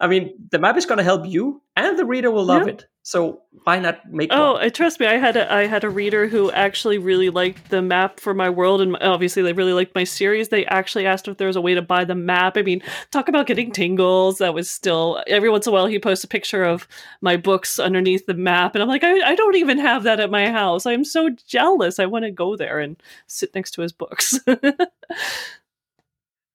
I 0.00 0.06
mean, 0.06 0.32
the 0.50 0.58
map 0.58 0.76
is 0.78 0.86
going 0.86 0.98
to 0.98 1.04
help 1.04 1.26
you, 1.26 1.60
and 1.76 1.98
the 1.98 2.06
reader 2.06 2.30
will 2.30 2.44
love 2.44 2.66
Yeah. 2.66 2.72
it. 2.72 2.86
So 3.02 3.42
why 3.64 3.78
not 3.78 4.10
make? 4.10 4.30
Oh, 4.32 4.52
one? 4.54 4.66
uh, 4.66 4.70
trust 4.70 5.00
me, 5.00 5.06
I 5.06 5.16
had 5.16 5.36
a 5.36 5.50
I 5.52 5.66
had 5.66 5.84
a 5.84 5.90
reader 5.90 6.26
who 6.28 6.50
actually 6.52 6.98
really 6.98 7.30
liked 7.30 7.70
the 7.70 7.80
map 7.82 8.20
for 8.20 8.34
my 8.34 8.48
world, 8.50 8.80
and 8.80 8.96
obviously 9.02 9.42
they 9.42 9.54
really 9.54 9.72
liked 9.72 9.94
my 9.94 10.04
series. 10.04 10.48
They 10.50 10.66
actually 10.66 11.06
asked 11.06 11.26
if 11.26 11.38
there 11.38 11.46
was 11.46 11.56
a 11.56 11.60
way 11.62 11.74
to 11.74 11.82
buy 11.82 12.04
the 12.04 12.14
map. 12.14 12.56
I 12.58 12.62
mean, 12.62 12.82
talk 13.10 13.28
about 13.28 13.46
getting 13.46 13.72
tingles. 13.72 14.38
That 14.38 14.52
was 14.54 14.70
still 14.70 15.22
every 15.26 15.48
once 15.48 15.66
in 15.66 15.72
a 15.72 15.74
while 15.74 15.86
he 15.86 15.98
posts 15.98 16.24
a 16.24 16.28
picture 16.28 16.62
of 16.62 16.86
my 17.22 17.36
books 17.38 17.78
underneath 17.78 18.26
the 18.26 18.34
map, 18.34 18.74
and 18.74 18.82
I'm 18.82 18.88
like, 18.88 19.04
I, 19.04 19.30
I 19.30 19.34
don't 19.34 19.56
even 19.56 19.78
have 19.78 20.02
that 20.04 20.20
at 20.20 20.30
my 20.30 20.48
house. 20.50 20.84
I'm 20.86 21.04
so 21.04 21.30
jealous. 21.46 21.98
I 21.98 22.06
want 22.06 22.26
to 22.26 22.30
go 22.30 22.54
there 22.56 22.80
and 22.80 23.02
sit 23.26 23.54
next 23.54 23.72
to 23.72 23.82
his 23.82 23.92
books. 23.92 24.38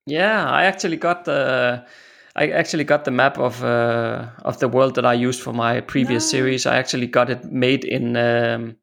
Yeah, 0.06 0.48
I 0.48 0.64
actually 0.64 0.96
got 0.96 1.24
the 1.24 1.84
I 2.38 2.48
actually 2.48 2.84
got 2.84 3.04
the 3.04 3.10
map 3.10 3.38
of 3.38 3.64
uh, 3.64 4.26
of 4.44 4.58
the 4.58 4.68
world 4.68 4.94
that 4.94 5.06
I 5.06 5.14
used 5.14 5.40
for 5.40 5.54
my 5.54 5.80
previous 5.80 6.24
Nice. 6.24 6.30
series. 6.30 6.66
I 6.66 6.76
actually 6.76 7.06
got 7.06 7.30
it 7.30 7.44
made 7.44 7.84
in 7.84 8.16
um, 8.16 8.76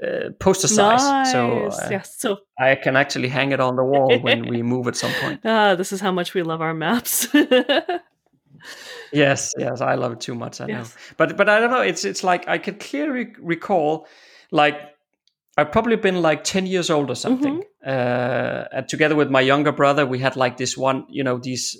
uh, 0.00 0.30
poster 0.38 0.68
size, 0.68 1.32
so 1.32 1.66
uh, 1.66 1.88
yes. 1.90 2.16
So 2.18 2.38
I 2.58 2.76
can 2.76 2.96
actually 2.96 3.28
hang 3.28 3.52
it 3.52 3.60
on 3.60 3.74
the 3.76 3.84
wall 3.84 4.16
when 4.20 4.46
we 4.48 4.62
move 4.72 4.86
at 4.86 4.96
some 4.96 5.12
point. 5.20 5.40
ah, 5.44 5.74
this 5.74 5.92
is 5.92 6.00
how 6.00 6.12
much 6.12 6.34
we 6.34 6.42
love 6.42 6.60
our 6.60 6.74
maps. 6.74 7.28
Yes, 9.12 9.52
yes, 9.58 9.80
I 9.80 9.94
love 9.94 10.12
it 10.12 10.20
too 10.20 10.34
much. 10.34 10.60
I 10.60 10.66
know, 10.66 10.84
but 11.16 11.36
but 11.36 11.48
I 11.48 11.58
don't 11.58 11.70
know. 11.70 11.80
It's 11.80 12.04
it's 12.04 12.22
like 12.22 12.46
I 12.46 12.58
can 12.58 12.76
clearly 12.78 13.32
recall, 13.40 14.06
like 14.52 14.76
I've 15.56 15.72
probably 15.72 15.96
been 15.96 16.22
like 16.22 16.44
ten 16.44 16.66
years 16.66 16.90
old 16.90 17.10
or 17.10 17.16
something. 17.16 17.62
Mm-hmm. 17.62 17.88
Uh, 17.90 18.64
and 18.72 18.88
together 18.88 19.16
with 19.16 19.30
my 19.30 19.40
younger 19.40 19.72
brother, 19.72 20.06
we 20.06 20.18
had 20.20 20.36
like 20.36 20.58
this 20.58 20.76
one, 20.76 21.06
you 21.08 21.24
know, 21.24 21.38
these 21.38 21.76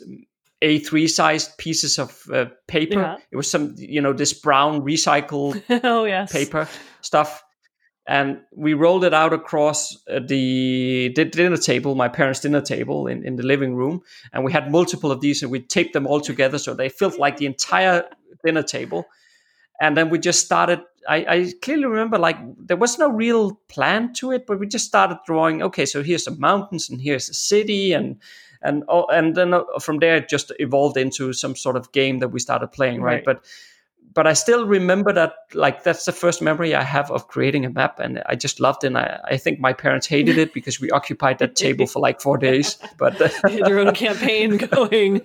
A3 0.62 1.08
sized 1.08 1.56
pieces 1.58 1.98
of 1.98 2.24
uh, 2.32 2.46
paper. 2.66 3.00
Yeah. 3.00 3.16
It 3.30 3.36
was 3.36 3.50
some, 3.50 3.74
you 3.78 4.00
know, 4.00 4.12
this 4.12 4.32
brown 4.32 4.82
recycled 4.82 5.62
oh 5.84 6.04
yes. 6.04 6.32
paper 6.32 6.68
stuff. 7.00 7.42
And 8.06 8.40
we 8.56 8.74
rolled 8.74 9.04
it 9.04 9.14
out 9.14 9.32
across 9.32 9.96
uh, 10.10 10.20
the, 10.26 11.10
dinner 11.14 11.56
table, 11.56 11.94
my 11.94 12.08
parents' 12.08 12.40
dinner 12.40 12.60
table 12.60 13.06
in, 13.06 13.24
in 13.24 13.36
the 13.36 13.44
living 13.44 13.74
room. 13.74 14.02
And 14.32 14.44
we 14.44 14.52
had 14.52 14.70
multiple 14.70 15.12
of 15.12 15.20
these 15.20 15.42
and 15.42 15.52
we 15.52 15.60
taped 15.60 15.92
them 15.92 16.06
all 16.06 16.20
together 16.20 16.58
so 16.58 16.74
they 16.74 16.88
filled 16.88 17.18
like 17.18 17.36
the 17.36 17.46
entire 17.46 18.04
dinner 18.44 18.62
table. 18.62 19.06
And 19.80 19.96
then 19.96 20.10
we 20.10 20.18
just 20.18 20.44
started. 20.44 20.80
I, 21.08 21.16
I 21.16 21.52
clearly 21.62 21.86
remember 21.86 22.18
like 22.18 22.36
there 22.58 22.76
was 22.76 22.98
no 22.98 23.08
real 23.08 23.54
plan 23.68 24.12
to 24.14 24.30
it, 24.32 24.46
but 24.46 24.60
we 24.60 24.66
just 24.66 24.84
started 24.84 25.18
drawing. 25.24 25.62
Okay, 25.62 25.86
so 25.86 26.02
here's 26.02 26.24
some 26.24 26.38
mountains 26.38 26.90
and 26.90 27.00
here's 27.00 27.30
a 27.30 27.34
city, 27.34 27.94
and 27.94 28.20
and 28.62 28.84
oh, 28.88 29.06
and 29.06 29.34
then 29.34 29.54
uh, 29.54 29.62
from 29.80 29.98
there 29.98 30.16
it 30.16 30.28
just 30.28 30.52
evolved 30.58 30.96
into 30.96 31.32
some 31.32 31.56
sort 31.56 31.76
of 31.76 31.90
game 31.92 32.18
that 32.18 32.28
we 32.28 32.40
started 32.40 32.68
playing, 32.68 33.02
right? 33.02 33.14
Right. 33.14 33.24
But 33.24 33.44
but 34.12 34.26
I 34.26 34.32
still 34.32 34.66
remember 34.66 35.12
that 35.12 35.34
like 35.54 35.84
that's 35.84 36.04
the 36.04 36.12
first 36.12 36.42
memory 36.42 36.74
I 36.74 36.82
have 36.82 37.10
of 37.10 37.28
creating 37.28 37.64
a 37.64 37.70
map, 37.70 38.00
and 38.00 38.22
I 38.26 38.34
just 38.34 38.60
loved 38.60 38.84
it. 38.84 38.88
And 38.88 38.98
I, 38.98 39.20
I 39.24 39.36
think 39.36 39.60
my 39.60 39.72
parents 39.72 40.06
hated 40.06 40.38
it 40.38 40.52
because 40.52 40.80
we 40.80 40.90
occupied 40.90 41.38
that 41.38 41.56
table 41.56 41.86
for 41.86 42.00
like 42.00 42.20
four 42.20 42.36
days. 42.36 42.78
But 42.98 43.14
had 43.42 43.68
your 43.68 43.78
own 43.80 43.94
campaign 43.94 44.56
going. 44.72 45.20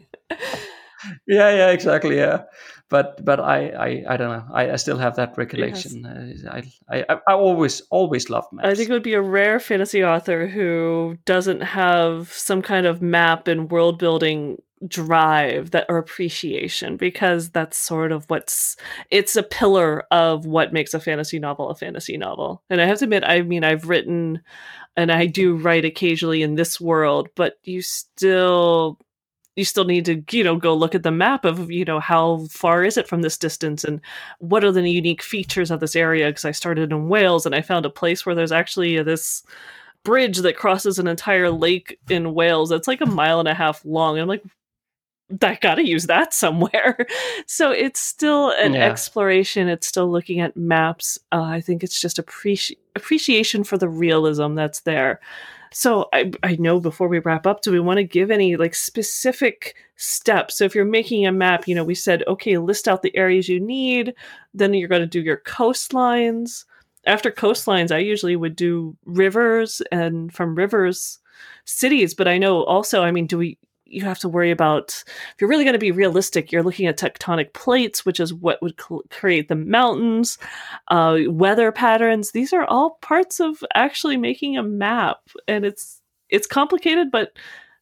yeah, 1.27 1.49
yeah, 1.55 1.69
exactly, 1.69 2.17
yeah. 2.17 2.43
But 2.89 3.25
but 3.25 3.39
I 3.39 3.69
I, 3.69 4.13
I 4.13 4.17
don't 4.17 4.29
know. 4.29 4.45
I, 4.53 4.71
I 4.71 4.75
still 4.75 4.97
have 4.97 5.15
that 5.15 5.37
recollection. 5.37 6.05
Uh, 6.05 6.61
I, 6.89 7.03
I 7.09 7.19
I 7.27 7.33
always 7.33 7.81
always 7.89 8.29
loved 8.29 8.53
maps. 8.53 8.67
I 8.67 8.75
think 8.75 8.89
it 8.89 8.93
would 8.93 9.03
be 9.03 9.15
a 9.15 9.21
rare 9.21 9.59
fantasy 9.59 10.03
author 10.03 10.47
who 10.47 11.17
doesn't 11.25 11.61
have 11.61 12.31
some 12.31 12.61
kind 12.61 12.85
of 12.85 13.01
map 13.01 13.47
and 13.47 13.71
world 13.71 13.97
building 13.97 14.61
drive 14.87 15.71
that 15.71 15.85
or 15.89 15.97
appreciation 15.97 16.97
because 16.97 17.49
that's 17.49 17.77
sort 17.77 18.11
of 18.11 18.25
what's 18.29 18.75
it's 19.09 19.35
a 19.35 19.43
pillar 19.43 20.03
of 20.11 20.45
what 20.45 20.73
makes 20.73 20.93
a 20.93 20.99
fantasy 20.99 21.39
novel 21.39 21.69
a 21.69 21.75
fantasy 21.75 22.17
novel. 22.17 22.61
And 22.69 22.81
I 22.81 22.85
have 22.85 22.99
to 22.99 23.05
admit 23.05 23.23
I 23.25 23.41
mean 23.41 23.63
I've 23.63 23.89
written 23.89 24.41
and 24.97 25.11
I 25.11 25.25
do 25.25 25.55
write 25.55 25.85
occasionally 25.85 26.41
in 26.41 26.55
this 26.55 26.79
world, 26.79 27.29
but 27.35 27.57
you 27.63 27.81
still 27.81 28.99
you 29.55 29.65
still 29.65 29.85
need 29.85 30.05
to 30.05 30.23
you 30.37 30.43
know 30.43 30.55
go 30.57 30.73
look 30.73 30.95
at 30.95 31.03
the 31.03 31.11
map 31.11 31.45
of 31.45 31.71
you 31.71 31.85
know 31.85 31.99
how 31.99 32.45
far 32.49 32.83
is 32.83 32.97
it 32.97 33.07
from 33.07 33.21
this 33.21 33.37
distance 33.37 33.83
and 33.83 34.01
what 34.39 34.63
are 34.63 34.71
the 34.71 34.89
unique 34.89 35.21
features 35.21 35.71
of 35.71 35.79
this 35.79 35.95
area 35.95 36.27
because 36.27 36.45
i 36.45 36.51
started 36.51 36.91
in 36.91 37.07
wales 37.09 37.45
and 37.45 37.55
i 37.55 37.61
found 37.61 37.85
a 37.85 37.89
place 37.89 38.25
where 38.25 38.35
there's 38.35 38.51
actually 38.51 39.01
this 39.03 39.43
bridge 40.03 40.37
that 40.39 40.57
crosses 40.57 40.99
an 40.99 41.07
entire 41.07 41.49
lake 41.49 41.97
in 42.09 42.33
wales 42.33 42.69
that's 42.69 42.87
like 42.87 43.01
a 43.01 43.05
mile 43.05 43.39
and 43.39 43.47
a 43.47 43.53
half 43.53 43.83
long 43.85 44.15
and 44.15 44.23
i'm 44.23 44.27
like 44.27 44.43
I 45.41 45.57
gotta 45.59 45.83
use 45.83 46.05
that 46.05 46.35
somewhere. 46.35 47.07
So 47.47 47.71
it's 47.71 47.99
still 47.99 48.51
an 48.59 48.73
Yeah. 48.73 48.85
exploration. 48.85 49.67
It's 49.67 49.87
still 49.87 50.09
looking 50.11 50.39
at 50.39 50.55
maps. 50.55 51.17
Uh, 51.31 51.41
I 51.41 51.61
think 51.61 51.83
it's 51.83 51.99
just 51.99 52.17
appreci- 52.17 52.77
appreciation 52.95 53.63
for 53.63 53.77
the 53.77 53.89
realism 53.89 54.53
that's 54.53 54.81
there. 54.81 55.19
So 55.77 56.07
I, 56.13 56.31
I 56.41 56.55
know 56.55 56.79
before 56.79 57.09
we 57.09 57.19
wrap 57.19 57.45
up, 57.45 57.61
do 57.61 57.69
we 57.69 57.81
want 57.81 57.97
to 57.97 58.05
give 58.05 58.31
any 58.31 58.55
like 58.55 58.73
specific 58.73 59.75
steps? 59.97 60.57
So 60.57 60.63
if 60.63 60.73
you're 60.73 60.85
making 60.85 61.27
a 61.27 61.33
map, 61.33 61.67
you 61.67 61.75
know, 61.75 61.83
we 61.83 61.95
said, 61.95 62.23
okay, 62.27 62.57
list 62.57 62.87
out 62.87 63.01
the 63.01 63.13
areas 63.13 63.49
you 63.49 63.59
need. 63.59 64.13
Then 64.53 64.73
you're 64.73 64.87
going 64.87 65.01
to 65.01 65.05
do 65.05 65.19
your 65.19 65.41
coastlines. 65.45 66.63
After 67.05 67.29
coastlines, 67.29 67.93
I 67.93 67.97
usually 67.97 68.37
would 68.37 68.55
do 68.55 68.95
rivers 69.03 69.81
and 69.91 70.33
from 70.33 70.55
rivers, 70.55 71.19
cities. 71.65 72.13
But 72.13 72.29
I 72.29 72.37
know 72.37 72.63
also, 72.63 73.03
I 73.03 73.11
mean, 73.11 73.27
do 73.27 73.37
we, 73.37 73.57
you 73.85 74.03
have 74.03 74.19
to 74.19 74.29
worry 74.29 74.51
about 74.51 75.03
if 75.07 75.35
you're 75.39 75.49
really 75.49 75.63
going 75.63 75.73
to 75.73 75.79
be 75.79 75.91
realistic 75.91 76.51
you're 76.51 76.63
looking 76.63 76.87
at 76.87 76.97
tectonic 76.97 77.53
plates 77.53 78.05
which 78.05 78.19
is 78.19 78.33
what 78.33 78.61
would 78.61 78.79
cl- 78.79 79.03
create 79.09 79.47
the 79.47 79.55
mountains 79.55 80.37
uh, 80.89 81.19
weather 81.27 81.71
patterns. 81.71 82.31
These 82.31 82.53
are 82.53 82.65
all 82.65 82.97
parts 83.01 83.39
of 83.39 83.63
actually 83.73 84.17
making 84.17 84.57
a 84.57 84.63
map 84.63 85.17
and 85.47 85.65
it's 85.65 86.01
it's 86.29 86.47
complicated 86.47 87.11
but 87.11 87.33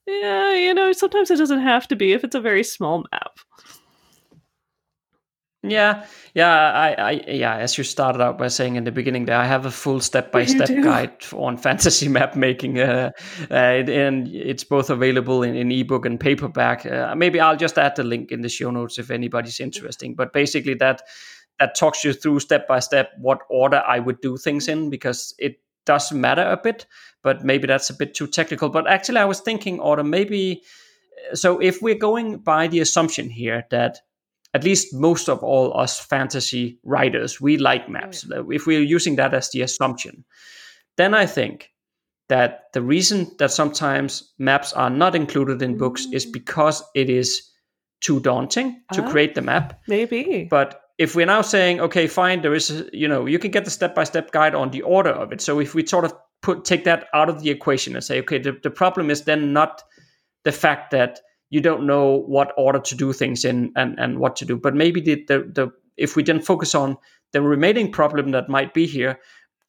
yeah 0.06 0.54
you 0.54 0.74
know 0.74 0.92
sometimes 0.92 1.32
it 1.32 1.38
doesn't 1.38 1.62
have 1.62 1.88
to 1.88 1.96
be 1.96 2.12
if 2.12 2.24
it's 2.24 2.36
a 2.36 2.42
very 2.42 2.64
small 2.64 3.06
map 3.12 3.40
Yeah, 5.66 6.06
yeah, 6.34 6.74
I, 6.74 6.94
I, 6.94 7.12
yeah. 7.26 7.56
As 7.56 7.78
you 7.78 7.86
started 7.86 8.22
out 8.22 8.38
by 8.38 8.50
saying 8.50 8.76
in 8.76 8.84
the 8.84 8.92
beginning, 8.92 9.26
there 9.26 9.38
I 9.38 9.46
have 9.46 9.66
a 9.66 9.72
full 9.72 10.02
step-by-step 10.02 10.68
guide 10.84 11.14
on 11.32 11.56
fantasy 11.56 12.10
map 12.10 12.36
making, 12.36 12.82
uh, 12.82 13.12
uh, 13.50 13.54
and 13.54 14.28
it's 14.28 14.66
both 14.66 14.90
available 14.90 15.42
in, 15.42 15.56
in 15.56 15.72
ebook 15.72 16.06
and 16.06 16.20
paperback. 16.20 16.86
Uh, 16.86 17.16
maybe 17.16 17.40
I'll 17.40 17.56
just 17.56 17.78
add 17.78 17.96
the 17.96 18.04
link 18.04 18.34
in 18.34 18.42
the 18.42 18.50
show 18.50 18.72
notes 18.72 19.00
if 19.00 19.10
anybody's 19.10 19.62
interesting. 19.62 20.16
But 20.16 20.34
basically, 20.34 20.74
that 20.76 21.04
that 21.60 21.76
talks 21.76 22.04
you 22.04 22.12
through 22.12 22.42
step 22.42 22.68
by 22.68 22.80
step 22.80 23.12
what 23.18 23.40
order 23.50 23.82
I 23.88 24.00
would 24.00 24.20
do 24.20 24.36
things 24.36 24.68
in 24.68 24.90
because 24.90 25.34
it 25.40 25.62
does 25.86 26.12
matter 26.12 26.44
a 26.44 26.58
bit. 26.58 26.88
But 27.22 27.46
maybe 27.46 27.68
that's 27.68 27.90
a 27.90 27.96
bit 27.96 28.16
too 28.16 28.28
technical. 28.28 28.68
But 28.68 28.86
actually, 28.90 29.20
I 29.20 29.26
was 29.26 29.40
thinking, 29.40 29.80
order 29.80 30.04
maybe. 30.04 30.64
So 31.36 31.60
if 31.60 31.82
we're 31.82 31.96
going 31.96 32.40
by 32.40 32.68
the 32.68 32.82
assumption 32.82 33.30
here 33.30 33.64
that 33.72 34.02
at 34.54 34.64
least 34.64 34.94
most 34.94 35.30
of 35.30 35.44
all 35.44 35.76
us 35.78 36.00
fantasy 36.00 36.80
writers, 36.84 37.42
we 37.42 37.58
like 37.58 37.90
maps. 37.90 38.26
If 38.52 38.68
we're 38.68 38.82
using 38.82 39.16
that 39.16 39.34
as 39.34 39.50
the 39.50 39.62
assumption, 39.62 40.24
then 40.98 41.14
I 41.14 41.26
think 41.26 41.72
that 42.30 42.66
the 42.74 42.82
reason 42.82 43.32
that 43.40 43.52
sometimes 43.52 44.34
maps 44.38 44.74
are 44.74 44.90
not 44.90 45.16
included 45.16 45.62
in 45.62 45.78
books 45.78 46.08
is 46.12 46.26
because 46.26 46.84
it 46.96 47.10
is 47.10 47.50
too 48.02 48.20
daunting 48.20 48.82
to 48.94 49.02
Ah. 49.04 49.10
create 49.10 49.34
the 49.36 49.42
map. 49.42 49.82
maybe 49.88 50.48
But 50.50 50.80
if 50.98 51.16
we're 51.16 51.26
now 51.26 51.42
saying, 51.42 51.82
okay, 51.82 52.08
fine, 52.08 52.42
there 52.42 52.54
is, 52.54 52.70
a, 52.70 52.86
you 52.94 53.08
know, 53.08 53.26
you 53.26 53.40
can 53.40 53.52
get 53.52 53.66
the 53.66 53.72
step 53.72 53.96
by 53.96 54.04
step 54.04 54.32
guide 54.32 54.56
on 54.56 54.70
the 54.72 54.82
order 54.84 55.10
of 55.10 55.32
it. 55.32 55.42
So 55.42 55.60
if 55.60 55.74
we 55.74 55.86
sort 55.88 56.06
of 56.06 56.14
put 56.42 56.66
take 56.66 56.84
that 56.84 57.08
out 57.14 57.30
of 57.30 57.42
the 57.42 57.50
equation 57.50 57.96
and 57.96 58.04
say, 58.04 58.20
okay, 58.20 58.38
the, 58.38 58.52
the 58.62 58.70
problem 58.70 59.10
is 59.10 59.24
then 59.24 59.54
not 59.54 59.82
the 60.44 60.52
fact 60.52 60.92
that 60.92 61.20
you 61.54 61.62
don't 61.62 61.86
know 61.86 62.24
what 62.36 62.52
order 62.58 62.80
to 62.80 62.96
do 62.96 63.14
things 63.14 63.46
in 63.46 63.72
and, 63.76 64.00
and 64.00 64.18
what 64.18 64.36
to 64.36 64.46
do, 64.46 64.58
but 64.58 64.74
maybe 64.74 65.00
the, 65.00 65.24
the, 65.28 65.40
the 65.58 65.72
if 65.98 66.16
we 66.16 66.24
then 66.24 66.42
focus 66.42 66.74
on 66.74 66.98
the 67.32 67.44
remaining 67.44 67.92
problem 67.92 68.32
that 68.32 68.50
might 68.50 68.74
be 68.74 68.88
here, 68.88 69.20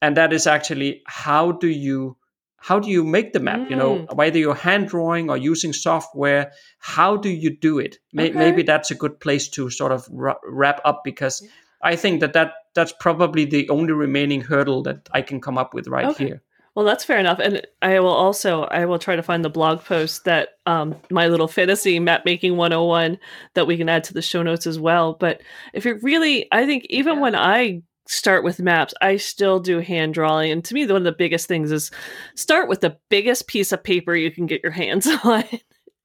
and 0.01 0.17
that 0.17 0.33
is 0.33 0.47
actually 0.47 1.03
how 1.05 1.51
do 1.51 1.67
you 1.67 2.17
how 2.57 2.79
do 2.79 2.89
you 2.89 3.03
make 3.03 3.33
the 3.33 3.39
map? 3.39 3.69
You 3.69 3.75
know, 3.75 3.97
mm. 3.97 4.15
whether 4.15 4.39
you're 4.39 4.55
hand 4.55 4.87
drawing 4.87 5.29
or 5.29 5.37
using 5.37 5.73
software, 5.73 6.51
how 6.79 7.17
do 7.17 7.29
you 7.29 7.55
do 7.55 7.77
it? 7.77 7.99
May, 8.11 8.29
Okay. 8.29 8.39
Maybe 8.39 8.63
that's 8.63 8.89
a 8.89 8.95
good 8.95 9.19
place 9.19 9.47
to 9.49 9.69
sort 9.69 9.91
of 9.91 10.07
wrap 10.11 10.81
up 10.83 11.03
because 11.03 11.47
I 11.83 11.95
think 11.95 12.21
that, 12.21 12.33
that 12.33 12.53
that's 12.73 12.93
probably 12.99 13.45
the 13.45 13.69
only 13.69 13.93
remaining 13.93 14.41
hurdle 14.41 14.81
that 14.83 15.07
I 15.11 15.21
can 15.21 15.39
come 15.39 15.59
up 15.59 15.75
with 15.75 15.87
right 15.87 16.07
Okay. 16.07 16.25
here. 16.25 16.41
Well, 16.75 16.85
that's 16.85 17.05
fair 17.05 17.19
enough, 17.19 17.39
and 17.39 17.65
I 17.81 18.01
will 18.01 18.09
also 18.09 18.63
I 18.63 18.85
will 18.85 18.99
try 18.99 19.15
to 19.15 19.23
find 19.23 19.45
the 19.45 19.49
blog 19.49 19.79
post 19.85 20.25
that 20.25 20.49
um, 20.65 20.93
my 21.09 21.27
little 21.27 21.47
fantasy 21.47 21.99
map 21.99 22.25
making 22.25 22.57
101 22.57 23.17
that 23.53 23.65
we 23.65 23.77
can 23.77 23.87
add 23.87 24.03
to 24.05 24.13
the 24.13 24.21
show 24.21 24.43
notes 24.43 24.67
as 24.67 24.77
well. 24.77 25.13
But 25.13 25.41
if 25.73 25.85
you're 25.85 25.99
really, 26.01 26.47
I 26.51 26.65
think 26.65 26.85
even 26.89 27.21
when 27.21 27.33
I 27.33 27.81
start 28.07 28.43
with 28.43 28.59
maps, 28.59 28.93
I 29.01 29.15
still 29.15 29.59
do 29.61 29.79
hand 29.79 30.15
drawing, 30.15 30.51
and 30.51 30.65
to 30.65 30.73
me, 30.73 30.85
one 30.85 30.97
of 30.97 31.03
the 31.05 31.13
biggest 31.13 31.47
things 31.47 31.71
is 31.71 31.91
start 32.35 32.67
with 32.67 32.81
the 32.81 32.97
biggest 33.09 33.47
piece 33.47 33.71
of 33.71 33.81
paper 33.81 34.13
you 34.13 34.29
can 34.29 34.45
get 34.45 34.61
your 34.61 34.73
hands 34.73 35.07
on. 35.23 35.45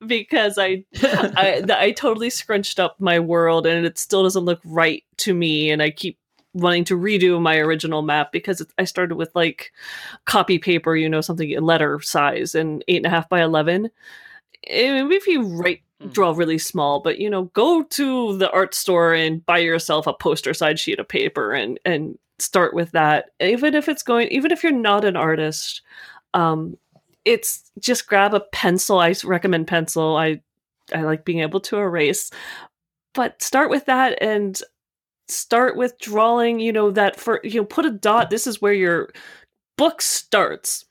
because 0.06 0.56
I, 0.56 0.84
I 1.02 1.64
I 1.70 1.90
totally 1.90 2.30
scrunched 2.30 2.78
up 2.78 2.96
my 3.00 3.18
world 3.18 3.66
and 3.66 3.84
it 3.84 3.98
still 3.98 4.22
doesn't 4.22 4.44
look 4.44 4.60
right 4.64 5.02
to 5.18 5.34
me 5.34 5.70
and 5.70 5.82
I 5.82 5.90
keep 5.90 6.19
wanting 6.52 6.84
to 6.84 6.98
redo 6.98 7.40
my 7.40 7.56
original 7.58 8.02
map 8.02 8.32
because 8.32 8.64
I 8.78 8.84
started 8.84 9.14
with 9.14 9.34
like 9.34 9.72
copy 10.24 10.58
paper, 10.58 10.96
you 10.96 11.08
know, 11.08 11.20
something 11.20 11.58
letter 11.60 12.00
size 12.00 12.54
and 12.54 12.84
eight 12.88 12.98
and 12.98 13.06
a 13.06 13.10
half 13.10 13.28
by 13.28 13.40
eleven. 13.42 13.90
if 14.62 15.26
you 15.26 15.42
write 15.42 15.82
hmm. 16.00 16.08
draw 16.08 16.32
really 16.32 16.58
small, 16.58 17.00
but 17.00 17.18
you 17.18 17.30
know, 17.30 17.44
go 17.44 17.82
to 17.84 18.36
the 18.38 18.50
art 18.50 18.74
store 18.74 19.14
and 19.14 19.44
buy 19.46 19.58
yourself 19.58 20.06
a 20.06 20.12
poster 20.12 20.54
size 20.54 20.80
sheet 20.80 20.98
of 20.98 21.08
paper 21.08 21.52
and 21.52 21.78
and 21.84 22.18
start 22.38 22.74
with 22.74 22.92
that. 22.92 23.30
Even 23.40 23.74
if 23.74 23.88
it's 23.88 24.02
going, 24.02 24.28
even 24.28 24.50
if 24.50 24.62
you're 24.62 24.72
not 24.72 25.04
an 25.04 25.16
artist, 25.16 25.82
um, 26.34 26.76
it's 27.24 27.70
just 27.78 28.06
grab 28.08 28.34
a 28.34 28.40
pencil. 28.40 28.98
I 28.98 29.14
recommend 29.24 29.68
pencil. 29.68 30.16
I 30.16 30.40
I 30.92 31.02
like 31.02 31.24
being 31.24 31.40
able 31.40 31.60
to 31.60 31.78
erase, 31.78 32.30
but 33.14 33.40
start 33.42 33.70
with 33.70 33.86
that 33.86 34.20
and 34.20 34.60
start 35.30 35.76
with 35.76 35.98
drawing. 35.98 36.60
You 36.60 36.72
know 36.72 36.90
that 36.90 37.18
for 37.18 37.40
you 37.44 37.60
know 37.60 37.64
put 37.64 37.86
a 37.86 37.90
dot. 37.90 38.30
This 38.30 38.46
is 38.46 38.60
where 38.60 38.72
your 38.72 39.10
book 39.76 40.02
starts. 40.02 40.84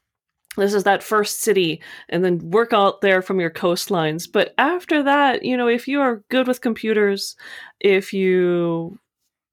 This 0.58 0.74
is 0.74 0.84
that 0.84 1.04
first 1.04 1.42
city, 1.42 1.82
and 2.10 2.26
then 2.26 2.50
work 2.50 2.74
out 2.74 3.02
there 3.02 3.22
from 3.22 3.40
your 3.40 3.52
coastlines. 3.52 4.30
But 4.32 4.54
after 4.58 5.04
that, 5.04 5.44
you 5.44 5.56
know, 5.56 5.68
if 5.68 5.88
you 5.88 6.02
are 6.02 6.24
good 6.30 6.48
with 6.48 6.62
computers, 6.62 7.36
if 7.80 8.14
you 8.14 9.00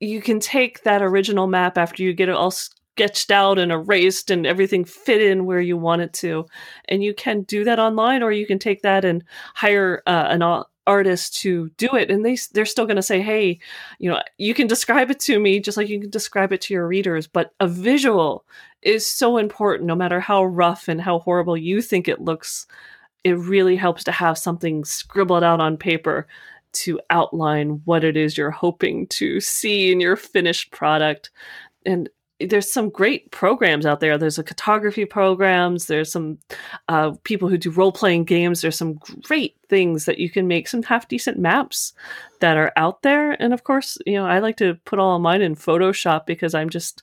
you 0.01 0.21
can 0.21 0.41
take 0.41 0.83
that 0.83 1.03
original 1.03 1.47
map 1.47 1.79
after 1.79 2.03
you 2.03 2.13
get 2.13 2.29
it 2.29 2.35
all 2.35 2.51
sketched 2.51 3.31
out 3.31 3.59
and 3.59 3.73
erased 3.73 4.31
and 4.31 4.47
everything 4.47 4.85
fit 4.85 5.21
in 5.21 5.45
where 5.45 5.61
you 5.61 5.77
want 5.77 6.03
it 6.03 6.13
to. 6.15 6.47
And 6.87 7.03
you 7.03 7.15
can 7.15 7.43
do 7.43 7.65
that 7.65 7.79
online, 7.79 8.23
or 8.23 8.33
you 8.33 8.47
can 8.47 8.59
take 8.59 8.83
that 8.83 9.05
and 9.05 9.23
hire 9.55 10.03
uh, 10.07 10.27
an 10.29 10.43
artist 10.87 11.37
to 11.41 11.69
do 11.77 11.89
it 11.95 12.11
and 12.11 12.25
they 12.25 12.37
they're 12.53 12.65
still 12.65 12.87
going 12.87 12.97
to 12.97 13.03
say 13.03 13.21
hey 13.21 13.59
you 13.99 14.11
know 14.11 14.21
you 14.39 14.55
can 14.55 14.67
describe 14.67 15.11
it 15.11 15.19
to 15.19 15.39
me 15.41 15.59
just 15.59 15.77
like 15.77 15.89
you 15.89 16.01
can 16.01 16.11
describe 16.11 16.53
it 16.53 16.61
to 16.61 16.73
your 16.73 16.87
readers 16.87 17.27
but 17.27 17.53
a 17.61 17.67
visual 17.67 18.45
is 18.83 19.07
so 19.07 19.37
important 19.37 19.87
no 19.87 19.97
matter 19.97 20.21
how 20.21 20.45
rough 20.45 20.89
and 20.89 21.01
how 21.01 21.19
horrible 21.19 21.57
you 21.57 21.83
think 21.83 22.07
it 22.09 22.21
looks 22.21 22.67
it 23.25 23.33
really 23.33 23.75
helps 23.75 24.05
to 24.05 24.13
have 24.13 24.39
something 24.39 24.85
scribbled 24.85 25.43
out 25.43 25.61
on 25.61 25.77
paper 25.77 26.27
to 26.73 27.01
outline 27.11 27.81
what 27.85 28.05
it 28.05 28.17
is 28.17 28.37
you're 28.37 28.51
hoping 28.51 29.07
to 29.09 29.41
see 29.41 29.91
in 29.91 30.01
your 30.01 30.17
finished 30.17 30.71
product 30.71 31.31
and 31.85 32.09
there's 32.41 32.71
some 32.71 32.91
great 32.91 33.31
programs 33.31 33.87
out 33.87 34.01
there. 34.01 34.19
There's 34.19 34.39
a 34.39 34.45
cartography 34.45 35.05
programs. 35.07 35.87
There's 35.87 36.13
some 36.13 36.39
uh, 36.89 37.13
people 37.25 37.49
who 37.49 37.57
do 37.57 37.71
role 37.71 37.93
playing 37.93 38.25
games. 38.25 38.61
There's 38.61 38.77
some 38.77 38.95
great 39.23 39.57
things 39.69 40.05
that 40.05 40.19
you 40.19 40.31
can 40.31 40.47
make 40.47 40.69
some 40.69 40.83
half 40.83 41.09
decent 41.09 41.39
maps 41.39 41.93
that 42.41 42.57
are 42.57 42.73
out 42.77 43.03
there. 43.03 43.33
And 43.41 43.53
of 43.53 43.65
course, 43.65 43.99
you 44.07 44.15
know, 44.15 44.27
I 44.27 44.39
like 44.39 44.57
to 44.59 44.75
put 44.85 44.99
all 44.99 45.17
of 45.17 45.23
mine 45.23 45.43
in 45.43 45.55
Photoshop 45.55 46.27
because 46.27 46.55
I'm 46.55 46.71
just 46.71 47.03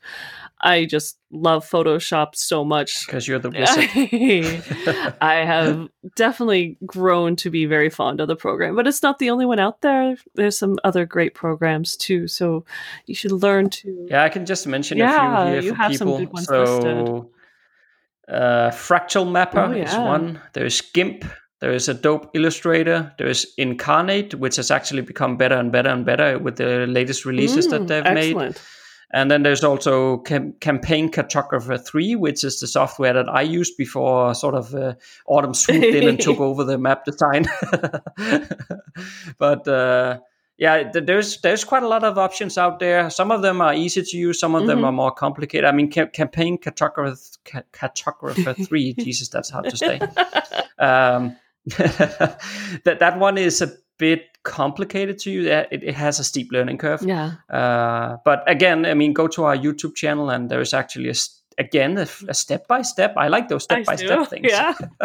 I 0.64 0.86
just 0.86 1.20
love 1.30 1.70
Photoshop 1.70 2.36
so 2.36 2.64
much. 2.64 3.06
Because 3.06 3.28
you're 3.28 3.40
the 3.40 3.50
wizard. 3.52 5.16
I 5.22 5.36
have 5.46 5.90
definitely 6.16 6.78
grown 6.86 7.36
to 7.38 7.50
be 7.50 7.66
very 7.66 7.90
fond 7.90 8.22
of 8.22 8.30
the 8.30 8.36
program, 8.36 8.76
but 8.76 8.88
it's 8.88 9.04
not 9.04 9.20
the 9.20 9.30
only 9.30 9.46
one 9.46 9.60
out 9.60 9.82
there. 9.82 10.16
There's 10.36 10.58
some 10.58 10.78
other 10.84 11.06
great 11.06 11.36
programs 11.36 11.98
too, 11.98 12.28
so 12.28 12.64
you 13.06 13.16
should 13.16 13.34
learn 13.34 13.70
to. 13.72 14.08
Yeah, 14.10 14.24
I 14.24 14.30
can 14.30 14.46
just 14.46 14.66
mention 14.66 14.98
yeah, 14.98 15.42
a 15.42 15.46
few 15.46 15.54
here 15.54 15.62
you 15.62 15.70
for 15.72 15.76
have 15.76 15.92
people. 15.92 16.08
Some 16.08 16.26
good 16.26 16.34
ones 16.34 16.46
so, 16.48 17.30
uh, 18.30 18.70
Fractal 18.72 19.30
Mapper 19.30 19.60
oh, 19.60 19.72
yeah. 19.74 19.84
is 19.84 19.96
one. 19.98 20.40
There's 20.54 20.80
GIMP. 20.80 21.26
There 21.64 21.72
is 21.72 21.88
Adobe 21.88 22.28
Illustrator. 22.34 23.14
There 23.18 23.30
is 23.30 23.54
Inkarnate, 23.58 24.36
which 24.36 24.58
has 24.58 24.70
actually 24.70 25.02
become 25.02 25.38
better 25.38 25.56
and 25.56 25.72
better 25.72 25.88
and 25.88 26.06
better 26.06 26.38
with 26.38 26.58
the 26.58 26.86
latest 26.88 27.24
releases 27.24 27.68
mm, 27.68 27.70
that 27.70 27.88
they've 27.88 28.06
excellent. 28.06 28.56
made. 28.56 28.62
And 29.14 29.32
then 29.32 29.44
there's 29.44 29.64
also 29.64 30.18
Cam- 30.18 30.56
Campaign 30.60 31.10
Cartographer 31.10 31.82
3, 31.82 32.18
which 32.18 32.44
is 32.44 32.60
the 32.60 32.68
software 32.68 33.14
that 33.14 33.30
I 33.30 33.44
used 33.44 33.78
before 33.78 34.36
sort 34.36 34.56
of 34.56 34.76
uh, 34.76 34.96
Autumn 35.26 35.54
swooped 35.54 35.86
in 35.86 36.10
and 36.10 36.20
took 36.20 36.38
over 36.42 36.66
the 36.66 36.78
map 36.78 37.06
design. 37.06 37.46
but 39.38 39.66
uh, 39.66 40.20
yeah, 40.58 40.92
there's 40.92 41.40
there's 41.40 41.64
quite 41.64 41.84
a 41.84 41.88
lot 41.88 42.04
of 42.04 42.18
options 42.18 42.58
out 42.58 42.80
there. 42.80 43.10
Some 43.10 43.32
of 43.32 43.42
them 43.42 43.62
are 43.62 43.74
easy 43.74 44.02
to 44.02 44.18
use, 44.18 44.38
some 44.38 44.54
of 44.54 44.64
mm-hmm. 44.64 44.68
them 44.68 44.84
are 44.84 44.92
more 44.92 45.12
complicated. 45.12 45.64
I 45.64 45.72
mean, 45.72 45.90
Campaign 45.90 46.58
Cartographer, 46.58 47.38
Cartographer 47.72 48.68
3, 48.68 48.94
Jesus, 49.00 49.30
that's 49.30 49.50
hard 49.50 49.70
to 49.70 49.78
say. 49.78 50.02
Um, 50.78 51.38
that 51.78 52.98
that 53.00 53.20
one 53.20 53.38
is 53.38 53.62
a 53.62 53.72
bit 53.98 54.26
complicated 54.44 55.18
to 55.20 55.32
you. 55.32 55.50
It, 55.50 55.84
it 55.84 55.96
has 55.96 56.20
a 56.20 56.24
steep 56.24 56.52
learning 56.52 56.78
curve. 56.78 57.02
Yeah. 57.02 57.34
Uh, 57.50 58.18
but 58.26 58.44
again, 58.48 58.86
I 58.86 58.94
mean, 58.94 59.14
go 59.14 59.28
to 59.30 59.46
our 59.46 59.58
YouTube 59.58 59.96
channel, 59.96 60.30
and 60.30 60.50
there 60.50 60.62
is 60.62 60.74
actually 60.74 61.10
a 61.10 61.16
again 61.58 61.98
a 61.98 62.34
step 62.34 62.68
by 62.68 62.82
step. 62.82 63.14
I 63.18 63.28
like 63.28 63.48
those 63.48 63.64
step 63.64 63.86
by 63.86 63.96
step 63.96 64.28
things. 64.28 64.48
Yeah. 64.50 64.74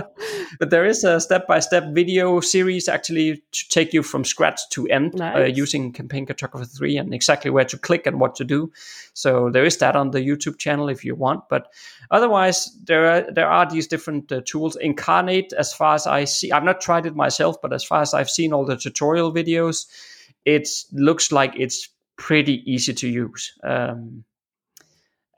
but 0.59 0.71
there 0.71 0.85
is 0.85 1.05
a 1.05 1.21
step 1.21 1.47
by 1.47 1.61
step 1.61 1.85
video 1.93 2.41
series 2.41 2.89
actually 2.89 3.43
to 3.53 3.69
take 3.69 3.93
you 3.93 4.03
from 4.03 4.25
scratch 4.25 4.61
to 4.71 4.87
end 4.89 5.15
uh, 5.15 5.19
nice. 5.19 5.37
uh, 5.37 5.45
using 5.47 5.93
Campaign 5.93 6.27
Cartographer 6.27 6.71
3 6.77 6.97
and 6.97 7.15
exactly 7.15 7.51
where 7.51 7.65
to 7.65 7.79
click 7.79 8.07
and 8.07 8.21
what 8.21 8.35
to 8.37 8.45
do. 8.45 8.73
So 9.15 9.51
there 9.51 9.65
is 9.65 9.79
that 9.79 9.97
on 9.97 10.11
the 10.11 10.21
YouTube 10.21 10.59
channel 10.59 10.89
if 10.89 11.05
you 11.05 11.15
want. 11.15 11.49
But 11.49 11.73
otherwise, 12.11 12.77
there 12.85 13.07
are 13.07 13.31
there 13.31 13.49
are 13.49 13.69
these 13.71 13.87
different 13.87 14.31
uh, 14.31 14.41
tools. 14.45 14.77
Inkarnate 14.83 15.53
as 15.53 15.73
far 15.73 15.95
as 15.95 16.07
I 16.07 16.25
see, 16.25 16.53
I've 16.53 16.65
not 16.65 16.81
tried 16.81 17.07
it 17.07 17.17
myself, 17.17 17.61
but 17.61 17.73
as 17.73 17.85
far 17.85 18.03
as 18.03 18.15
I've 18.15 18.31
seen 18.31 18.53
all 18.53 18.65
the 18.65 18.77
tutorial 18.77 19.33
videos, 19.33 19.87
it 20.45 20.69
looks 20.93 21.33
like 21.33 21.55
it's 21.57 21.89
pretty 22.17 22.63
easy 22.71 22.93
to 22.93 23.09
use. 23.09 23.53
Um, 23.63 24.25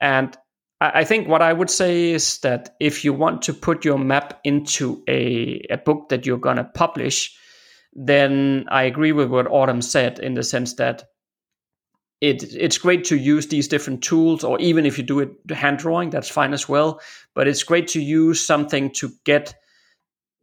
and 0.01 0.35
I 0.81 1.03
think 1.03 1.27
what 1.27 1.43
I 1.43 1.53
would 1.53 1.69
say 1.69 2.09
is 2.11 2.39
that 2.39 2.75
if 2.79 3.05
you 3.05 3.13
want 3.13 3.43
to 3.43 3.53
put 3.53 3.85
your 3.85 3.99
map 3.99 4.39
into 4.43 5.03
a, 5.07 5.63
a 5.69 5.77
book 5.77 6.09
that 6.09 6.25
you're 6.25 6.39
going 6.39 6.57
to 6.57 6.63
publish, 6.63 7.37
then 7.93 8.65
I 8.67 8.83
agree 8.83 9.11
with 9.11 9.29
what 9.29 9.45
Autumn 9.45 9.83
said 9.83 10.17
in 10.17 10.33
the 10.33 10.41
sense 10.41 10.73
that 10.75 11.03
it 12.19 12.43
it's 12.55 12.79
great 12.79 13.05
to 13.05 13.15
use 13.15 13.47
these 13.47 13.67
different 13.67 14.03
tools, 14.03 14.43
or 14.43 14.59
even 14.59 14.87
if 14.87 14.97
you 14.97 15.03
do 15.03 15.19
it 15.19 15.31
hand 15.51 15.77
drawing, 15.77 16.09
that's 16.09 16.29
fine 16.29 16.53
as 16.53 16.67
well. 16.67 16.99
But 17.35 17.47
it's 17.47 17.63
great 17.63 17.87
to 17.89 18.01
use 18.01 18.43
something 18.43 18.91
to 18.95 19.11
get 19.23 19.53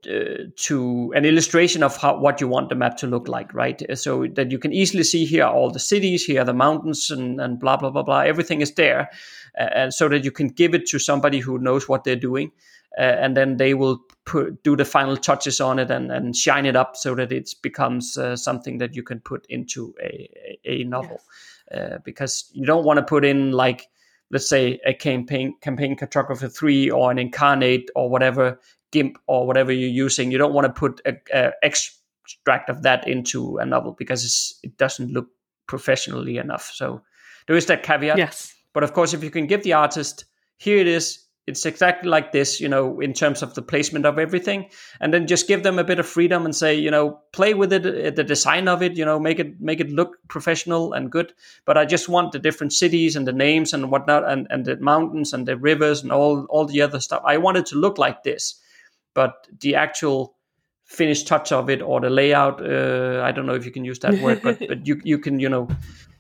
uh, 0.07 0.45
to 0.55 1.13
an 1.17 1.25
illustration 1.25 1.83
of 1.83 1.97
how 1.97 2.17
what 2.17 2.41
you 2.41 2.47
want 2.47 2.69
the 2.69 2.75
map 2.75 2.97
to 2.99 3.07
look 3.07 3.27
like, 3.27 3.53
right? 3.53 3.83
So 3.99 4.27
that 4.35 4.51
you 4.51 4.59
can 4.59 4.73
easily 4.73 5.03
see 5.03 5.25
here 5.25 5.45
all 5.45 5.71
the 5.71 5.81
cities, 5.81 6.25
here 6.25 6.45
the 6.45 6.55
mountains, 6.55 7.11
and, 7.11 7.41
and 7.41 7.59
blah 7.59 7.77
blah 7.77 7.91
blah 7.91 8.05
blah. 8.05 8.21
Everything 8.21 8.61
is 8.61 8.75
there, 8.75 9.11
uh, 9.59 9.69
and 9.75 9.95
so 9.95 10.09
that 10.09 10.25
you 10.25 10.31
can 10.31 10.49
give 10.49 10.75
it 10.75 10.87
to 10.87 10.99
somebody 10.99 11.41
who 11.41 11.59
knows 11.59 11.89
what 11.89 12.05
they're 12.05 12.15
doing, 12.15 12.53
uh, 12.97 13.03
and 13.03 13.37
then 13.37 13.57
they 13.57 13.75
will 13.75 13.99
put 14.25 14.63
do 14.63 14.77
the 14.77 14.85
final 14.85 15.17
touches 15.17 15.61
on 15.61 15.79
it 15.79 15.91
and, 15.91 16.13
and 16.13 16.37
shine 16.37 16.65
it 16.65 16.77
up 16.77 16.97
so 16.97 17.15
that 17.17 17.33
it 17.33 17.53
becomes 17.63 18.17
uh, 18.17 18.37
something 18.37 18.79
that 18.79 18.95
you 18.95 19.03
can 19.03 19.19
put 19.19 19.47
into 19.49 19.95
a 20.01 20.31
a, 20.65 20.85
novel, 20.85 21.21
yes. 21.73 21.81
Uh, 21.81 21.99
because 22.05 22.51
you 22.53 22.67
don't 22.67 22.85
want 22.85 22.99
to 22.99 23.03
put 23.03 23.25
in 23.25 23.51
like 23.53 23.89
let's 24.31 24.49
say 24.49 24.79
a 24.87 24.93
campaign 24.93 25.55
campaign 25.61 25.97
cartographer 25.97 26.55
3 26.55 26.91
or 26.91 27.11
an 27.11 27.19
Inkarnate 27.19 27.89
or 27.97 28.11
whatever 28.11 28.59
GIMP 28.91 29.19
or 29.27 29.47
whatever 29.47 29.73
you're 29.73 29.89
using, 30.07 30.31
you 30.31 30.39
don't 30.39 30.55
want 30.55 30.67
to 30.67 30.73
put 30.73 31.01
a, 31.05 31.15
a 31.33 31.53
extract 31.63 32.71
of 32.71 32.83
that 32.83 33.07
into 33.07 33.59
a 33.59 33.67
novel 33.67 33.93
because 33.93 34.59
it 34.63 34.77
doesn't 34.77 35.13
look 35.13 35.29
professionally 35.67 36.39
enough. 36.39 36.71
So 36.75 37.03
there 37.47 37.57
is 37.57 37.67
that 37.67 37.83
caveat. 37.83 38.19
Yes. 38.19 38.55
But 38.73 38.85
of 38.85 38.93
course, 38.93 39.15
if 39.15 39.25
you 39.25 39.31
can 39.31 39.47
give 39.47 39.63
the 39.63 39.73
artist, 39.73 40.25
here 40.57 40.79
it 40.79 40.87
is, 40.87 41.25
it's 41.49 41.65
exactly 41.65 42.11
like 42.11 42.31
this, 42.31 42.61
you 42.61 42.69
know, 42.69 43.01
in 43.01 43.15
terms 43.15 43.43
of 43.43 43.55
the 43.55 43.63
placement 43.63 44.05
of 44.05 44.19
everything, 44.19 44.69
and 45.01 45.15
then 45.15 45.27
just 45.27 45.49
give 45.49 45.63
them 45.63 45.79
a 45.79 45.85
bit 45.85 45.99
of 45.99 46.07
freedom 46.07 46.45
and 46.45 46.55
say, 46.55 46.75
you 46.75 46.91
know, 46.91 47.21
play 47.33 47.55
with 47.55 47.73
it, 47.73 47.87
uh, 47.87 48.11
the 48.11 48.23
design 48.23 48.69
of 48.69 48.83
it, 48.83 48.99
you 48.99 49.05
know, 49.05 49.19
make 49.19 49.39
it 49.39 49.59
make 49.59 49.81
it 49.81 49.89
look 49.89 50.19
professional 50.29 50.93
and 50.93 51.11
good. 51.11 51.33
But 51.65 51.79
I 51.79 51.87
just 51.87 52.07
want 52.07 52.33
the 52.33 52.39
different 52.39 52.75
cities 52.75 53.17
and 53.17 53.27
the 53.27 53.33
names 53.33 53.73
and 53.73 53.91
whatnot, 53.91 54.29
and 54.29 54.47
and 54.51 54.67
the 54.67 54.77
mountains 54.77 55.33
and 55.33 55.49
the 55.49 55.57
rivers 55.57 56.03
and 56.03 56.13
all 56.13 56.45
all 56.51 56.67
the 56.67 56.83
other 56.83 57.01
stuff. 57.01 57.23
I 57.25 57.39
want 57.39 57.57
it 57.57 57.65
to 57.67 57.77
look 57.77 57.97
like 57.97 58.23
this 58.25 58.61
but 59.15 59.47
the 59.61 59.75
actual 59.75 60.35
finished 60.85 61.27
touch 61.27 61.53
of 61.53 61.69
it 61.69 61.83
or 61.83 62.01
the 62.01 62.11
layout 62.11 62.61
uh, 62.63 63.21
i 63.23 63.31
don't 63.31 63.47
know 63.47 63.55
if 63.55 63.67
you 63.67 63.71
can 63.71 63.85
use 63.85 63.99
that 63.99 64.19
word 64.23 64.41
but 64.43 64.59
but 64.69 64.87
you 64.87 65.01
you 65.05 65.19
can 65.19 65.39
you 65.39 65.49
know 65.49 65.69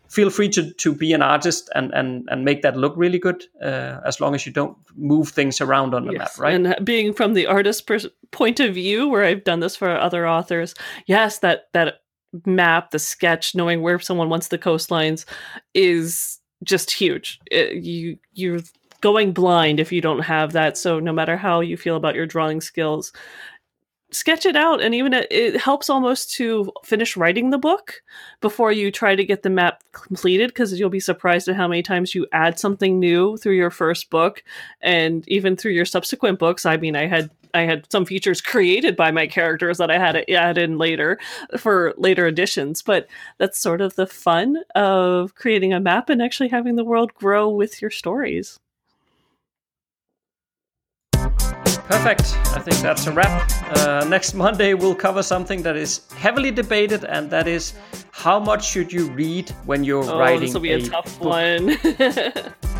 feel 0.08 0.30
free 0.30 0.48
to 0.48 0.72
to 0.74 0.92
be 0.92 1.12
an 1.12 1.22
artist 1.22 1.70
and 1.74 1.92
and 1.92 2.28
and 2.30 2.44
make 2.44 2.62
that 2.62 2.76
look 2.76 2.94
really 2.96 3.18
good 3.18 3.44
uh, 3.62 4.00
as 4.04 4.20
long 4.20 4.34
as 4.34 4.46
you 4.46 4.52
don't 4.52 4.76
move 4.96 5.30
things 5.30 5.60
around 5.60 5.94
on 5.94 6.06
the 6.06 6.12
yes. 6.12 6.20
map 6.20 6.38
right 6.38 6.54
and 6.54 6.84
being 6.84 7.12
from 7.12 7.34
the 7.34 7.46
artist 7.46 7.86
pers- 7.86 8.06
point 8.30 8.60
of 8.60 8.74
view 8.74 9.08
where 9.08 9.24
i've 9.24 9.44
done 9.44 9.60
this 9.60 9.76
for 9.76 9.90
other 9.90 10.26
authors 10.26 10.74
yes 11.06 11.38
that 11.38 11.68
that 11.72 12.00
map 12.44 12.90
the 12.90 12.98
sketch 12.98 13.54
knowing 13.54 13.80
where 13.80 13.98
someone 13.98 14.28
wants 14.28 14.48
the 14.48 14.58
coastlines 14.58 15.24
is 15.72 16.38
just 16.64 16.90
huge 16.90 17.40
it, 17.50 17.76
you 17.76 18.18
you're 18.32 18.60
going 19.00 19.32
blind 19.32 19.80
if 19.80 19.92
you 19.92 20.00
don't 20.00 20.20
have 20.20 20.52
that. 20.52 20.76
So 20.76 20.98
no 20.98 21.12
matter 21.12 21.36
how 21.36 21.60
you 21.60 21.76
feel 21.76 21.96
about 21.96 22.14
your 22.14 22.26
drawing 22.26 22.60
skills, 22.60 23.12
sketch 24.10 24.46
it 24.46 24.56
out. 24.56 24.80
And 24.80 24.94
even 24.94 25.12
it, 25.12 25.26
it, 25.30 25.60
helps 25.60 25.90
almost 25.90 26.32
to 26.34 26.72
finish 26.84 27.16
writing 27.16 27.50
the 27.50 27.58
book 27.58 28.02
before 28.40 28.72
you 28.72 28.90
try 28.90 29.14
to 29.14 29.24
get 29.24 29.42
the 29.42 29.50
map 29.50 29.82
completed 29.92 30.48
because 30.48 30.78
you'll 30.78 30.88
be 30.88 31.00
surprised 31.00 31.48
at 31.48 31.56
how 31.56 31.68
many 31.68 31.82
times 31.82 32.14
you 32.14 32.26
add 32.32 32.58
something 32.58 32.98
new 32.98 33.36
through 33.36 33.54
your 33.54 33.70
first 33.70 34.08
book 34.08 34.42
and 34.80 35.28
even 35.28 35.56
through 35.56 35.72
your 35.72 35.84
subsequent 35.84 36.38
books. 36.38 36.64
I 36.64 36.76
mean 36.76 36.96
i 36.96 37.06
had 37.06 37.30
i 37.54 37.62
had 37.62 37.90
some 37.90 38.04
features 38.04 38.40
created 38.40 38.96
by 38.96 39.10
my 39.10 39.26
characters 39.26 39.78
that 39.78 39.90
i 39.90 39.98
had 39.98 40.12
to 40.12 40.30
add 40.32 40.58
in 40.58 40.78
later 40.78 41.18
for 41.56 41.94
later 41.96 42.26
editions 42.26 42.82
but 42.82 43.06
that's 43.38 43.58
sort 43.58 43.80
of 43.80 43.94
the 43.96 44.06
fun 44.06 44.56
of 44.74 45.34
creating 45.34 45.72
a 45.72 45.80
map 45.80 46.10
and 46.10 46.20
actually 46.20 46.48
having 46.48 46.76
the 46.76 46.84
world 46.84 47.12
grow 47.14 47.48
with 47.48 47.80
your 47.80 47.90
stories 47.90 48.58
Perfect. 51.88 52.36
I 52.54 52.60
think 52.60 52.76
that's 52.82 53.06
a 53.06 53.12
wrap. 53.12 53.50
Uh, 53.78 54.04
next 54.04 54.34
Monday, 54.34 54.74
we'll 54.74 54.94
cover 54.94 55.22
something 55.22 55.62
that 55.62 55.74
is 55.74 56.02
heavily 56.18 56.50
debated, 56.50 57.04
and 57.04 57.30
that 57.30 57.48
is 57.48 57.72
how 58.10 58.38
much 58.38 58.68
should 58.68 58.92
you 58.92 59.10
read 59.12 59.48
when 59.64 59.84
you're 59.84 60.04
oh, 60.04 60.18
writing 60.18 60.40
this 60.40 60.52
will 60.52 60.60
be 60.60 60.72
a, 60.72 60.76
a 60.76 60.82
tough 60.82 61.18
book. 61.18 61.28
one. 61.28 62.74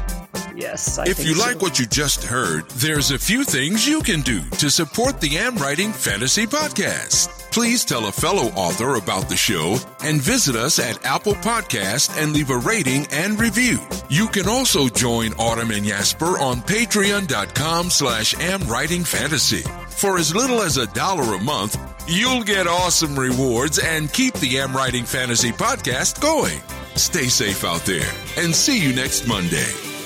yes. 0.59 0.99
I 0.99 1.05
if 1.09 1.25
you 1.25 1.35
so. 1.35 1.47
like 1.47 1.63
what 1.63 1.79
you 1.79 1.87
just 1.87 2.25
heard, 2.25 2.69
there's 2.71 3.11
a 3.11 3.19
few 3.19 3.45
things 3.45 3.87
you 3.87 4.03
can 4.03 4.21
do 4.23 4.43
to 4.59 4.71
support 4.71 5.21
the 5.21 5.39
Am 5.39 5.57
Writing 5.57 5.93
Fantasy 5.93 6.47
Podcast. 6.47 7.39
Please 7.51 7.85
tell 7.85 8.07
a 8.07 8.13
fellow 8.13 8.51
author 8.55 8.97
about 8.97 9.29
the 9.29 9.37
show 9.37 9.79
and 10.05 10.21
visit 10.21 10.55
us 10.55 10.79
at 10.79 11.05
Apple 11.05 11.35
Podcast 11.35 12.21
and 12.23 12.33
leave 12.33 12.51
a 12.51 12.59
rating 12.59 13.07
and 13.11 13.41
review. 13.41 13.79
You 14.09 14.29
can 14.29 14.49
also 14.49 14.89
join 14.89 15.33
Autumn 15.35 15.71
and 15.71 15.87
Jesper 15.87 16.39
on 16.39 16.61
patreon.com 16.63 17.91
slash 17.91 18.35
amwritingfantasy. 18.35 19.67
For 19.91 20.19
as 20.19 20.35
little 20.35 20.61
as 20.61 20.77
a 20.77 20.87
dollar 20.89 21.35
a 21.35 21.43
month, 21.43 21.77
you'll 22.07 22.45
get 22.45 22.67
awesome 22.67 23.19
rewards 23.19 23.79
and 23.79 24.13
keep 24.13 24.35
the 24.35 24.59
Am 24.59 24.77
Writing 24.77 25.05
Fantasy 25.05 25.51
podcast 25.51 26.21
going. 26.21 26.61
Stay 26.97 27.29
safe 27.29 27.65
out 27.65 27.85
there 27.85 28.11
and 28.37 28.55
see 28.55 28.81
you 28.81 28.95
next 28.95 29.27
Monday. 29.27 29.98